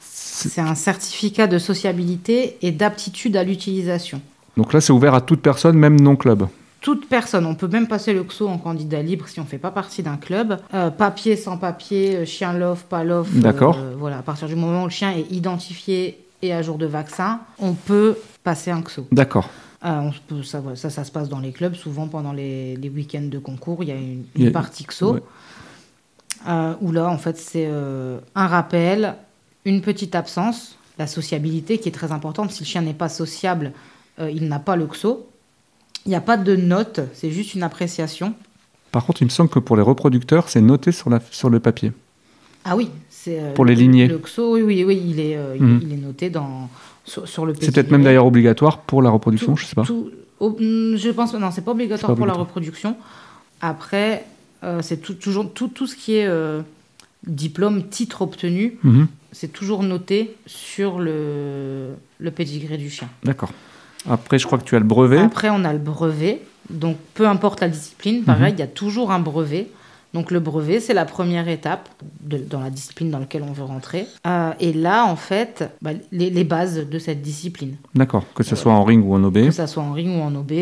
[0.00, 4.20] C'est un certificat de sociabilité et d'aptitude à l'utilisation.
[4.56, 6.46] Donc là, c'est ouvert à toute personne, même non club.
[6.80, 9.58] Toute personne, on peut même passer le XO en candidat libre si on ne fait
[9.58, 10.58] pas partie d'un club.
[10.74, 13.28] Euh, papier, sans papier, euh, chien love, pas love.
[13.36, 13.78] euh, D'accord.
[13.98, 17.38] voilà, à partir du moment où le chien est identifié et à jour de vaccin,
[17.60, 19.06] on peut passer un XO.
[19.12, 19.48] D'accord.
[19.84, 21.74] On peut- ça, ça, ça se passe dans les clubs.
[21.74, 25.14] Souvent, pendant les, les week-ends de concours, il y a une, partie XO.
[25.14, 25.22] ouais.
[26.48, 29.14] euh, où là, en fait, c'est euh, un rappel,
[29.64, 32.50] une petite absence, la sociabilité qui est très importante.
[32.52, 33.72] Si le chien n'est pas sociable,
[34.20, 35.26] euh, il n'a pas le XO.
[36.04, 38.34] Il n'y a pas de note, c'est juste une appréciation.
[38.90, 41.60] Par contre, il me semble que pour les reproducteurs, c'est noté sur, la, sur le
[41.60, 41.92] papier.
[42.64, 44.06] Ah oui, c'est Pour les le- lignées.
[44.08, 45.80] Le XO, oui, oui, oui, il est, il- Mhm.
[45.82, 46.68] il, est noté dans,
[47.04, 49.82] sur, sur le C'est peut-être même d'ailleurs obligatoire pour la reproduction, Tout- je sais pas.
[49.84, 52.96] tout- mm, je pense non, c'est pas obligatoire pas pour la reproduction.
[53.60, 54.24] Après,
[54.64, 56.62] euh, c'est tout, toujours tout, tout ce qui est euh,
[57.26, 59.06] diplôme, titre obtenu, Mhm.
[59.32, 63.08] c'est toujours noté sur le, le pédigré du chien.
[63.24, 63.50] D'accord.
[64.08, 65.18] Après, je crois que tu as le brevet.
[65.18, 66.40] Après, on a le brevet.
[66.70, 68.56] Donc, peu importe la discipline, pareil, Mhm.
[68.58, 69.68] il y a toujours un brevet.
[70.14, 71.88] Donc, le brevet, c'est la première étape
[72.20, 74.06] de- dans la discipline dans laquelle on veut rentrer.
[74.26, 77.76] Euh, et là, en fait, bah, les, les bases de cette discipline.
[77.94, 79.46] D'accord, que ce soit en ring ou en OB.
[79.46, 80.52] que ça soit en ring ou en OB.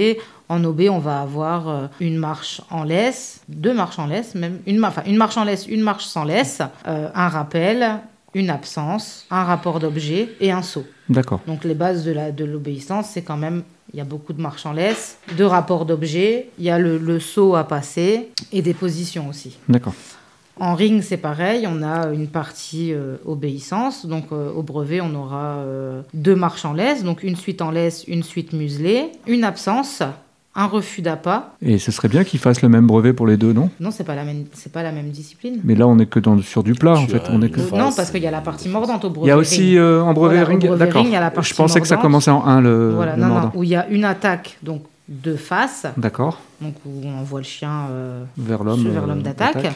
[0.49, 4.59] En OB, on va avoir euh, une marche en laisse, deux marches en laisse, même
[4.67, 7.99] une, enfin, une marche en laisse, une marche sans laisse, euh, un rappel,
[8.35, 10.85] une absence, un rapport d'objet et un saut.
[11.09, 11.41] D'accord.
[11.49, 13.63] Donc les bases de l'obéissance, c'est quand même,
[13.93, 16.99] il y a beaucoup de marches en laisse, de rapports d'objet, il y a le,
[16.99, 19.57] le saut à passer et des positions aussi.
[19.69, 19.95] D'accord.
[20.61, 24.05] En ring, c'est pareil, on a une partie euh, obéissance.
[24.05, 27.71] Donc euh, au brevet, on aura euh, deux marches en laisse, donc une suite en
[27.71, 30.03] laisse, une suite muselée, une absence,
[30.55, 31.55] un refus d'appât.
[31.63, 33.71] Et ce serait bien qu'ils fassent le même brevet pour les deux, non?
[33.79, 35.61] Non, c'est pas la même, c'est pas la même discipline.
[35.63, 37.23] Mais là, on est que dans, sur du plat, en fait.
[37.31, 37.61] On est que...
[37.61, 39.27] Non, parce qu'il y a la partie mordante au brevet.
[39.27, 41.43] Il y a aussi euh, en brevet Voilà, ring, d'accord.
[41.43, 43.53] Je pensais que ça commençait en 1, le, voilà, le non, non, mordant.
[43.55, 47.45] où il y a une attaque, donc de face, D'accord, donc où on envoie le
[47.45, 48.89] chien euh, vers l'homme.
[48.89, 49.73] vers euh, l'homme d'attaque,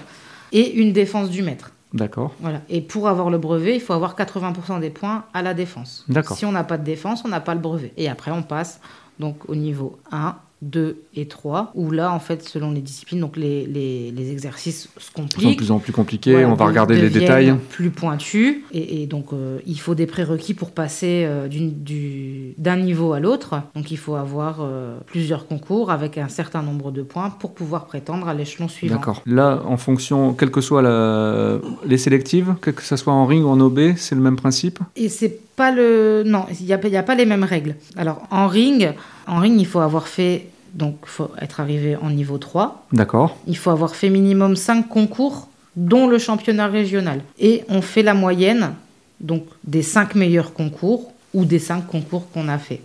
[0.52, 1.72] et une défense du maître.
[1.92, 2.60] D'accord, Voilà.
[2.68, 6.04] Et pour avoir le brevet, il faut avoir 80% des points à la défense.
[6.08, 6.36] D'accord.
[6.36, 7.92] Si on n'a pas de défense, on n'a pas le brevet.
[7.96, 8.80] Et après, on passe
[9.20, 10.34] donc au niveau 1,
[10.64, 14.82] 2 et 3, où là, en fait, selon les disciplines, donc les, les, les exercices
[14.84, 15.58] se c'est de compliquent.
[15.58, 17.54] plus en plus compliqué, Voilà, on va de- regarder les détails.
[17.70, 18.56] plus pointus.
[18.72, 23.20] Et, et donc, euh, il faut des prérequis pour passer euh, du- d'un niveau à
[23.20, 23.60] l'autre.
[23.74, 27.86] Donc, il faut avoir euh, plusieurs concours avec un certain nombre de points pour pouvoir
[27.86, 28.94] prétendre à l'échelon suivant.
[28.96, 29.22] D'accord.
[29.26, 33.48] Là, en fonction, quelles que soient la- les sélectives, que, ce soit en ring ou
[33.48, 34.78] en OB, c'est le même principe?
[34.96, 36.22] Et c'est pas le.
[36.26, 37.76] Non, il n'y a, il y a pas les mêmes règles.
[37.96, 38.92] Alors, en ring,
[39.26, 40.46] en ring, il faut avoir fait.
[40.74, 42.86] Donc, il faut être arrivé en niveau 3.
[42.92, 47.20] D'accord, Il faut avoir fait minimum 5 concours, dont le championnat régional.
[47.38, 48.74] Et on fait la moyenne,
[49.20, 52.80] donc des 5 meilleurs concours ou des 5 concours qu'on a fait.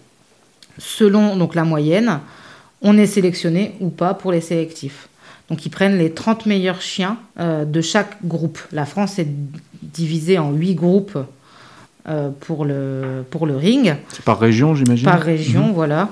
[0.77, 2.19] Selon donc, la moyenne,
[2.81, 5.09] on est sélectionné ou pas pour les sélectifs.
[5.49, 8.59] Donc ils prennent les 30 meilleurs chiens euh, de chaque groupe.
[8.71, 9.27] La France est
[9.81, 11.17] divisée en 8 groupes
[12.07, 15.05] euh, pour, le, pour le ring c'est par région, j'imagine?
[15.05, 16.09] Par région, voilà.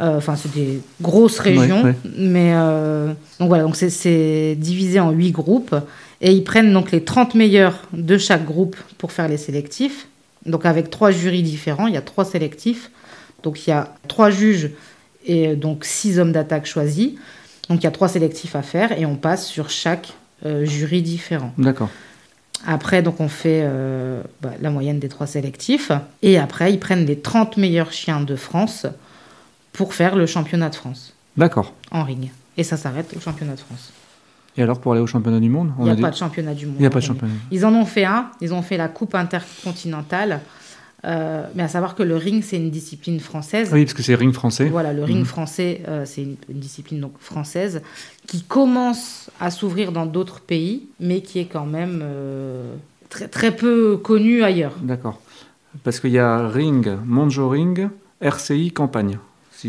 [0.00, 1.94] Euh, Enfin, c'est des grosses régions, ouais.
[2.16, 5.74] mais euh, donc voilà, donc c'est- divisé en huit groupes
[6.20, 10.06] et ils prennent donc les 30 meilleurs de chaque groupe pour faire les sélectifs.
[10.46, 12.90] Donc avec trois jurys différents, il y a trois sélectifs.
[13.42, 14.70] Donc il y a trois juges
[15.26, 17.10] et donc six hommes d'attaque choisis.
[17.68, 20.14] Donc il y a trois sélectifs à faire et on passe sur chaque
[20.46, 21.52] euh, jury différent.
[21.58, 21.90] D'accord.
[22.66, 25.90] Après, donc, on fait euh, bah, la moyenne des trois sélectifs.
[26.22, 28.86] Et après, ils prennent les 30 meilleurs chiens de France
[29.72, 31.72] pour faire le championnat de France D'accord.
[31.90, 32.30] en ring.
[32.56, 33.92] Et ça s'arrête au championnat de France.
[34.58, 36.52] Et alors, pour aller au championnat du monde Il n'y a dit- pas de championnat
[36.54, 36.74] du monde.
[36.78, 37.32] Il n'y a pas de championnat.
[37.50, 38.30] Ils en ont fait un.
[38.42, 40.40] Ils ont fait la Coupe intercontinentale
[41.04, 43.70] Euh, mais à savoir que le ring, c'est une discipline française.
[43.72, 44.66] Oui, parce que c'est ring français.
[44.68, 45.24] Voilà, le ring Mhm.
[45.24, 47.82] français, euh, c'est une, une discipline donc française
[48.28, 52.76] qui commence à s'ouvrir dans d'autres pays, mais qui est quand même euh,
[53.08, 54.74] très, très peu connue ailleurs.
[54.80, 55.18] D'accord.
[55.82, 57.88] Parce qu'il y a ring, Monjo ring,
[58.20, 59.18] RCI, campagne,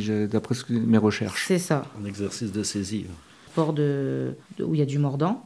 [0.01, 1.45] si d'après mes recherches.
[1.47, 3.05] C'est ça, Un exercice de saisie.
[3.51, 5.45] sport de, de- où il y a du mordant.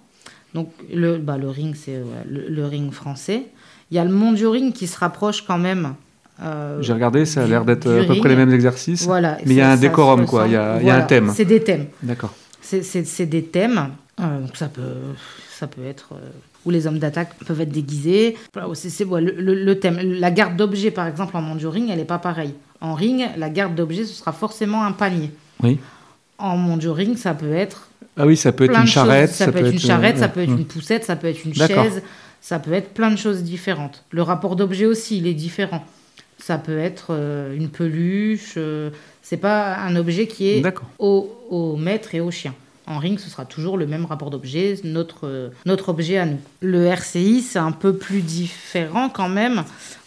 [0.53, 3.43] Donc le, bah, le ring, c'est ouais, le, le ring français.
[3.91, 5.93] Il y a le mondio ring qui se rapproche quand même.
[6.41, 8.19] euh, J'ai regardé, ça a l'air d'être à peu ring.
[8.19, 9.03] près les mêmes exercices.
[9.05, 10.83] Voilà, Mais il y a un décorum, quoi, il y a- ressemble.
[10.83, 11.31] il y a un thème.
[11.35, 11.87] C'est des thèmes.
[12.01, 12.33] D'accord.
[12.61, 13.89] C'est- des thèmes.
[14.19, 14.81] Euh, donc ça peut,
[15.51, 16.29] ça peut être euh,
[16.65, 18.35] où les hommes d'attaque peuvent être déguisés.
[18.73, 19.99] C'est c'est- ouais, le, le- le thème.
[20.01, 22.53] La garde d'objets, par exemple, en mondio ring, elle n'est pas pareille.
[22.81, 25.31] En ring, la garde d'objets, ce sera forcément un panier.
[25.63, 25.79] Oui.
[26.37, 29.31] En mondio ring, ça peut être Ah oui, ça peut être une charrette.
[29.31, 31.55] Ça, peut être une charrette, euh, ça peut être une poussette, ça peut être une
[31.55, 32.03] chaise,
[32.41, 34.03] ça peut être plein de choses différentes.
[34.11, 35.83] Le rapport d'objet aussi, il est différent.
[36.37, 38.53] Ça peut être euh, une peluche.
[38.57, 38.91] euh,
[39.23, 40.63] c'est pas un objet qui est
[40.99, 42.53] au, au maître et au chien.
[42.87, 46.39] En ring, ce sera toujours le même rapport d'objet, notre, euh, notre objet à nous.
[46.61, 49.63] Le RCI, c'est un peu plus différent quand même,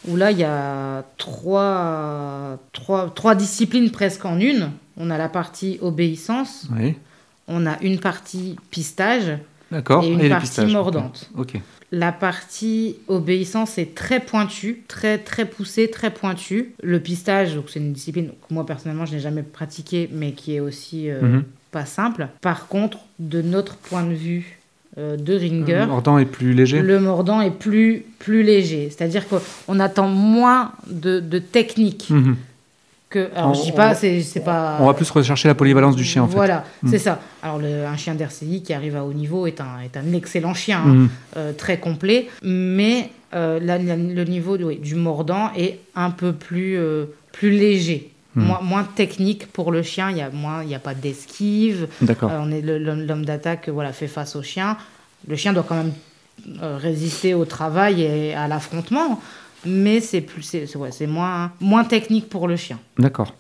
[0.09, 4.71] où là, il y a trois, trois, trois disciplines presque en une.
[4.97, 6.95] On a la partie obéissance, Oui.
[7.49, 9.39] on a une partie pistage.
[9.73, 11.31] Et une partie mordante.
[11.93, 16.73] La partie obéissance est très pointue, très très poussée, très pointue.
[16.83, 20.55] Le pistage, donc c'est une discipline que moi personnellement je n'ai jamais pratiquée, mais qui
[20.55, 21.45] est aussi euh, Mhm.
[21.71, 22.29] Pas simple.
[22.41, 24.59] Par contre, de notre point de vue
[24.99, 26.81] euh, de ringer, Le mordant est plus léger.
[26.83, 28.91] le mordant est plus plus léger.
[28.91, 32.37] C'est-à-dire qu'on attend moins de, de technique Mhm.
[33.09, 33.29] que.
[33.37, 34.79] Alors On- je dis pas, c'est pas.
[34.81, 36.35] On va plus rechercher la polyvalence du chien en fait.
[36.35, 36.89] Voilà, Mm.
[36.91, 37.21] c'est ça.
[37.43, 40.55] Alors le- un chien d'RCI qui arrive à haut niveau est un, est un excellent
[40.55, 40.81] chien.
[40.85, 41.09] hein Mhm.
[41.37, 46.33] euh, très complet, mais euh, la- la- le niveau oui, du mordant est un peu
[46.33, 48.45] plus, euh, plus léger, Mhm.
[48.45, 50.11] moins, moins technique pour le chien.
[50.11, 51.89] Il y a moins, il y a pas d'esquive.
[52.01, 52.31] D'accord.
[52.31, 54.77] Euh, on est le- l'homme d'attaque, voilà, fait face au chien.
[55.27, 55.93] Le chien doit quand même
[56.63, 59.21] euh, résister au travail et à l'affrontement,
[59.67, 62.79] mais c'est plus, c'est c'est- ouais, c'est moins, moins technique pour le chien.
[62.99, 63.35] D'accord.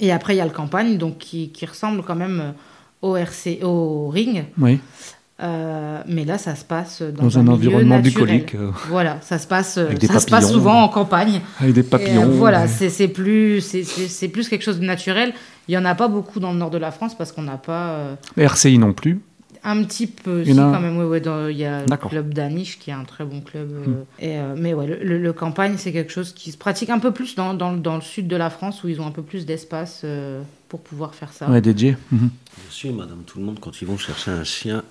[0.00, 2.50] Et après il y a le campagne, donc qui, qui ressemble quand même euh,
[3.02, 4.44] au RC, au ring.
[4.58, 4.78] Oui.
[5.40, 8.38] Euh, mais là, ça se passe dans, Dans un, milieu environnement naturel.
[8.40, 11.40] bucolique, euh, Voilà, ça se passe, euh, Avec des ça se passe souvent en campagne.
[11.60, 12.28] avec des Et, euh, papillons.
[12.30, 15.32] voilà, euh, c'est plus, c'est- c'est c'est plus quelque chose de naturel.
[15.68, 17.56] Il y en a pas beaucoup dans le nord de la France parce qu'on n'a
[17.58, 19.20] pas euh, RCI non plus.
[19.64, 20.42] un petit peu.
[20.44, 22.10] Il y si, en a- quand même, ouais, ouais, il y a le D'accord.
[22.10, 23.68] club d'Aniche qui est un très bon club.
[23.72, 24.04] euh, Hmm.
[24.18, 26.98] et, euh, mais ouais, le, le- le campagne, c'est quelque chose qui se pratique un
[27.00, 29.22] peu plus dans, dans, dans le sud de la France où ils ont un peu
[29.22, 31.48] plus d'espace euh, pour pouvoir faire ça.
[31.50, 31.96] Ouais, dédié.
[32.12, 32.18] Mhm.
[32.18, 32.30] Bien
[32.70, 34.82] sûr, madame, tout le monde, quand ils vont chercher un chien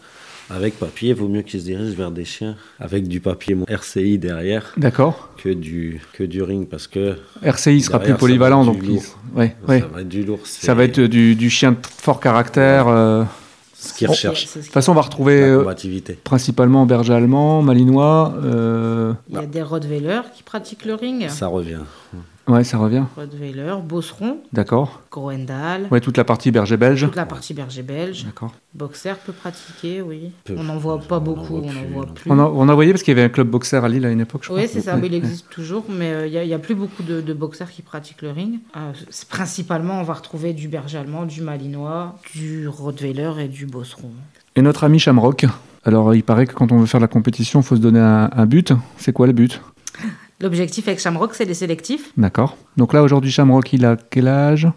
[0.50, 4.74] avec papier, vaut mieux qu'ils se dirigent vers des chiens avec du papier RCI derrière
[4.78, 5.30] D'accord.
[5.38, 8.90] que du, que du ring parce que RCI sera plus polyvalent, ça va donc être
[8.90, 9.18] du il- lourd.
[9.36, 9.80] ouais, ouais.
[9.82, 10.40] ça va être du lourd.
[10.44, 12.88] Ça va être du, du chien de fort caractère.
[12.88, 13.24] euh.
[13.80, 14.12] ce qu'ils Oh.
[14.12, 14.48] recherchent.
[14.56, 15.64] De toute façon, on va retrouver euh,
[16.24, 18.34] principalement berger allemand, malinois.
[18.44, 21.30] euh, Il y a des Rottweiler qui pratiquent le ring.
[21.30, 21.82] Ça revient.
[22.48, 23.04] Ouais, ça revient.
[23.16, 25.02] Rottweiler, Bosseron, D'accord.
[25.12, 27.02] Groendal, Ouais, toute la partie berger belge.
[27.06, 28.24] toute la partie berger belge.
[28.26, 28.54] D'accord.
[28.74, 30.32] Boxer peut pratiquer, oui.
[30.46, 30.56] Peu.
[30.58, 32.32] On n'en voit pas On en beaucoup, voit on n'en voit plus.
[32.32, 32.40] On
[32.70, 34.50] a envoyé parce qu'il y avait un club boxer à Lille à une époque, je
[34.50, 34.62] crois.
[34.62, 37.34] Oui, c'est ça, il existe toujours, mais euh, il n'y a, plus beaucoup de, de
[37.34, 38.60] boxeurs qui pratiquent le ring.
[38.78, 38.94] Euh,
[39.30, 44.12] principalement, on va retrouver du berger allemand, du malinois, du rottweiler et du bosseron.
[44.56, 45.46] Et notre ami Shamrock.
[45.84, 48.30] Alors, il paraît que quand on veut faire la compétition, il faut se donner un,
[48.32, 48.74] un but.
[48.98, 49.62] C'est quoi le but?
[50.40, 52.12] L'objectif avec Shamrock, c'est les sélectifs.
[52.16, 52.58] D'accord.
[52.78, 54.68] Donc là, aujourd'hui, Shamrock, il a quel âge?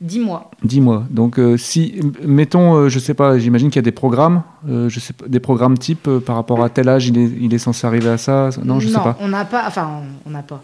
[0.00, 0.50] 10 mois.
[0.64, 1.04] 10 mois.
[1.10, 4.88] Donc, euh, si, mettons, euh, je sais pas, j'imagine qu'il y a des programmes, euh,
[4.88, 7.52] je sais pas, des programmes type euh, par rapport à tel âge, il est, il
[7.52, 8.48] est censé arriver à ça?
[8.64, 9.16] Non, je sais pas.
[9.20, 9.64] on n'a pas.
[9.66, 10.62] Enfin, on n'a pas.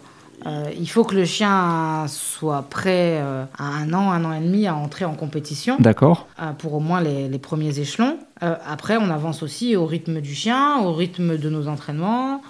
[0.79, 4.75] Il faut que le chien soit prêt à un an, un an et demi à
[4.75, 5.75] entrer en compétition.
[5.77, 6.25] D'accord.
[6.59, 8.17] pour au moins les, les premiers échelons.
[8.39, 12.41] Après, on avance aussi au rythme du chien, au rythme de nos entraînements.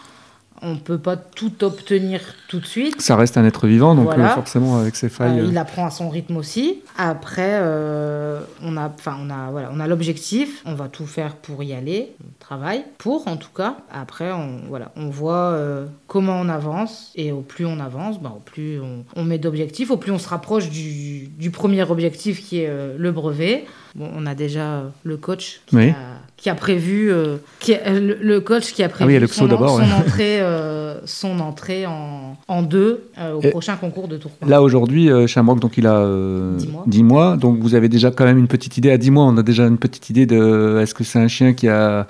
[0.62, 3.00] On ne peut pas tout obtenir tout de suite.
[3.02, 4.32] Ça reste un être vivant, donc Voilà.
[4.32, 5.40] euh, forcément, avec ses failles.
[5.40, 6.82] Euh, euh, il apprend à son rythme aussi.
[6.98, 10.64] Après, euh, on a, enfin, on a, voilà, on a l'objectif.
[10.66, 12.12] On va tout faire pour y aller.
[12.24, 13.78] On travaille pour, en tout cas.
[13.92, 17.12] Après, on, voilà, on voit euh, comment on avance.
[17.16, 20.20] Et au plus on avance, bah, au plus on, on met d'objectifs, au plus on
[20.20, 23.66] se rapproche du, du premier objectif qui est euh, le brevet.
[23.96, 25.90] Bon, on a déjà euh, le coach qui, Oui.
[25.90, 25.94] a,
[26.38, 29.20] qui a prévu, euh, qui a- euh, le, le coach qui a prévu Ah oui,
[29.20, 29.86] le son, ouais.
[29.98, 34.48] entrée, euh, son entrée en, en deux euh, au Et- prochain concours de Tourcoing.
[34.48, 36.84] Là, aujourd'hui, Shamrock, donc il a euh, 10 mois.
[36.88, 37.38] 10 mois.
[37.38, 38.92] Donc vous avez déjà quand même une petite idée.
[38.92, 41.54] À 10 mois, on a déjà une petite idée de est-ce que c'est un chien
[41.54, 42.06] qui a.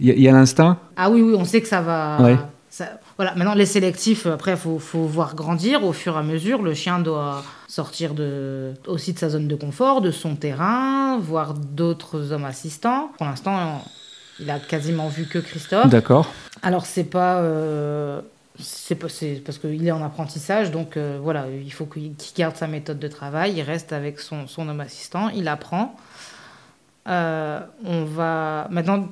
[0.00, 0.78] Il y a, il y a l'instinct?
[0.96, 2.18] Ah oui, oui, on sait que ça va.
[2.20, 2.36] Ouais.
[2.70, 6.22] ça- voilà, maintenant les sélectifs, après, il faut, faut voir grandir au fur et à
[6.24, 6.62] mesure.
[6.62, 11.54] Le chien doit sortir de, aussi de sa zone de confort, de son terrain, voir
[11.54, 13.10] d'autres hommes assistants.
[13.16, 13.84] Pour l'instant,
[14.40, 15.88] il a quasiment vu que Christophe.
[15.88, 16.26] D'accord.
[16.62, 17.40] Alors, c'est pas.
[17.40, 18.20] euh,
[18.60, 23.00] c'est parce qu'il est en apprentissage, donc euh, voilà, il faut qu'il garde sa méthode
[23.00, 25.96] de travail, il reste avec son, son homme assistant, il apprend.
[27.08, 28.68] Euh, on va.
[28.70, 29.08] Maintenant,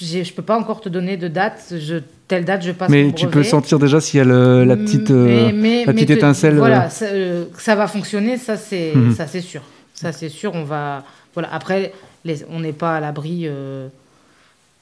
[0.00, 1.96] je peux pas encore te donner de date, je,
[2.28, 4.76] telle date, je passe Mais mon tu peux sentir déjà s'il y a le- la
[4.76, 6.56] petite, euh, Mais- mais- la mais petite que- étincelle.
[6.56, 9.14] Voilà, euh, ça, euh, ça va fonctionner, ça c'est Mhm.
[9.14, 9.62] ça c'est sûr.
[9.94, 11.04] Ça c'est sûr, on va
[11.34, 11.48] voilà.
[11.52, 11.92] Après,
[12.24, 13.88] les- on n'est pas à l'abri euh,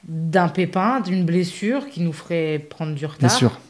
[0.09, 3.31] d'un pépin, d'une blessure qui nous ferait prendre du Bien retard.
[3.31, 3.61] sûr.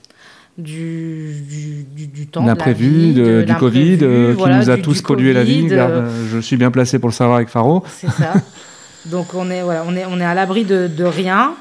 [0.59, 4.77] Du, du, du, du temps, la L'imprévu, vie, du Covid, euh, qui voilà, nous a
[4.77, 5.63] tous pollué la vie.
[5.63, 7.83] Covid, Garde, euh, euh, je suis bien placé pour le savoir avec Faro.
[7.89, 8.35] c'est ça.
[9.07, 11.55] Donc on est, voilà, on est, on est à l'abri de, de rien.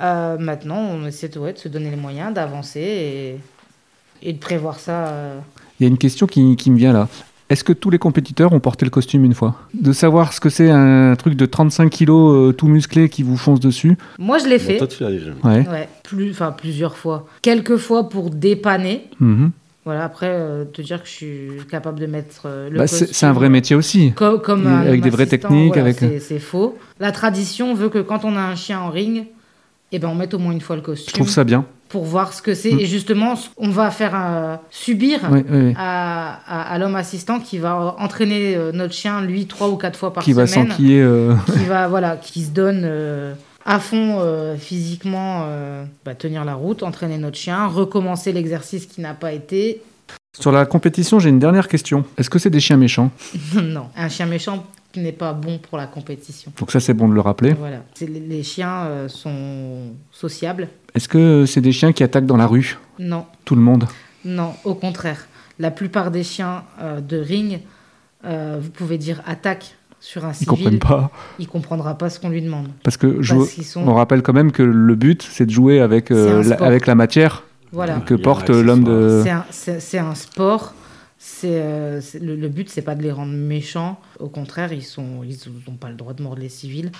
[0.00, 4.38] Euh, maintenant, on essaie de, ouais, de se donner les moyens d'avancer et, et de
[4.38, 5.06] prévoir ça.
[5.08, 5.38] euh.
[5.80, 7.08] Il y a une question qui, qui me vient là.
[7.48, 9.54] Est-ce que tous les compétiteurs ont porté le costume une fois?
[9.72, 13.36] De savoir ce que c'est un truc de 35 kilos euh, tout musclé qui vous
[13.36, 13.96] fonce dessus.
[14.18, 14.78] Moi, je l'ai fait.
[14.78, 15.30] toi, tu l'as déjà.
[15.44, 15.66] Ouais.
[15.68, 17.26] Ouais, plus, enfin plusieurs fois.
[17.42, 19.04] Quelques fois pour dépanner.
[19.20, 19.52] Mhm.
[19.86, 23.24] Voilà, après, euh, te dire que je suis capable de mettre euh, le Bah, c'est
[23.24, 24.12] un vrai métier aussi.
[24.14, 26.76] co- comme Et un avec des vraies techniques, voilà, avec- c'est- faux.
[26.98, 29.26] La tradition veut que quand on a un chien en ring,
[29.92, 31.64] eh ben, on mette au moins une fois le Je costume trouve ça bien.
[31.88, 32.72] pour voir ce que c'est.
[32.72, 32.80] Mm.
[32.80, 35.20] Et justement, on va faire euh, subir
[35.76, 39.96] à, à- à l'homme assistant qui va entraîner euh, notre chien, lui, trois ou quatre
[39.96, 40.68] fois par Qui va semaine.
[40.70, 41.00] s'enquiller.
[41.00, 43.34] euh, qui va voilà qui se donne euh,
[43.66, 49.00] à fond euh, physiquement euh, bah, tenir la route entraîner notre chien recommencer l'exercice qui
[49.00, 49.82] n'a pas été.
[50.38, 52.04] Sur la compétition, j'ai une dernière question.
[52.16, 53.10] Est-ce que c'est des chiens méchants
[53.54, 53.88] non.
[53.96, 54.64] Un chien méchant
[54.94, 56.52] n'est pas bon pour la compétition.
[56.58, 57.52] Donc ça, c'est bon de le rappeler.
[57.52, 57.82] voilà.
[58.00, 60.68] Les, chiens euh, sont sociables.
[60.94, 62.78] Est-ce que c'est des chiens qui attaquent dans la rue?
[62.98, 63.26] Non.
[63.44, 63.86] Tout le monde?
[64.24, 65.26] Non au contraire.
[65.58, 67.60] La plupart des chiens de ring
[68.24, 69.76] vous pouvez dire attaque
[70.06, 71.10] sur un civil comprennent pas.
[71.40, 74.22] il comprendra pas ce qu'on lui demande Parce que je- parce qu'ils sont on rappelle
[74.22, 77.42] quand même que le but, c'est de jouer avec, euh, la, avec la matière
[77.72, 79.24] voilà que Il porte l'homme de.
[79.50, 80.72] C'est un, sport.
[81.18, 83.98] C'est euh, le, le but, c'est pas de les rendre méchants.
[84.20, 85.36] Au contraire, ils sont, ils
[85.68, 86.92] n'ont pas le droit de mordre les civils.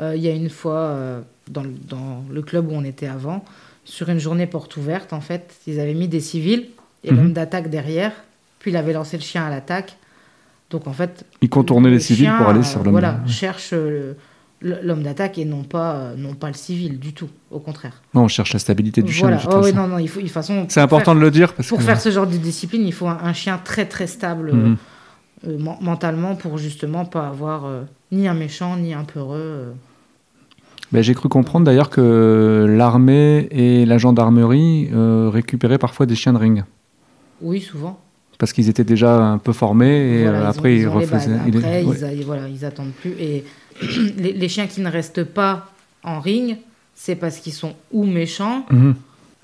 [0.00, 1.20] Euh, Il y a une fois euh,
[1.50, 3.44] dans, le- dans le club où on était avant,
[3.84, 6.66] sur une journée porte ouverte, en fait, ils avaient mis des civils
[7.02, 7.16] et Mhm.
[7.16, 8.12] l'homme d'attaque derrière.
[8.60, 9.96] Puis il avait lancé le chien à l'attaque.
[10.72, 12.92] Donc en fait, Ils contournaient le les civils chien, pour aller sur l'homme.
[12.92, 14.14] Voilà, cherche euh,
[14.62, 17.28] l'homme d'attaque et non pas, euh, non pas le civil du tout.
[17.50, 18.02] Au contraire.
[18.14, 19.28] Non, on cherche la stabilité du chien.
[19.28, 19.42] Voilà.
[19.50, 19.76] Oh, oui, façon.
[19.76, 20.64] non, non, il faut, de toute façon.
[20.68, 21.84] C'est important faire- de le dire parce pour que.
[21.84, 24.76] faire ce genre de discipline, il faut un, un chien très très stable euh, Mhm.
[25.48, 27.82] euh, men- mentalement pour justement pas avoir euh,
[28.12, 29.36] ni un méchant ni un peureux.
[29.38, 29.72] euh.
[30.92, 36.38] Ben, J'ai cru comprendre d'ailleurs que l'armée et la gendarmerie récupéraient parfois des chiens de
[36.38, 36.64] ring.
[37.40, 37.98] Oui, souvent.
[38.42, 39.86] Parce qu'ils étaient déjà un peu formés
[40.18, 41.30] et Voilà, euh, ils après ils, les refaisaient.
[41.46, 42.16] ils- Après, ouais.
[42.18, 43.12] ils, voilà, ils attendent plus.
[43.20, 43.44] Et
[44.18, 45.70] les, les chiens qui ne restent pas
[46.02, 46.56] en ring,
[46.96, 48.96] c'est parce qu'ils sont ou méchants, Mhm.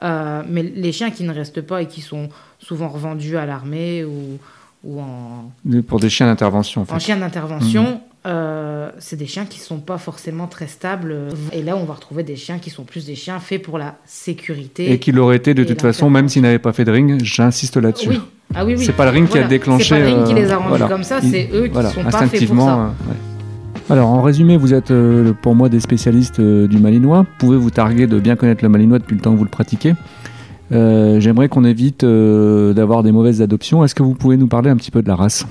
[0.03, 4.05] euh, mais les chiens qui ne restent pas et qui sont souvent revendus à l'armée
[4.05, 4.37] ou,
[4.83, 5.53] ou en,
[5.87, 6.95] Pour des chiens d'intervention en fait.
[6.95, 7.99] En chien d'intervention, Mhm.
[8.27, 11.15] Euh, c'est des chiens qui sont pas forcément très stables.
[11.53, 13.97] Et là, on va retrouver des chiens qui sont plus des chiens faits pour la
[14.07, 14.91] sécurité.
[14.93, 17.77] Et qui l'auraient été de toute façon, même s'ils n'avaient pas fait de ring, j'insiste
[17.77, 18.09] là-dessus.
[18.11, 18.21] Oui.
[18.55, 18.85] Ah oui, oui.
[18.85, 20.59] C'est pas le ring qui a déclenché, C'est pas le ring qui les a euh,
[20.59, 20.89] rendus voilà.
[20.89, 22.67] comme ça, c'est eux qui voilà, sont pas faits pour instinctivement.
[22.67, 22.75] ça.
[22.79, 23.17] euh, ouais.
[23.91, 27.21] Alors, en résumé, vous êtes euh, pour moi des spécialistes euh, du malinois.
[27.21, 29.51] Vous pouvez vous targuer de bien connaître le malinois depuis le temps que vous le
[29.51, 29.95] pratiquez?
[30.73, 33.85] Euh, J'aimerais qu'on évite euh, d'avoir des mauvaises adoptions.
[33.85, 35.47] Est-ce que vous pouvez nous parler un petit peu de la race?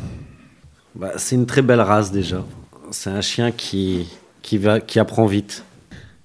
[0.98, 2.44] Bah, c'est une très belle race déjà.
[2.90, 4.08] C'est un chien qui,
[4.42, 5.64] qui, apprend vite.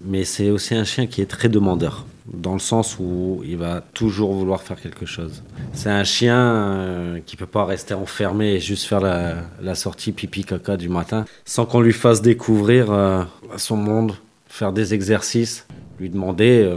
[0.04, 2.06] Mais c'est aussi un chien qui est très demandeur.
[2.32, 5.42] Dans le sens où il va toujours vouloir faire quelque chose.
[5.74, 10.44] C'est un chien euh, qui peut pas rester enfermé et juste faire la, sortie pipi
[10.44, 13.24] caca du matin sans qu'on lui fasse découvrir euh,
[13.56, 14.14] son monde,
[14.46, 15.66] faire des exercices,
[15.98, 16.76] lui demander euh,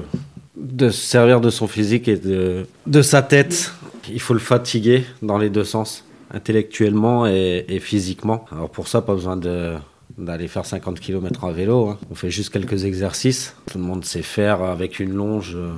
[0.57, 3.72] de se servir de son physique et de, de sa tête.
[4.09, 6.03] Il faut le fatiguer dans les deux sens
[6.36, 8.45] intellectuellement et, et physiquement.
[8.52, 9.74] Alors pour ça, pas besoin de
[10.18, 11.90] d'aller faire 50 km à vélo.
[11.90, 11.98] hein.
[12.10, 13.56] On fait juste quelques exercices.
[13.70, 15.72] Tout le monde sait faire avec une longe, euh,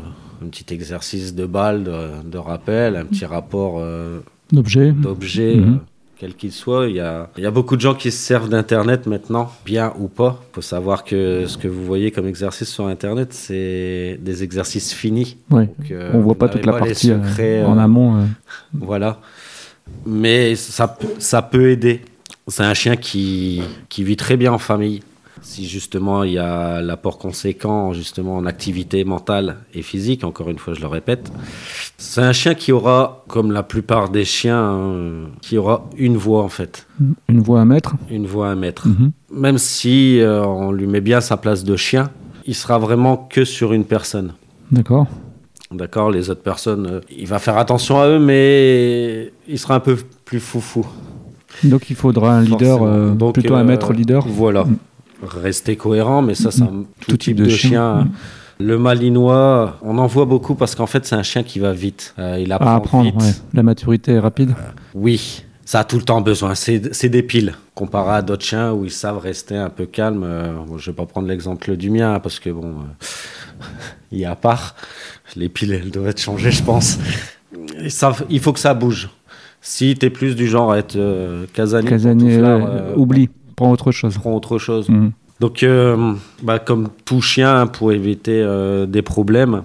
[0.43, 4.19] un petit exercice de balle, de, de rappel, un petit rapport euh,
[4.51, 5.73] D'objet d'objet, Mhm.
[5.73, 5.77] euh,
[6.19, 6.87] quel qu'il soit.
[6.87, 9.91] Il y, a, il y a beaucoup de gens qui se servent d'Internet maintenant, bien
[9.97, 10.39] ou pas.
[10.51, 14.93] Il faut savoir que ce que vous voyez comme exercice sur Internet, c'est des exercices
[14.93, 15.37] finis.
[15.49, 15.65] Ouais.
[15.65, 18.23] Donc, On voit vous pas toute la les partie secrets, en amont.
[18.73, 19.19] voilà.
[20.05, 22.01] Mais ça, peut- ça peut aider.
[22.47, 25.01] C'est un chien qui, qui vit très bien en famille.
[25.41, 30.57] si justement il y a l'apport conséquent justement en activité mentale et physique, encore une
[30.57, 31.31] fois je le répète.
[31.97, 36.43] C'est un chien qui aura, comme la plupart des chiens, euh, qui aura une voix
[36.43, 36.87] en fait.
[37.29, 38.87] Une voix à mettre Une voix à mettre.
[38.87, 39.11] Mhm.
[39.31, 42.09] Même si euh, on lui met bien sa place de chien,
[42.45, 44.33] il sera vraiment que sur une personne.
[44.71, 45.05] D'accord.
[45.71, 49.79] D'accord, les autres personnes, euh, il va faire attention à eux, mais il sera un
[49.81, 50.85] peu plus foufou.
[51.63, 54.25] Donc il faudra un leader, euh, Donc, plutôt euh, un maître leader.
[54.27, 54.63] Voilà.
[54.63, 54.77] Mm.
[55.23, 57.69] Rester cohérent, mais ça, c'est un tout, type, de de, chien.
[57.69, 57.93] chien.
[58.03, 58.11] Mm.
[58.59, 62.15] Le malinois, on en voit beaucoup parce qu'en fait, c'est un chien qui va vite.
[62.17, 63.21] Euh, il apprend À apprendre, vite.
[63.21, 63.31] ouais.
[63.53, 64.55] La maturité est rapide.
[64.95, 66.55] Oui, ça a tout le temps besoin.
[66.55, 67.53] C'est des piles.
[67.75, 70.23] Comparé à d'autres chiens où ils savent rester un peu calmes.
[70.23, 73.65] euh, bon, je vais pas prendre l'exemple du mien hein, parce que bon, euh,
[74.11, 74.75] il y a à part.
[75.37, 76.97] Les piles, elles doivent être changées, je pense.
[77.89, 79.09] Savent- il faut que ça bouge.
[79.61, 83.91] Si tu es plus du genre à être euh, casanier, faire, euh, oublie, prends autre
[83.91, 84.15] chose.
[84.15, 84.89] prends autre chose.
[84.89, 85.11] Mhm.
[85.39, 88.43] Donc, euh, bah, comme tout chien, pour éviter
[88.87, 89.61] des problèmes,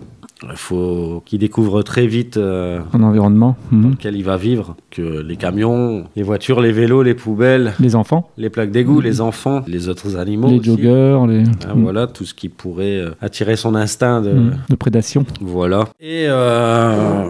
[0.51, 3.57] il faut qu'il découvre très vite euh, Un environnement.
[3.71, 3.83] mhm.
[3.83, 7.95] dans lequel il va vivre, que les camions, les voitures, les vélos, les poubelles, Les
[7.95, 10.69] enfants, les plaques d'égout, les enfants, les autres animaux les aussi.
[10.71, 11.83] joggers, les Ah, Mhm.
[11.83, 14.31] Voilà, tout ce qui pourrait euh, attirer son instinct de...
[14.33, 14.59] Mhm.
[14.69, 15.25] de prédation.
[15.41, 15.85] Voilà.
[16.01, 17.27] Et euh,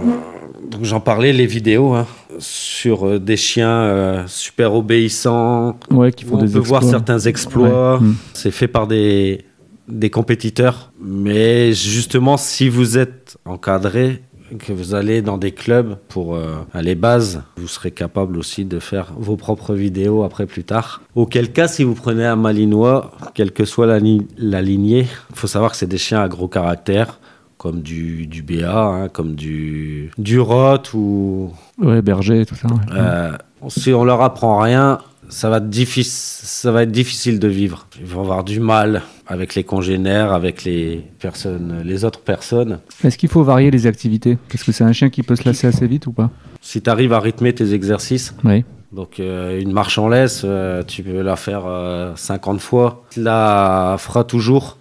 [0.71, 2.07] donc j'en parlais, les vidéos hein,
[2.39, 7.19] sur euh, des chiens euh, super obéissants, Ouais, qui font on des peut voir certains
[7.19, 7.97] exploits.
[7.99, 8.01] Ouais.
[8.07, 8.15] Mhm.
[8.33, 9.45] C'est fait par des,
[9.93, 10.91] des compétiteurs.
[11.03, 14.23] Mais justement, si vous êtes encadré,
[14.59, 18.67] que vous allez dans des clubs pour euh, à les bases, vous serez capable aussi
[18.67, 21.01] de faire vos propres vidéos après plus tard.
[21.15, 25.37] Auquel cas, si vous prenez un malinois, quelle que soit la, li- la lignée, il
[25.37, 27.19] faut savoir que c'est des chiens à gros caractère,
[27.57, 32.67] comme du, du BA, hein, comme du, du Rot ou Ouais, berger, tout ça.
[32.69, 32.75] ouais.
[32.95, 33.33] euh,
[33.69, 34.99] si on leur apprend rien,
[35.33, 37.87] ça va, être difficile, ça va être difficile de vivre.
[37.99, 42.81] Ils vont avoir du mal avec les congénères, avec les personnes, les autres personnes.
[43.03, 44.37] Est-ce qu'il faut varier les activités?
[44.49, 46.31] Parce que c'est un chien qui peut se lasser assez vite ou pas?
[46.61, 48.65] Si tu arrives à rythmer tes exercices, Oui.
[48.93, 53.05] donc euh, une marche en laisse, euh, tu peux la faire euh, 50 fois.
[53.11, 54.77] Tu la feras toujours.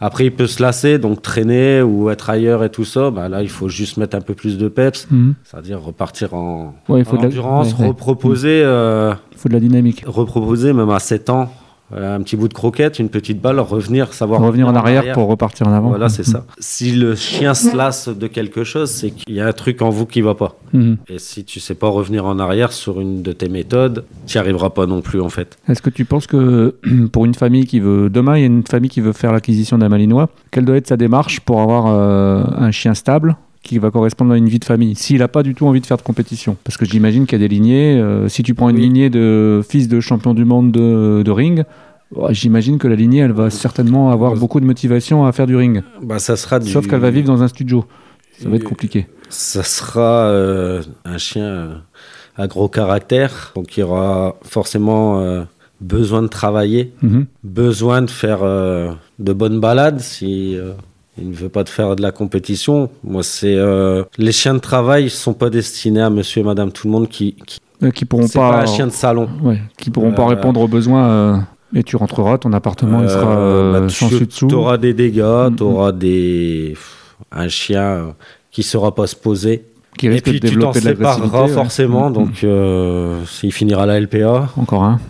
[0.00, 3.10] Après, il peut se lasser, donc traîner ou être ailleurs et tout ça.
[3.10, 5.34] Bah, là, il faut juste mettre un peu plus de peps, Mhm.
[5.42, 7.86] c'est-à-dire repartir en, Ouais, il faut en de la- endurance, ouais.
[7.88, 8.62] reproposer.
[8.64, 10.04] euh, Il faut de la dynamique.
[10.06, 11.50] reproposer même à 7 ans
[11.94, 15.68] un petit bout de croquette, une petite balle, revenir, savoir Revenir en arrière, pour repartir
[15.68, 15.88] en avant.
[15.90, 16.32] Voilà, c'est Mhm.
[16.32, 16.44] ça.
[16.58, 19.90] Si le chien se lasse de quelque chose, c'est qu'il y a un truc en
[19.90, 20.56] vous qui va pas.
[20.72, 20.96] Mhm.
[21.08, 24.40] Et si tu sais pas revenir en arrière sur une de tes méthodes, tu n'y
[24.40, 25.56] arriveras pas non plus en fait.
[25.68, 26.74] Est-ce que tu penses que
[27.12, 29.78] pour une famille qui veut demain, il y a une famille qui veut faire l'acquisition
[29.78, 33.36] d'un malinois, quelle doit être sa démarche pour avoir euh, un chien stable?
[33.66, 35.86] Qui va correspondre à une vie de famille S'il n'a pas du tout envie de
[35.86, 37.98] faire de compétition, parce que j'imagine qu'il y a des lignées.
[38.00, 38.82] euh, si tu prends une Oui.
[38.82, 41.64] lignée de fils de champion du monde de, de ring,
[42.14, 44.38] ouais, j'imagine que la lignée, elle va certainement avoir Ouais.
[44.38, 45.82] beaucoup de motivation à faire du ring.
[46.02, 46.70] Bah, ça sera du...
[46.70, 47.84] Sauf qu'elle va vivre dans un studio.
[48.40, 49.06] Ça va être compliqué.
[49.28, 51.74] Ça sera euh, un chien euh,
[52.36, 55.42] à gros caractère, donc il y aura forcément euh,
[55.80, 56.92] besoin de travailler.
[57.02, 57.26] Mhm.
[57.42, 58.40] besoin de faire
[59.18, 60.56] de bonnes balades si
[61.18, 62.90] il ne veut pas de faire de la compétition.
[63.04, 66.86] Moi, c'est euh, les chiens de travail sont pas destinés à Monsieur et Madame tout
[66.86, 69.28] le monde qui, qui Euh, qui pourront pas, pas un chien de salon.
[69.42, 71.46] ouais, qui pourront pas Euh, répondre aux besoins.
[71.74, 73.34] et tu rentreras, ton appartement il sera
[73.80, 74.54] bah, sans tu dessus dessous.
[74.54, 75.56] auras des dégâts, Mhm.
[75.56, 76.74] tu auras des
[77.32, 78.14] un chien
[78.50, 79.64] qui saura pas se poser.
[79.98, 81.48] qui Et risque puis de tu t'en sépareras ouais.
[81.48, 82.12] forcément, Mhm.
[82.12, 82.44] donc
[83.42, 84.50] il finira la LPA.
[84.58, 85.00] Encore un.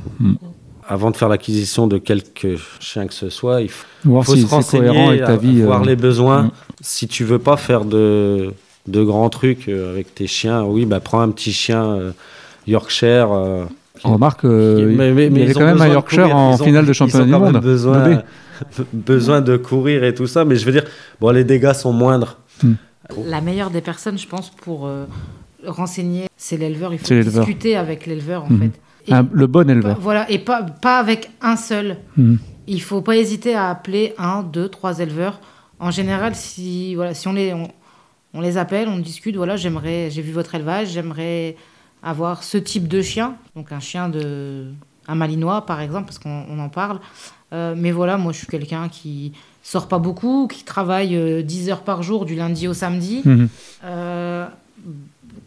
[0.89, 4.43] Avant de faire l'acquisition de quelque chien que ce soit, il faut Voir faut si
[4.43, 5.63] se renseigner, avec ta vie.
[5.63, 6.43] voir euh, les besoins.
[6.45, 6.51] mm.
[6.81, 8.53] Si tu veux pas faire de,
[8.87, 12.11] de grands trucs euh, avec tes chiens, oui, bah prends un petit chien euh,
[12.69, 13.29] Yorkshire.
[13.33, 13.65] euh,
[14.05, 16.23] On remarque euh, mais- mais- il mais y avait ils ont quand même un Yorkshire
[16.23, 17.63] courir, en ils ont- finale de ils ont championnat du quand même monde.
[17.63, 18.23] Besoin,
[18.93, 20.85] besoin de courir et tout ça, mais je veux dire,
[21.21, 22.39] bon, les dégâts sont moindres.
[23.27, 25.05] La meilleure des personnes, je pense, pour euh,
[25.67, 26.93] renseigner, c'est l'éleveur.
[26.93, 28.61] Il faut discuter avec l'éleveur, en Mhm.
[28.61, 28.71] fait.
[29.09, 29.99] Et, le bon éleveur.
[30.01, 31.97] Voilà, et pas, pas avec un seul.
[32.17, 32.39] Mhm.
[32.67, 35.41] Il faut pas hésiter à appeler un, deux, trois éleveurs.
[35.79, 37.69] En général, si, voilà, si on, les, on,
[38.35, 41.57] on les appelle, on discute, voilà, j'aimerais, j'ai vu votre élevage, j'aimerais
[42.03, 44.67] avoir ce type de chien, donc un chien de...
[45.09, 47.01] un malinois, par exemple, parce qu'on on en parle.
[47.53, 51.71] Euh, mais voilà, moi, je suis quelqu'un qui sort pas beaucoup, qui travaille euh, 10
[51.71, 53.23] heures par jour, du lundi au samedi.
[53.25, 53.49] Mhm.
[53.85, 54.47] Euh,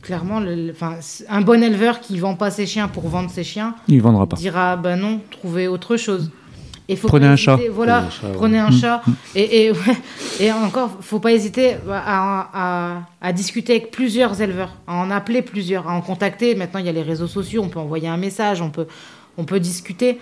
[0.01, 0.95] clairement, le- le- enfin,
[1.29, 4.37] un bon éleveur qui vend pas ses chiens pour vendre ses chiens Il vendra pas.
[4.37, 6.31] dira bah non, trouvez autre chose.
[6.91, 7.59] Et faut Prenez pas un hésiter, chat.
[7.71, 8.33] Voilà, Prenez un chat, ouais.
[8.33, 8.73] prenez un Mm.
[8.73, 9.01] chat.
[9.35, 9.77] Et, et, ouais,
[10.39, 15.43] et encore, faut pas hésiter à, à- à discuter avec plusieurs éleveurs, à en appeler
[15.43, 16.55] plusieurs, à en contacter.
[16.55, 18.87] Maintenant, il y a les réseaux sociaux, on peut envoyer un message, on peut,
[19.37, 20.19] on peut discuter.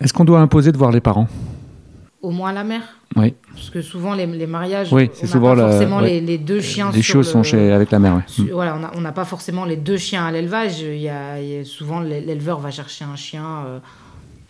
[0.00, 1.26] Est-ce qu'on doit imposer de voir les parents?
[2.22, 2.82] Au moins la mère.
[3.16, 3.34] Oui.
[3.54, 6.08] Parce que souvent, les, les mariages, Oui, on c'est n'a souvent pas la- forcément ouais.
[6.10, 8.22] les, les deux chiens Les chiots le- sont chez, avec la mère, ouais.
[8.26, 10.80] Su- Voilà, on n'a pas forcément les deux chiens à l'élevage.
[10.80, 13.44] Il y a, il y a souvent l'é- l'éleveur va chercher un chien.
[13.66, 13.78] euh,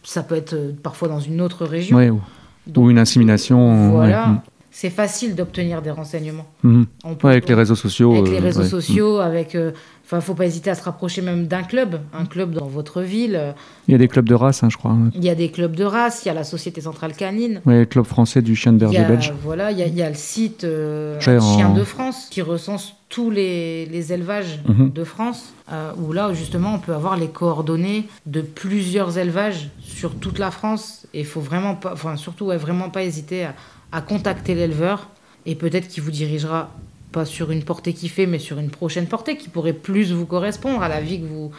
[0.03, 1.97] ça peut être euh, parfois dans une autre région.
[1.97, 2.21] Ouais, ou,
[2.67, 3.91] Donc, ou une insémination.
[3.91, 4.43] Voilà.
[4.77, 6.47] C'est facile d'obtenir des renseignements.
[6.65, 6.87] Mhm.
[7.05, 8.13] On peut- Ouais, avec les réseaux sociaux.
[8.13, 8.69] avec les euh, réseaux ouais.
[8.69, 9.55] sociaux, avec.
[9.55, 9.71] euh,
[10.07, 13.37] Enfin, faut pas hésiter à se rapprocher même d'un club, un club dans votre ville.
[13.37, 13.53] Euh,
[13.89, 14.95] Il y a des clubs de race, hein, je crois.
[15.15, 17.63] Il y a des clubs de race, il y a la Société Centrale Canine.
[17.65, 19.33] Ouais, le club français du chien de berger belge.
[19.43, 22.43] voilà, il y a, il y a le site euh, en- Chien de France qui
[22.43, 24.91] recense tous les, les élevages Mhm.
[24.93, 25.55] de France,
[25.97, 31.07] où là justement on peut avoir les coordonnées de plusieurs élevages sur toute la France.
[31.15, 33.55] Et il faut vraiment pas, enfin surtout ouais, vraiment pas hésiter à,
[33.95, 35.09] à contacter l'éleveur
[35.47, 36.71] et peut-être qu'il vous dirigera
[37.13, 40.27] pas sur une portée qui fait, mais sur une prochaine portée qui pourrait plus vous
[40.27, 41.51] correspondre à la vie que vous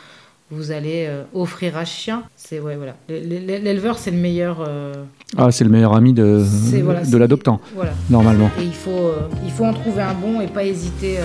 [0.52, 2.24] vous allez euh, offrir à ce chien.
[2.36, 4.58] C'est ouais voilà, l'éleveur c'est le meilleur.
[4.68, 4.94] euh,
[5.38, 6.44] Ah, c'est le meilleur ami de,
[6.84, 7.94] voilà, de l'adoptant, Voilà.
[8.12, 8.52] normalement.
[8.60, 11.18] Et il faut, euh, il faut en trouver un bon et pas hésiter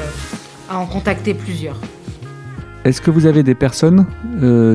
[0.70, 1.76] à en contacter plusieurs.
[2.84, 4.06] Est-ce que vous avez des personnes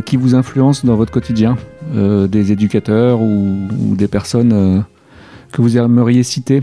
[0.05, 1.55] qui vous influencent dans votre quotidien?
[1.93, 4.83] Des éducateurs ou, ou des personnes
[5.55, 6.61] que vous aimeriez citer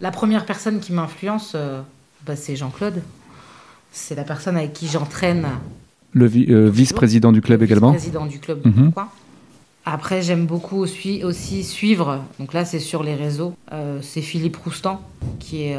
[0.00, 1.80] La première personne qui m'influence, euh,
[2.26, 3.00] bah, c'est Jean-Claude.
[3.92, 5.46] C'est la personne avec qui j'entraîne.
[6.12, 8.86] Le vi- euh, vice-président du club le également Président du club Mhm.
[8.88, 9.08] du coin.
[9.84, 14.56] Après, j'aime beaucoup aussi, aussi suivre, donc là c'est sur les réseaux, euh, c'est Philippe
[14.56, 15.00] Roustan,
[15.40, 15.76] qui est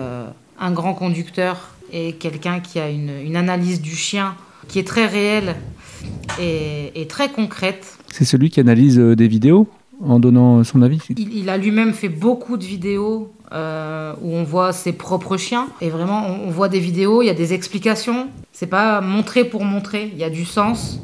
[0.60, 4.36] un grand conducteur et quelqu'un qui a une, une analyse du chien
[4.68, 5.56] qui est très réelle
[6.40, 7.98] et, et très concrète.
[8.12, 9.68] C'est celui qui analyse des vidéos?
[10.06, 14.44] En donnant son avis Il, il a lui-même fait beaucoup de vidéos euh, où on
[14.44, 15.68] voit ses propres chiens.
[15.82, 18.28] Et vraiment, on, on voit des vidéos, il y a des explications.
[18.52, 21.00] C'est pas montrer pour montrer, il y a du sens.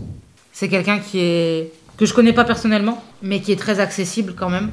[0.54, 4.50] C'est quelqu'un qui est que je connais pas personnellement, mais qui est très accessible quand
[4.50, 4.70] même.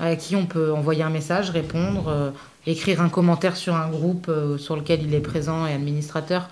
[0.00, 2.30] À qui on peut envoyer un message, répondre, euh,
[2.66, 6.48] écrire un commentaire sur un groupe euh, sur lequel il est présent et administrateur.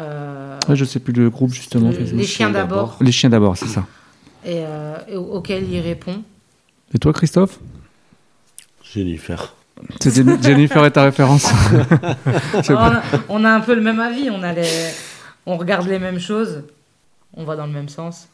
[0.00, 1.90] Euh, Ouais, Je sais plus le groupe justement.
[1.90, 3.84] le- les chiens d'abord, Les chiens d'abord, c'est ça.
[4.48, 6.22] Et, euh, et au- auquel il répond.
[6.94, 7.58] Et toi, Christophe?
[8.82, 9.54] Jennifer.
[10.00, 11.46] C'est Jennifer est ta référence
[12.68, 14.90] on, a, on a un peu le même avis, on, a les-
[15.46, 16.62] on regarde les mêmes choses,
[17.34, 18.28] on va dans le même sens.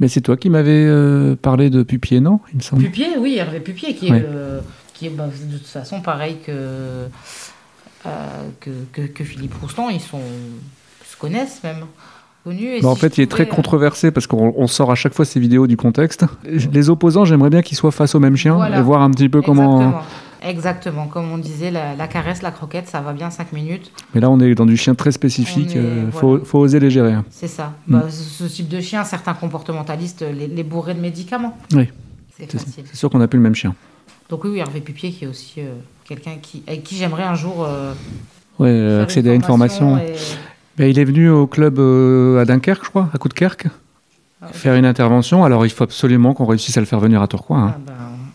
[0.00, 2.82] Mais c'est toi qui m'avais euh, parlé de Pupier, non Il me semble.
[2.84, 4.20] Pupier, oui, Hervé Pupier, qui est, Ouais.
[4.20, 4.60] le-
[4.94, 7.08] qui est bah, de toute façon pareil que, euh,
[8.60, 10.20] que, que, que Philippe Roustan, ils sont,
[11.08, 11.86] se connaissent même,
[12.50, 15.14] et Bah, en fait, il est très euh, controversé parce qu'on on sort à chaque
[15.14, 16.24] fois ces vidéos du contexte.
[16.72, 18.78] Les opposants, j'aimerais bien qu'ils soient face au même chien Voilà.
[18.78, 19.78] et voir un petit peu comment.
[19.80, 20.02] Exactement.
[20.40, 23.90] Exactement, comme on disait, la, la caresse, la croquette, ça va bien 5 minutes.
[24.14, 25.74] Mais là, on est dans du chien très spécifique.
[25.74, 26.38] Euh, voilà.
[26.38, 27.12] faut, faut oser les gérer.
[27.12, 27.24] hein.
[27.28, 27.72] C'est ça.
[27.88, 27.92] Mm.
[27.92, 31.58] Bah, ce, type de chien, certains comportementalistes les, les bourraient de médicaments.
[31.74, 31.88] Oui.
[32.38, 32.84] C'est facile.
[32.86, 33.74] c'est sûr qu'on n'a plus le même chien.
[34.30, 35.72] Donc oui, oui, Hervé Pupier qui est aussi euh,
[36.04, 37.92] quelqu'un qui, avec qui j'aimerais un jour euh,
[38.60, 39.98] Ouais, euh, accéder à une formation.
[39.98, 40.14] et-
[40.78, 43.66] Ben, il est venu au club euh, à Dunkerque, je crois, à Coudekerque,
[44.40, 45.44] Ah, faire une intervention.
[45.44, 47.58] Alors, il faut absolument qu'on réussisse à le faire venir à Tourcoing.
[47.66, 47.74] hein.
[47.74, 47.94] Ah ben,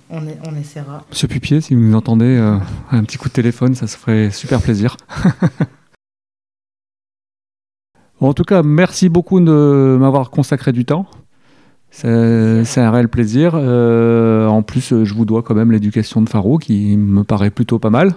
[0.09, 1.05] on, est- on essaiera.
[1.09, 2.57] Monsieur Pupier, si vous nous entendez, euh,
[2.91, 4.97] un petit coup de téléphone, ça se ferait super plaisir.
[8.21, 11.07] Bon, en tout cas, merci beaucoup de m'avoir consacré du temps.
[11.91, 12.07] C'est
[12.77, 13.51] un réel plaisir.
[13.55, 17.79] Euh, en plus, je vous dois quand même l'éducation de Faro, qui me paraît plutôt
[17.79, 18.13] pas mal.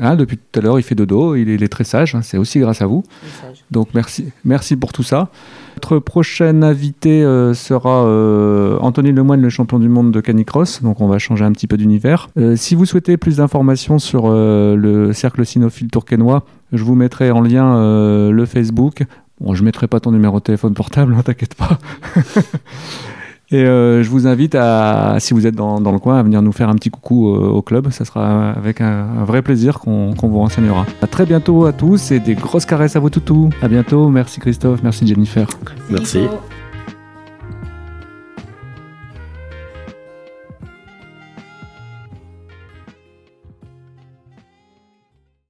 [0.00, 2.14] Hein, depuis tout à l'heure, il fait dodo, il est, il est très sage.
[2.14, 3.02] hein, C'est aussi grâce à vous.
[3.70, 5.28] Donc merci, merci pour tout ça.
[5.76, 10.82] Notre prochaine invité euh, sera euh, Anthony Lemoine, le champion du monde de canicross.
[10.82, 12.28] Donc on va changer un petit peu d'univers.
[12.38, 17.30] Euh, si vous souhaitez plus d'informations sur euh, le cercle cynophile tourquenois, je vous mettrai
[17.30, 19.04] en lien le Facebook.
[19.40, 21.78] Bon, je mettrai pas ton numéro de téléphone portable, hein, t'inquiète pas.
[23.50, 26.42] Et euh, je vous invite à, si vous êtes dans, dans le coin, à venir
[26.42, 27.90] nous faire un petit coucou euh, au club.
[27.90, 30.84] Ça sera avec un, un vrai plaisir qu'on qu'on vous renseignera.
[31.00, 33.50] À très bientôt à tous et des grosses caresses à vos toutous.
[33.62, 34.08] À bientôt.
[34.10, 35.48] Merci Christophe, merci Jennifer.
[35.90, 36.20] Merci.